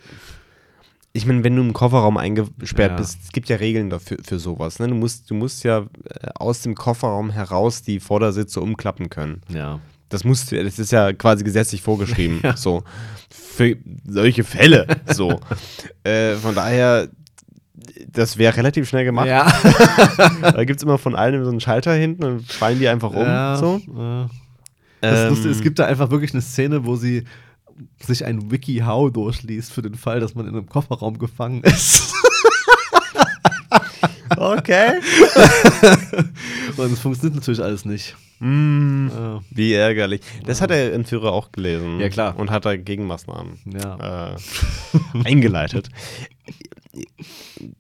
[1.13, 2.97] ich meine, wenn du im Kofferraum eingesperrt Ja.
[2.97, 4.79] bist, es gibt ja Regeln dafür für sowas.
[4.79, 4.87] Ne?
[4.89, 9.43] Du musst, du musst ja äh, aus dem Kofferraum heraus die Vordersitze umklappen können.
[9.53, 9.81] Ja.
[10.09, 12.41] Das musst du, das ist ja quasi gesetzlich vorgeschrieben.
[12.57, 12.85] So.
[13.31, 14.87] Für solche Fälle.
[15.07, 15.41] So.
[16.05, 17.09] äh, von daher,
[18.09, 19.27] das wäre relativ schnell gemacht.
[19.29, 19.47] Ja.
[20.43, 23.23] Da gibt es immer von allen so einen Schalter hinten und fallen die einfach um.
[23.27, 23.57] ja.
[23.57, 23.81] So.
[23.97, 24.29] Ja.
[25.03, 27.25] Ähm, Lustige, es gibt da einfach wirklich eine Szene, wo sie
[28.01, 32.13] sich ein WikiHow durchliest für den Fall, dass man in einem Kofferraum gefangen ist.
[34.35, 34.99] Okay.
[36.77, 38.17] Und es funktioniert natürlich alles nicht.
[38.41, 39.41] Mm, Ja.
[39.51, 40.21] wie ärgerlich.
[40.47, 42.01] Das hat der Entführer auch gelesen.
[42.01, 42.37] Ja, klar.
[42.39, 44.33] Und hat da Gegenmaßnahmen Ja.
[44.33, 44.37] äh,
[45.25, 45.91] eingeleitet.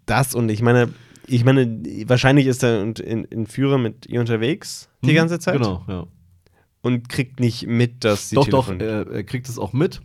[0.07, 0.93] Das und ich meine,
[1.27, 1.67] ich meine,
[2.09, 6.07] wahrscheinlich ist der Ent- Ent- Entführer mit ihr unterwegs die Mhm, ganze Zeit Genau, ja.
[6.83, 10.01] und kriegt nicht mit, dass sie Doch, doch, er, er kriegt es auch mit.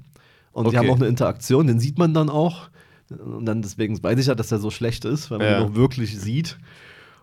[0.51, 0.78] Und die Okay.
[0.78, 2.70] haben auch eine Interaktion, den sieht man dann auch.
[3.10, 5.60] Und dann deswegen weiß ich ja, dass er so schlecht ist, weil man Ja.
[5.62, 6.58] ihn auch wirklich sieht.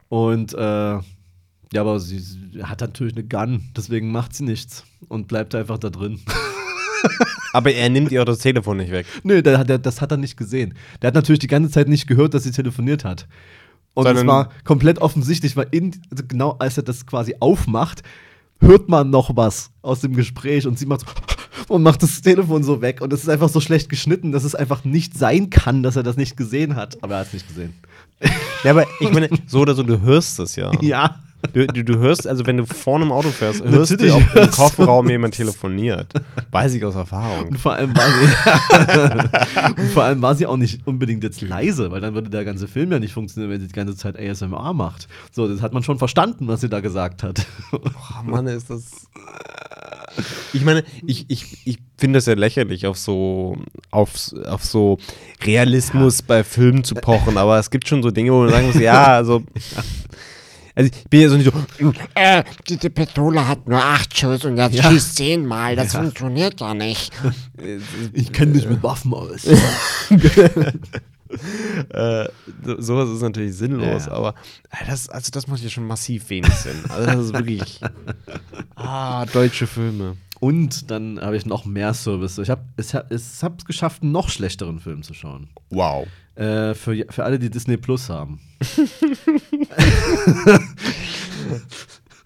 [0.08, 1.02] Und äh, ja,
[1.80, 5.90] aber sie, sie hat natürlich eine Gun, deswegen macht sie nichts und bleibt einfach da
[5.90, 6.20] drin.
[7.52, 9.06] Aber er nimmt ihr auch das Telefon nicht weg.
[9.22, 10.74] Nö, der, der, das hat er nicht gesehen.
[11.00, 13.26] Der hat natürlich die ganze Zeit nicht gehört, dass sie telefoniert hat.
[13.94, 18.02] Und es war komplett offensichtlich, weil in, also genau als er das quasi aufmacht,
[18.60, 21.06] hört man noch was aus dem Gespräch und sie macht so
[21.68, 23.00] und macht das Telefon so weg.
[23.00, 26.02] Und es ist einfach so schlecht geschnitten, dass es einfach nicht sein kann, dass er
[26.02, 27.02] das nicht gesehen hat.
[27.02, 27.74] Aber er hat es nicht gesehen.
[28.62, 30.72] Ja, aber ich meine, so oder so, du hörst es ja.
[30.80, 31.20] Ja.
[31.52, 34.20] Du, du, du hörst, also wenn du vorne im Auto fährst, hörst du, Natürlich ob
[34.20, 34.62] im hörst du.
[34.62, 36.12] Kofferraum jemand telefoniert.
[36.50, 37.48] Weiß ich aus Erfahrung.
[37.48, 41.90] Und vor allem war sie, und vor allem war sie auch nicht unbedingt jetzt leise,
[41.90, 44.72] weil dann würde der ganze Film ja nicht funktionieren, wenn sie die ganze Zeit ASMR
[44.72, 45.08] macht.
[45.32, 47.46] So, das hat man schon verstanden, was sie da gesagt hat.
[47.72, 49.08] Oh Mann, ist das.
[50.52, 53.56] Ich meine, ich, ich, ich finde es ja lächerlich, auf so,
[53.90, 54.14] auf,
[54.46, 54.98] auf so
[55.42, 58.78] Realismus bei Filmen zu pochen, aber es gibt schon so Dinge, wo man sagen muss,
[58.78, 59.42] ja, also.
[60.76, 64.56] Also ich bin ja so nicht so, Äh, diese Pistole hat nur acht Schuss und
[64.56, 64.90] jetzt Ja.
[64.90, 65.76] schießt zehnmal.
[65.76, 67.12] Das funktioniert ja nicht.
[68.12, 69.44] Ich kenne dich mit Waffen aus.
[71.90, 72.28] äh,
[72.64, 74.12] so- sowas ist natürlich sinnlos, Ja.
[74.12, 74.34] aber
[74.70, 76.76] äh, das, also das macht ja schon massiv wenig Sinn.
[76.88, 77.80] Also das ist wirklich,
[78.76, 80.16] ah, deutsche Filme.
[80.40, 82.36] Und dann habe ich noch mehr Service.
[82.38, 85.48] Ich habe es, hab- es hab's geschafft, einen noch schlechteren Film zu schauen.
[85.70, 86.06] Wow.
[86.34, 88.40] Äh, für, für alle, die Disney Plus haben.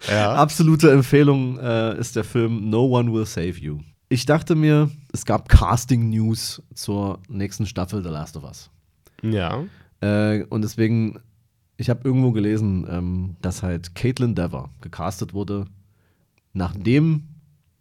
[0.09, 0.33] Ja.
[0.33, 3.79] Absolute Empfehlung äh, ist der Film No One Will Save You.
[4.07, 8.71] Ich dachte mir, es gab Casting-News zur nächsten Staffel The Last of Us.
[9.21, 9.63] Ja.
[10.01, 11.19] Äh, und deswegen,
[11.77, 15.65] ich habe irgendwo gelesen, ähm, dass halt Caitlin Dever gecastet wurde,
[16.53, 17.27] nachdem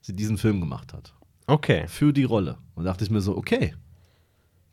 [0.03, 1.14] sie diesen Film gemacht hat.
[1.47, 1.85] Okay.
[1.89, 2.59] Für die Rolle.
[2.74, 3.74] Und dachte ich mir so, okay,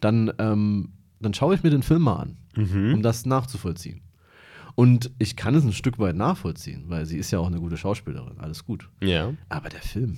[0.01, 0.89] dann, ähm,
[1.19, 2.37] dann schaue ich mir den Film mal an,
[2.93, 4.01] um das nachzuvollziehen.
[4.75, 7.77] Und ich kann es ein Stück weit nachvollziehen, weil sie ist ja auch eine gute
[7.77, 8.89] Schauspielerin, alles gut.
[9.01, 9.33] Ja.
[9.47, 10.17] Aber der Film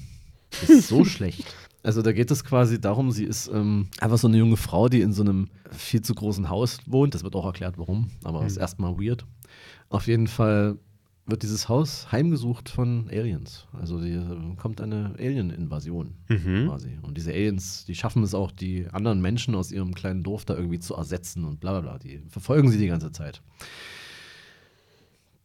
[0.68, 1.56] ist so schlecht.
[1.84, 5.02] Also da geht es quasi darum, sie ist ähm, einfach so eine junge Frau, die
[5.02, 7.14] in so einem viel zu großen Haus wohnt.
[7.14, 9.26] Das wird auch erklärt, warum, aber ist erstmal weird.
[9.90, 10.78] Auf jeden Fall
[11.28, 13.68] wird dieses Haus heimgesucht von Aliens.
[13.74, 16.14] Also die, äh, kommt eine Alien-Invasion
[16.66, 16.98] quasi.
[17.02, 20.56] Und diese Aliens, die schaffen es auch, die anderen Menschen aus ihrem kleinen Dorf da
[20.56, 22.00] irgendwie zu ersetzen und bla bla bla.
[22.00, 23.42] Die verfolgen sie die ganze Zeit.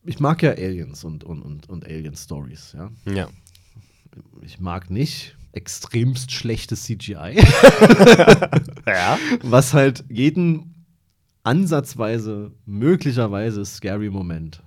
[0.05, 3.29] Ich mag ja Aliens und, und, und, und Alien-Stories, ja Ja.
[4.41, 7.37] ich mag nicht extremst schlechtes CGI,
[8.87, 9.19] Ja.
[9.43, 10.87] was halt jeden
[11.45, 14.63] ansatzweise, möglicherweise scary Moment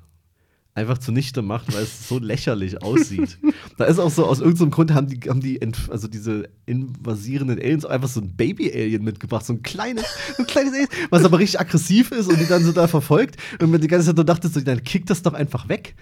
[0.76, 3.38] einfach zunichte macht, weil es so lächerlich aussieht.
[3.78, 5.60] Da ist auch so, aus irgendeinem Grund haben die, haben die
[5.90, 10.04] also diese invasierenden Aliens einfach so ein Baby-Alien mitgebracht, so ein kleines,
[10.38, 13.72] ein kleines Alien, was aber richtig aggressiv ist und die dann so da verfolgt und
[13.72, 15.96] mir die ganze Zeit nur dachte, so, dann kick das doch einfach weg.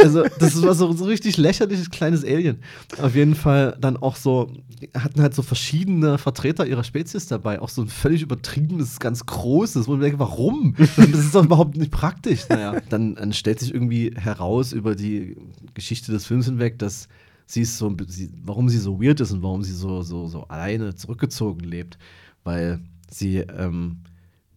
[0.00, 2.58] Also, das war so, so richtig lächerliches kleines Alien.
[3.00, 4.52] Auf jeden Fall dann auch so,
[4.98, 9.86] hatten halt so verschiedene Vertreter ihrer Spezies dabei, auch so ein völlig übertriebenes, ganz großes,
[9.86, 10.74] wo mir denke, warum?
[10.96, 12.48] Das ist doch überhaupt nicht praktisch.
[12.48, 15.36] Naja, dann, dann stellt sich irgendwie heraus über die
[15.74, 17.08] Geschichte des Films hinweg, dass
[17.46, 20.44] sie ist so, sie, warum sie so weird ist und warum sie so, so, so
[20.44, 21.98] alleine zurückgezogen lebt,
[22.44, 23.98] weil sie ähm,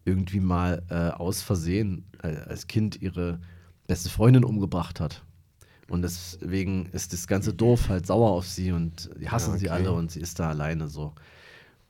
[0.04, 3.40] irgendwie mal äh, aus Versehen äh, als Kind ihre
[3.86, 5.24] beste Freundin umgebracht hat.
[5.88, 9.66] Und deswegen ist das ganze Dorf halt sauer auf sie und die hassen Ja, sie
[9.66, 9.74] okay.
[9.74, 11.14] alle und sie ist da alleine so.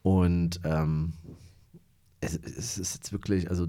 [0.02, 1.12] Und ähm,
[2.20, 3.68] es, es ist jetzt wirklich, also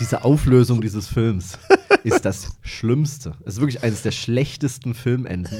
[0.00, 1.58] diese Auflösung dieses Films
[2.04, 3.34] ist das Schlimmste.
[3.44, 5.58] Es ist wirklich eines der schlechtesten Filmenden,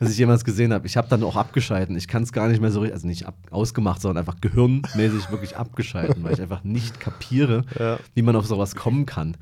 [0.00, 0.86] das ich jemals gesehen habe.
[0.86, 1.96] Ich habe dann auch abgeschalten.
[1.96, 5.56] Ich kann es gar nicht mehr so richtig, also nicht ausgemacht, sondern einfach gehirnmäßig wirklich
[5.56, 7.98] abgeschalten, weil ich einfach nicht kapiere, Ja.
[8.14, 9.36] wie man auf sowas kommen kann.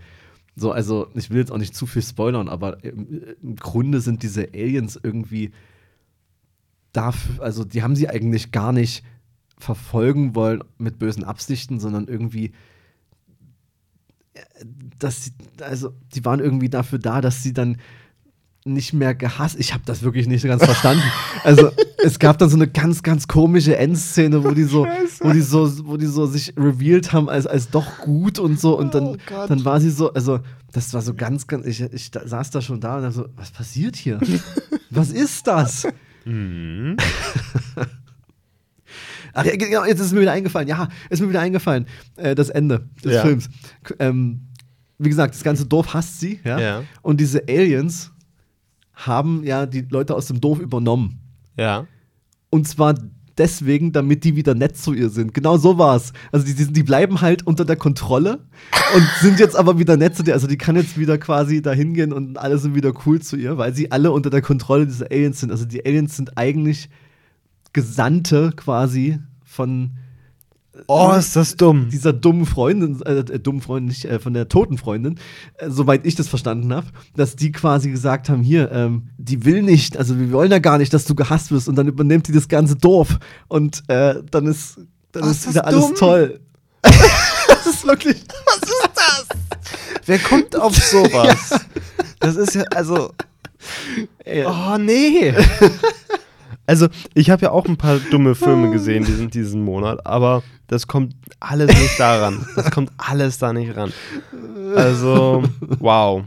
[0.57, 4.23] So, also ich will jetzt auch nicht zu viel spoilern, aber im, im Grunde sind
[4.23, 5.53] diese Aliens irgendwie
[6.93, 9.03] dafür, also die haben sie eigentlich gar nicht
[9.59, 12.53] verfolgen wollen mit bösen Absichten, sondern irgendwie
[14.99, 17.79] dass sie, also die waren irgendwie dafür da, dass sie dann
[18.65, 19.59] nicht mehr gehasst.
[19.59, 21.03] Ich habe das wirklich nicht ganz verstanden.
[21.45, 21.73] Also
[22.05, 24.87] es gab dann so eine ganz, ganz komische Endszene, wo die so,
[25.21, 28.79] wo die so, wo die so sich revealed haben als, als doch gut und so.
[28.79, 30.39] Und dann, Oh dann war sie so, also
[30.71, 31.67] das war so ganz, ganz.
[31.67, 34.21] Ich, ich da, saß da schon da und dachte so, was passiert hier?
[34.91, 35.89] was ist das?
[36.25, 36.97] Mhm.
[39.33, 40.69] Ach ja, genau, jetzt ist es mir wieder eingefallen.
[40.69, 41.87] Ja, ist mir wieder eingefallen.
[42.17, 43.23] Äh, das Ende des Ja.
[43.23, 43.49] Films.
[43.99, 44.49] Ähm,
[44.99, 46.59] wie gesagt, das ganze Dorf hasst sie, ja?
[46.59, 46.83] Ja.
[47.03, 48.13] Und diese Aliens
[48.95, 51.21] haben ja die Leute aus dem Dorf übernommen.
[51.57, 51.87] Ja.
[52.51, 52.95] Und zwar
[53.39, 55.33] deswegen, damit die wieder nett zu ihr sind.
[55.35, 56.13] Genau so war's.
[56.31, 58.41] Also die, die, die bleiben halt unter der Kontrolle
[58.95, 60.35] und sind jetzt aber wieder nett zu dir.
[60.35, 63.57] Also die kann jetzt wieder quasi da hingehen und alle sind wieder cool zu ihr,
[63.59, 65.51] weil sie alle unter der Kontrolle dieser Aliens sind.
[65.51, 66.91] Also die Aliens sind eigentlich
[67.73, 69.93] Gesandte quasi von
[70.87, 71.91] Oh, ist das dumm.
[71.91, 75.19] dieser dummen Freundin, äh, äh, dummen Freundin, nicht, äh, von der toten Freundin,
[75.59, 79.63] äh, soweit ich das verstanden habe, dass die quasi gesagt haben, hier, ähm, die will
[79.63, 82.33] nicht, also wir wollen ja gar nicht, dass du gehasst wirst und dann übernimmt die
[82.33, 83.19] das ganze Dorf
[83.49, 84.81] und äh, dann ist,
[85.13, 85.95] dann Oh, ist ist das wieder alles dumm?
[85.95, 86.41] toll.
[86.83, 88.17] das ist wirklich,
[90.07, 91.61] Wer kommt auf sowas?
[92.19, 93.11] Das ist ja, also.
[94.47, 95.35] Oh, nee.
[96.67, 100.87] Also, ich habe ja auch ein paar dumme Filme gesehen diesen, diesen Monat, aber das
[100.87, 102.47] kommt alles nicht daran.
[102.57, 103.93] Das kommt alles da nicht ran.
[104.77, 105.43] Also,
[105.79, 106.25] wow.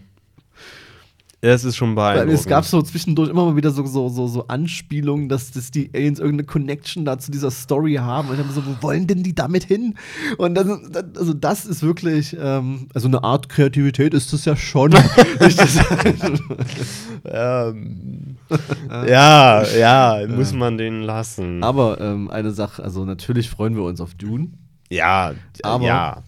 [1.51, 2.39] Das ist schon Weil beeindruckend.
[2.41, 5.89] es gab so zwischendurch immer mal wieder so, so, so, so Anspielungen, dass, dass die
[5.93, 8.29] Aliens irgendeine Connection da zu dieser Story haben.
[8.29, 9.95] Und ich habe so, wo wollen denn die damit hin?
[10.37, 14.91] Und dann, also das ist wirklich, ähm, also eine Art Kreativität ist das ja schon.
[15.39, 15.79] Das-
[17.25, 18.37] Ähm,
[19.07, 21.63] ja, ja, muss man den lassen.
[21.63, 24.49] Aber ähm, eine Sache, also natürlich freuen wir uns auf Dune.
[24.89, 26.23] ja, Aber- ja.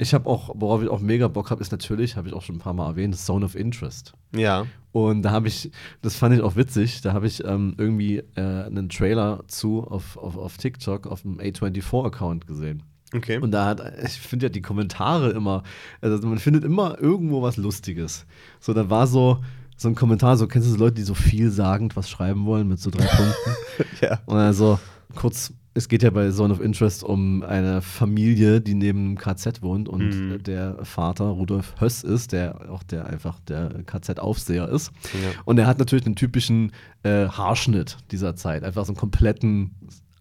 [0.00, 2.56] Ich habe auch, worauf ich auch mega Bock habe, ist natürlich, habe ich auch schon
[2.56, 4.14] ein paar Mal erwähnt, Zone of Interest.
[4.34, 4.64] Ja.
[4.92, 5.70] Und da habe ich,
[6.00, 10.16] das fand ich auch witzig, da habe ich ähm, irgendwie äh, einen Trailer zu auf,
[10.16, 12.82] auf, auf TikTok auf dem A24-Account gesehen.
[13.14, 13.38] Okay.
[13.38, 15.64] Und da hat, ich finde ja die Kommentare immer,
[16.00, 18.24] also man findet immer irgendwo was Lustiges.
[18.58, 19.44] So, da war so,
[19.76, 22.80] so ein Kommentar, so kennst du so Leute, die so vielsagend was schreiben wollen mit
[22.80, 23.54] so drei Punkten?
[24.00, 24.20] ja.
[24.24, 24.78] Und also
[25.14, 29.62] kurz, es geht ja bei Zone of Interest um eine Familie, die neben einem KZ
[29.62, 30.42] wohnt und Mhm.
[30.42, 34.90] der Vater Rudolf Höss ist, der auch der einfach der KZ-Aufseher ist.
[35.14, 35.40] Ja.
[35.44, 36.72] Und er hat natürlich den typischen
[37.04, 39.70] äh, Haarschnitt dieser Zeit, einfach so einen kompletten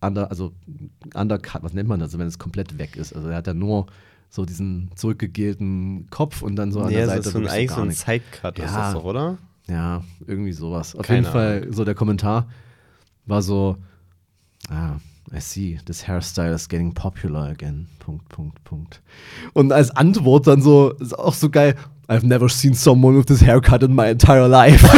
[0.02, 0.54] under, also
[1.16, 3.14] undercut, was nennt man das, wenn es komplett weg ist.
[3.14, 3.88] Also er hat ja nur
[4.30, 7.48] so diesen zurückgegelten Kopf und dann so an Ja, der das Seite ist so ein,
[7.48, 7.92] eigentlich so ein.
[7.92, 8.78] Sidecut, ist Ja.
[8.78, 9.38] das doch, oder?
[9.68, 10.96] Ja, irgendwie sowas.
[10.96, 12.48] Auf Keine jeden Fall, so der Kommentar
[13.26, 13.78] war so,
[14.70, 14.98] ah,
[15.32, 17.88] I see, this hairstyle is getting popular again.
[18.00, 19.02] Punkt, Punkt, Punkt.
[19.54, 21.76] Und als Antwort dann so, ist auch so geil,
[22.08, 24.84] I've never seen someone with this haircut in my entire life.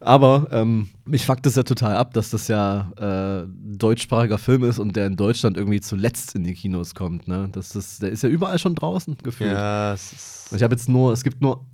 [0.00, 3.46] Aber ähm, mich fuckt es ja total ab, dass das ja äh,
[3.76, 7.28] deutschsprachiger Film ist und der in Deutschland irgendwie zuletzt in die Kinos kommt.
[7.28, 7.48] Ne?
[7.52, 9.52] Das ist, der ist ja überall schon draußen gefühlt.
[9.52, 10.52] Ja, es ist.
[10.54, 11.64] Ich habe jetzt nur, es gibt nur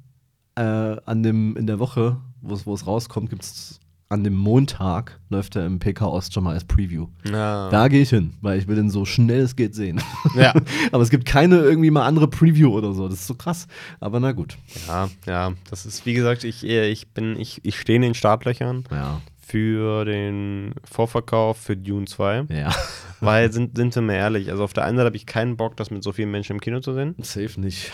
[0.59, 3.81] äh, an dem, in der Woche, wo es- rauskommt, gibt es
[4.11, 7.09] an dem Montag, läuft er im PK Ost schon mal als Preview.
[7.31, 7.69] Ja.
[7.69, 10.01] Da gehe ich hin, weil ich will den so schnell es geht sehen.
[10.35, 10.55] Ja.
[10.93, 13.07] Aber es gibt keine irgendwie mal andere Preview oder so.
[13.09, 13.67] Das ist so krass.
[14.01, 14.57] Aber na gut.
[14.87, 18.15] Ja, ja, das ist, wie gesagt, ich, äh, ich bin, ich, ich stehe in den
[18.15, 19.21] Startlöchern Ja.
[19.47, 22.47] für den Vorverkauf für Dune 2.
[22.49, 22.75] Ja.
[23.21, 25.77] Weil, sind, sind wir mal ehrlich, also auf der einen Seite habe ich keinen Bock,
[25.77, 27.15] das mit so vielen Menschen im Kino zu sehen.
[27.21, 27.93] Safe nicht.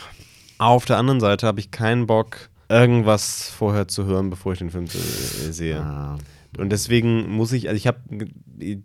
[0.58, 4.70] Auf der anderen Seite habe ich keinen Bock, irgendwas vorher zu hören, bevor ich den
[4.70, 5.80] Film äh, sehe.
[5.80, 6.18] Ah.
[6.56, 7.98] Und deswegen muss ich, also ich habe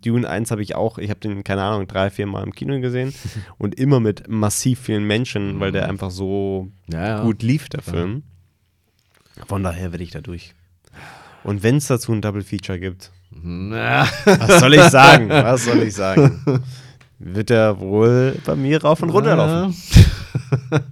[0.02, 2.80] Dune 1 habe ich auch, ich habe den, keine Ahnung, drei, vier Mal im Kino
[2.80, 3.14] gesehen
[3.58, 7.22] und immer mit massiv vielen Menschen, weil der einfach so Ja, ja.
[7.22, 8.24] gut lief, der Film.
[9.46, 10.54] Von daher werde ich da durch.
[11.44, 14.06] Und wenn es dazu ein Double Feature gibt, Na.
[14.24, 15.28] was soll ich sagen?
[15.30, 16.42] Was soll ich sagen?
[17.20, 19.74] Wird er wohl bei mir rauf und runter laufen.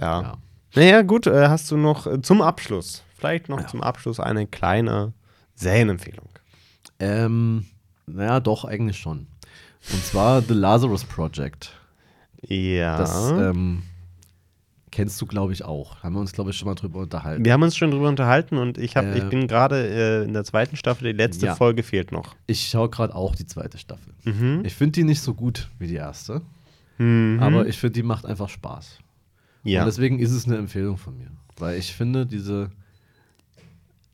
[0.00, 0.22] Ja.
[0.22, 0.38] Ja.
[0.74, 5.12] Naja, gut, äh, hast du noch äh, zum Abschluss, vielleicht noch zum Abschluss eine kleine
[5.56, 6.28] Serienempfehlung.
[6.98, 7.66] Ähm,
[8.06, 9.26] naja, doch, eigentlich schon.
[9.92, 11.72] Und zwar The Lazarus Project.
[12.46, 12.98] Ja.
[12.98, 13.82] Das ähm,
[14.90, 16.02] kennst du, glaube ich, auch.
[16.02, 17.44] Haben wir uns, glaube ich, schon mal drüber unterhalten.
[17.44, 20.32] wir haben uns schon drüber unterhalten und ich, hab, Äh, ich bin gerade äh, in
[20.34, 21.54] der zweiten Staffel, die letzte Ja.
[21.56, 22.34] Folge fehlt noch.
[22.46, 24.12] Ich schaue gerade auch die zweite Staffel.
[24.24, 24.62] Mhm.
[24.64, 26.42] Ich finde die nicht so gut wie die erste,
[26.98, 27.38] Mhm.
[27.40, 28.98] aber ich finde, die macht einfach Spaß.
[29.64, 29.80] Ja.
[29.80, 31.28] Und deswegen ist es eine Empfehlung von mir.
[31.58, 32.70] Weil ich finde, diese,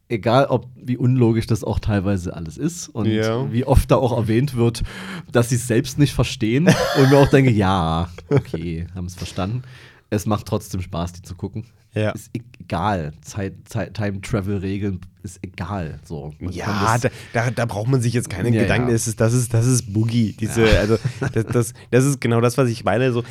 [0.09, 3.51] egal ob wie unlogisch das auch teilweise alles ist und Ja.
[3.53, 4.83] wie oft da auch erwähnt wird,
[5.31, 6.67] dass sie es selbst nicht verstehen
[6.99, 9.63] und mir auch denke, ja, okay, haben es verstanden.
[10.11, 11.65] Es macht trotzdem Spaß, die zu gucken.
[11.95, 12.11] Ja.
[12.11, 13.13] Ist e- egal.
[13.23, 15.99] Zeit, Zeit, Time-Travel-Regeln ist egal.
[16.05, 16.33] So.
[16.39, 18.89] Man Ja, da, da, da braucht man sich jetzt keine Ja, Gedanken.
[18.89, 18.93] ja.
[18.95, 20.37] Das, ist, das, ist, das ist Boogie.
[20.39, 20.99] Diese, also,
[21.33, 23.13] das, das, das ist genau das, was ich meine.
[23.13, 23.23] So,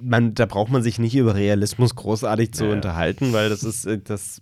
[0.00, 2.76] man, da braucht man sich nicht über Realismus großartig zu Ja, ja.
[2.76, 4.40] unterhalten, weil das ist, äh, das,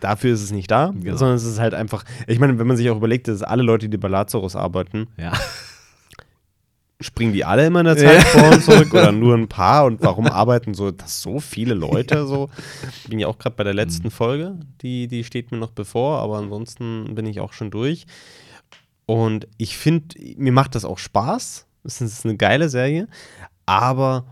[0.00, 1.16] dafür ist es nicht da, Genau.
[1.16, 3.88] sondern es ist halt einfach, ich meine, wenn man sich auch überlegt, dass alle Leute,
[3.88, 5.32] die bei Lazarus arbeiten, ja.
[7.00, 10.02] Springen die alle immer in der Zeit vor und zurück oder nur ein paar und
[10.02, 12.50] warum arbeiten so das so viele Leute so?
[13.08, 16.38] Bin ja auch gerade bei der letzten Folge, die, die steht mir noch bevor, aber
[16.38, 18.06] ansonsten bin ich auch schon durch.
[19.06, 21.66] Und ich finde, mir macht das auch Spaß.
[21.82, 23.08] Es ist eine geile Serie,
[23.66, 24.26] aber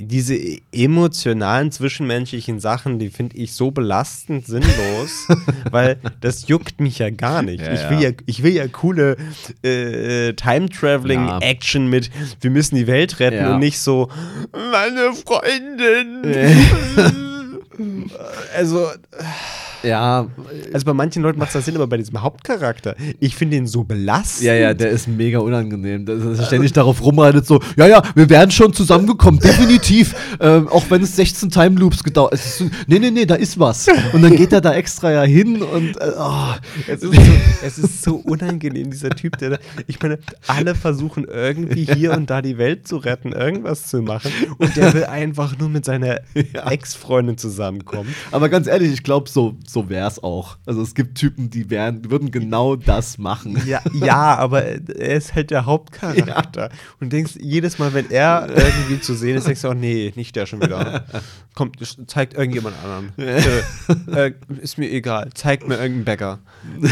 [0.00, 0.36] diese
[0.72, 5.28] emotionalen zwischenmenschlichen Sachen, die finde ich so belastend sinnlos,
[5.70, 7.64] weil das juckt mich ja gar nicht.
[7.64, 8.08] Ja, ich, will ja.
[8.10, 9.16] ja, ich will ja coole
[9.62, 12.10] äh, Time-Traveling-Action mit,
[12.40, 13.54] wir müssen die Welt retten Ja.
[13.54, 14.08] und nicht so,
[14.52, 16.24] meine Freundin.
[18.56, 18.88] also,
[19.82, 20.26] Ja,
[20.72, 23.66] also bei manchen Leuten macht es das Sinn, aber bei diesem Hauptcharakter, ich finde ihn
[23.66, 24.46] so belastend.
[24.46, 26.04] ja, ja, der ist mega unangenehm.
[26.04, 30.14] Dass er ständig darauf rumreitet, so, ja, ja, wir wären schon zusammengekommen, definitiv.
[30.40, 32.58] ähm, auch wenn es 16 Time Loops gedauert ist.
[32.58, 33.88] So, nee, nee, nee, da ist was.
[34.12, 36.54] Und dann geht er da extra ja hin und, äh, oh.
[36.86, 37.32] Es ist, so,
[37.62, 42.28] es ist so unangenehm, dieser Typ, der da, ich meine, alle versuchen irgendwie hier und
[42.30, 46.20] da die Welt zu retten, irgendwas zu machen und der will einfach nur mit seiner
[46.34, 48.14] Ex-Freundin zusammenkommen.
[48.30, 50.58] Aber ganz ehrlich, ich glaube, so, so wäre es auch.
[50.66, 53.60] Also es gibt Typen, die wären, würden genau das machen.
[53.66, 56.70] Ja, ja, aber er ist halt der Hauptcharakter.
[56.98, 60.34] Und denkst, jedes Mal, wenn er irgendwie zu sehen ist, denkst du auch, nee, nicht
[60.34, 61.04] der schon wieder.
[61.54, 61.78] Kommt,
[62.08, 63.12] zeigt irgendjemand anderen.
[63.16, 65.30] äh, äh, ist mir egal.
[65.34, 66.38] Zeigt mir irgendeinen Bäcker.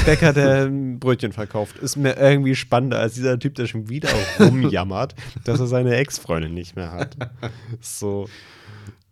[0.07, 1.79] Bäcker, der ein Brötchen verkauft.
[1.79, 5.15] Ist mir irgendwie spannender als dieser Typ, der schon wieder rumjammert,
[5.45, 7.17] dass er seine Ex-Freundin nicht mehr hat.
[7.81, 8.29] So.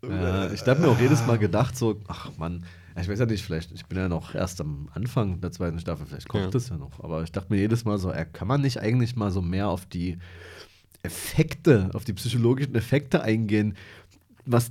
[0.09, 2.67] Ja, ich habe mir auch jedes Mal gedacht, so, ach Mann, ja,
[3.01, 6.07] ich weiß ja nicht, vielleicht, ich bin ja noch erst am Anfang der zweiten Staffel,
[6.07, 6.51] vielleicht kommt Ja.
[6.51, 7.03] das ja noch.
[7.03, 9.69] Aber ich dachte mir jedes Mal so, äh, kann man nicht eigentlich mal so mehr
[9.69, 10.19] auf die
[11.03, 13.75] Effekte, auf die psychologischen Effekte eingehen,
[14.49, 14.71] was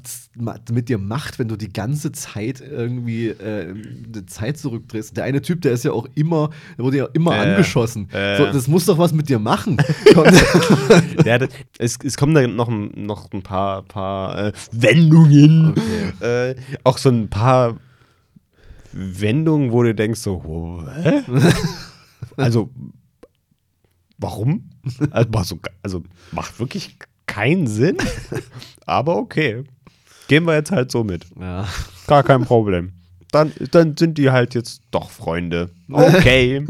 [0.71, 5.17] mit dir macht, wenn du die ganze Zeit irgendwie äh, die Zeit zurückdrehst.
[5.17, 7.41] Der eine Typ, der ist ja auch immer, der wurde ja immer ja.
[7.43, 8.07] angeschossen.
[8.13, 9.77] Ja, So, das muss doch was mit dir machen.
[11.25, 15.73] Ja, das, es, es kommen da noch, ein- noch ein paar, paar äh, Wendungen.
[16.21, 17.75] Äh, auch so ein paar
[18.95, 21.23] Wendungen, wo du denkst so, hä?
[22.37, 22.69] also,
[24.17, 24.69] warum?
[25.11, 27.97] Also, also macht wirklich keinen Sinn.
[28.85, 29.63] Aber okay.
[30.27, 31.25] Gehen wir jetzt halt so mit.
[31.39, 31.67] ja.
[32.07, 32.93] Gar kein Problem.
[33.31, 35.71] Dann, dann sind die halt jetzt doch Freunde.
[35.91, 36.65] Okay.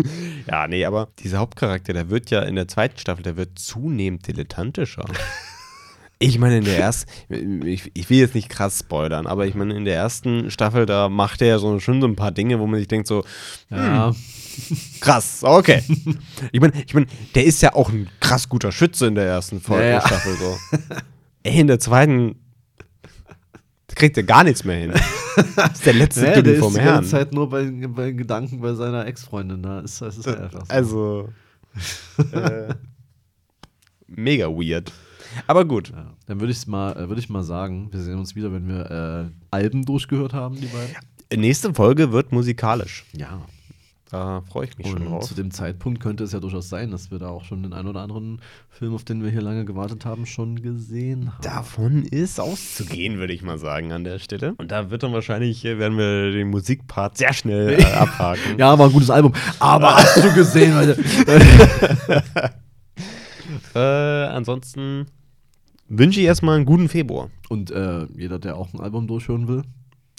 [0.48, 4.28] ja, nee, aber dieser Hauptcharakter, der wird ja in der zweiten Staffel, der wird zunehmend
[4.28, 5.06] dilettantischer.
[6.20, 9.76] Ich meine, in der ersten, ich, ich will jetzt nicht krass spoilern, aber ich meine,
[9.76, 12.68] in der ersten Staffel, da macht er ja so, schon so ein paar Dinge, wo
[12.68, 13.26] man sich denkt, so,
[13.70, 14.14] ja.
[15.02, 15.84] krass, okay.
[16.54, 19.60] ich meine, ich meine, der ist ja auch ein krass guter Schütze in der ersten
[19.60, 20.08] Folge Ja, ja.
[20.08, 20.36] Staffel.
[20.36, 20.58] So.
[21.44, 22.36] Ey, in der zweiten
[23.96, 24.94] kriegt er gar nichts mehr hin.
[25.56, 26.96] Das ist der letzte Ja, Ding der ist vom die Herrn.
[26.96, 29.64] ganze Zeit nur bei, bei Gedanken bei seiner Ex-Freundin.
[29.64, 30.74] Da ist, das ist einfach so.
[30.74, 31.30] Also,
[32.32, 32.74] äh,
[34.08, 34.92] mega weird.
[35.48, 35.90] Aber gut.
[35.90, 36.14] ja.
[36.28, 39.30] Dann würde ich mal, äh, würde ich mal sagen, wir sehen uns wieder, wenn wir
[39.32, 40.96] äh, Alben durchgehört haben, die beiden.
[41.42, 43.06] Nächste Folge wird musikalisch.
[43.14, 43.42] Ja.
[44.12, 45.26] Da freue ich mich schon Und drauf.
[45.28, 47.88] zu dem Zeitpunkt könnte es ja durchaus sein, dass wir da auch schon den einen
[47.88, 48.40] oder anderen
[48.70, 51.42] Film, auf den wir hier lange gewartet haben, schon gesehen haben.
[51.42, 54.54] Davon ist auszugehen, würde ich mal sagen, an der Stelle.
[54.58, 58.60] Und da wird dann wahrscheinlich, äh, werden wir den Musikpart sehr schnell äh, abhaken.
[58.60, 59.34] Ja, war ein gutes Album.
[59.60, 61.04] Aber hast du gesehen, Leute?
[63.74, 65.06] Äh, ansonsten
[65.88, 67.30] wünsche ich erstmal einen guten Februar.
[67.50, 69.64] Und äh, jeder, der auch ein Album durchhören will,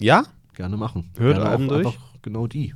[0.01, 0.23] Ja,
[0.55, 1.11] gerne machen.
[1.17, 1.97] Hört gerne Alben auch durch?
[2.21, 2.73] Genau die.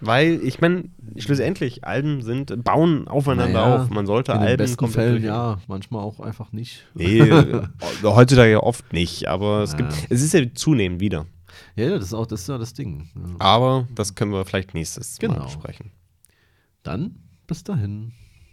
[0.00, 0.84] weil ich meine,
[1.16, 3.90] schlussendlich, Alben sind, bauen aufeinander Naja, auf.
[3.90, 6.86] Man sollte In den Alben besten komplett Fällen durch- ja, manchmal auch einfach nicht.
[6.94, 7.62] Nee, äh,
[8.02, 9.78] heutzutage ja oft nicht, aber es, Ja.
[9.78, 11.26] gibt, es ist ja zunehmend wieder.
[11.76, 13.08] Ja, das ist auch das, ist ja das Ding.
[13.14, 13.22] Ja.
[13.38, 15.44] Aber das können wir vielleicht nächstes Mal Genau.
[15.44, 15.90] besprechen.
[16.82, 18.12] Dann bis dahin.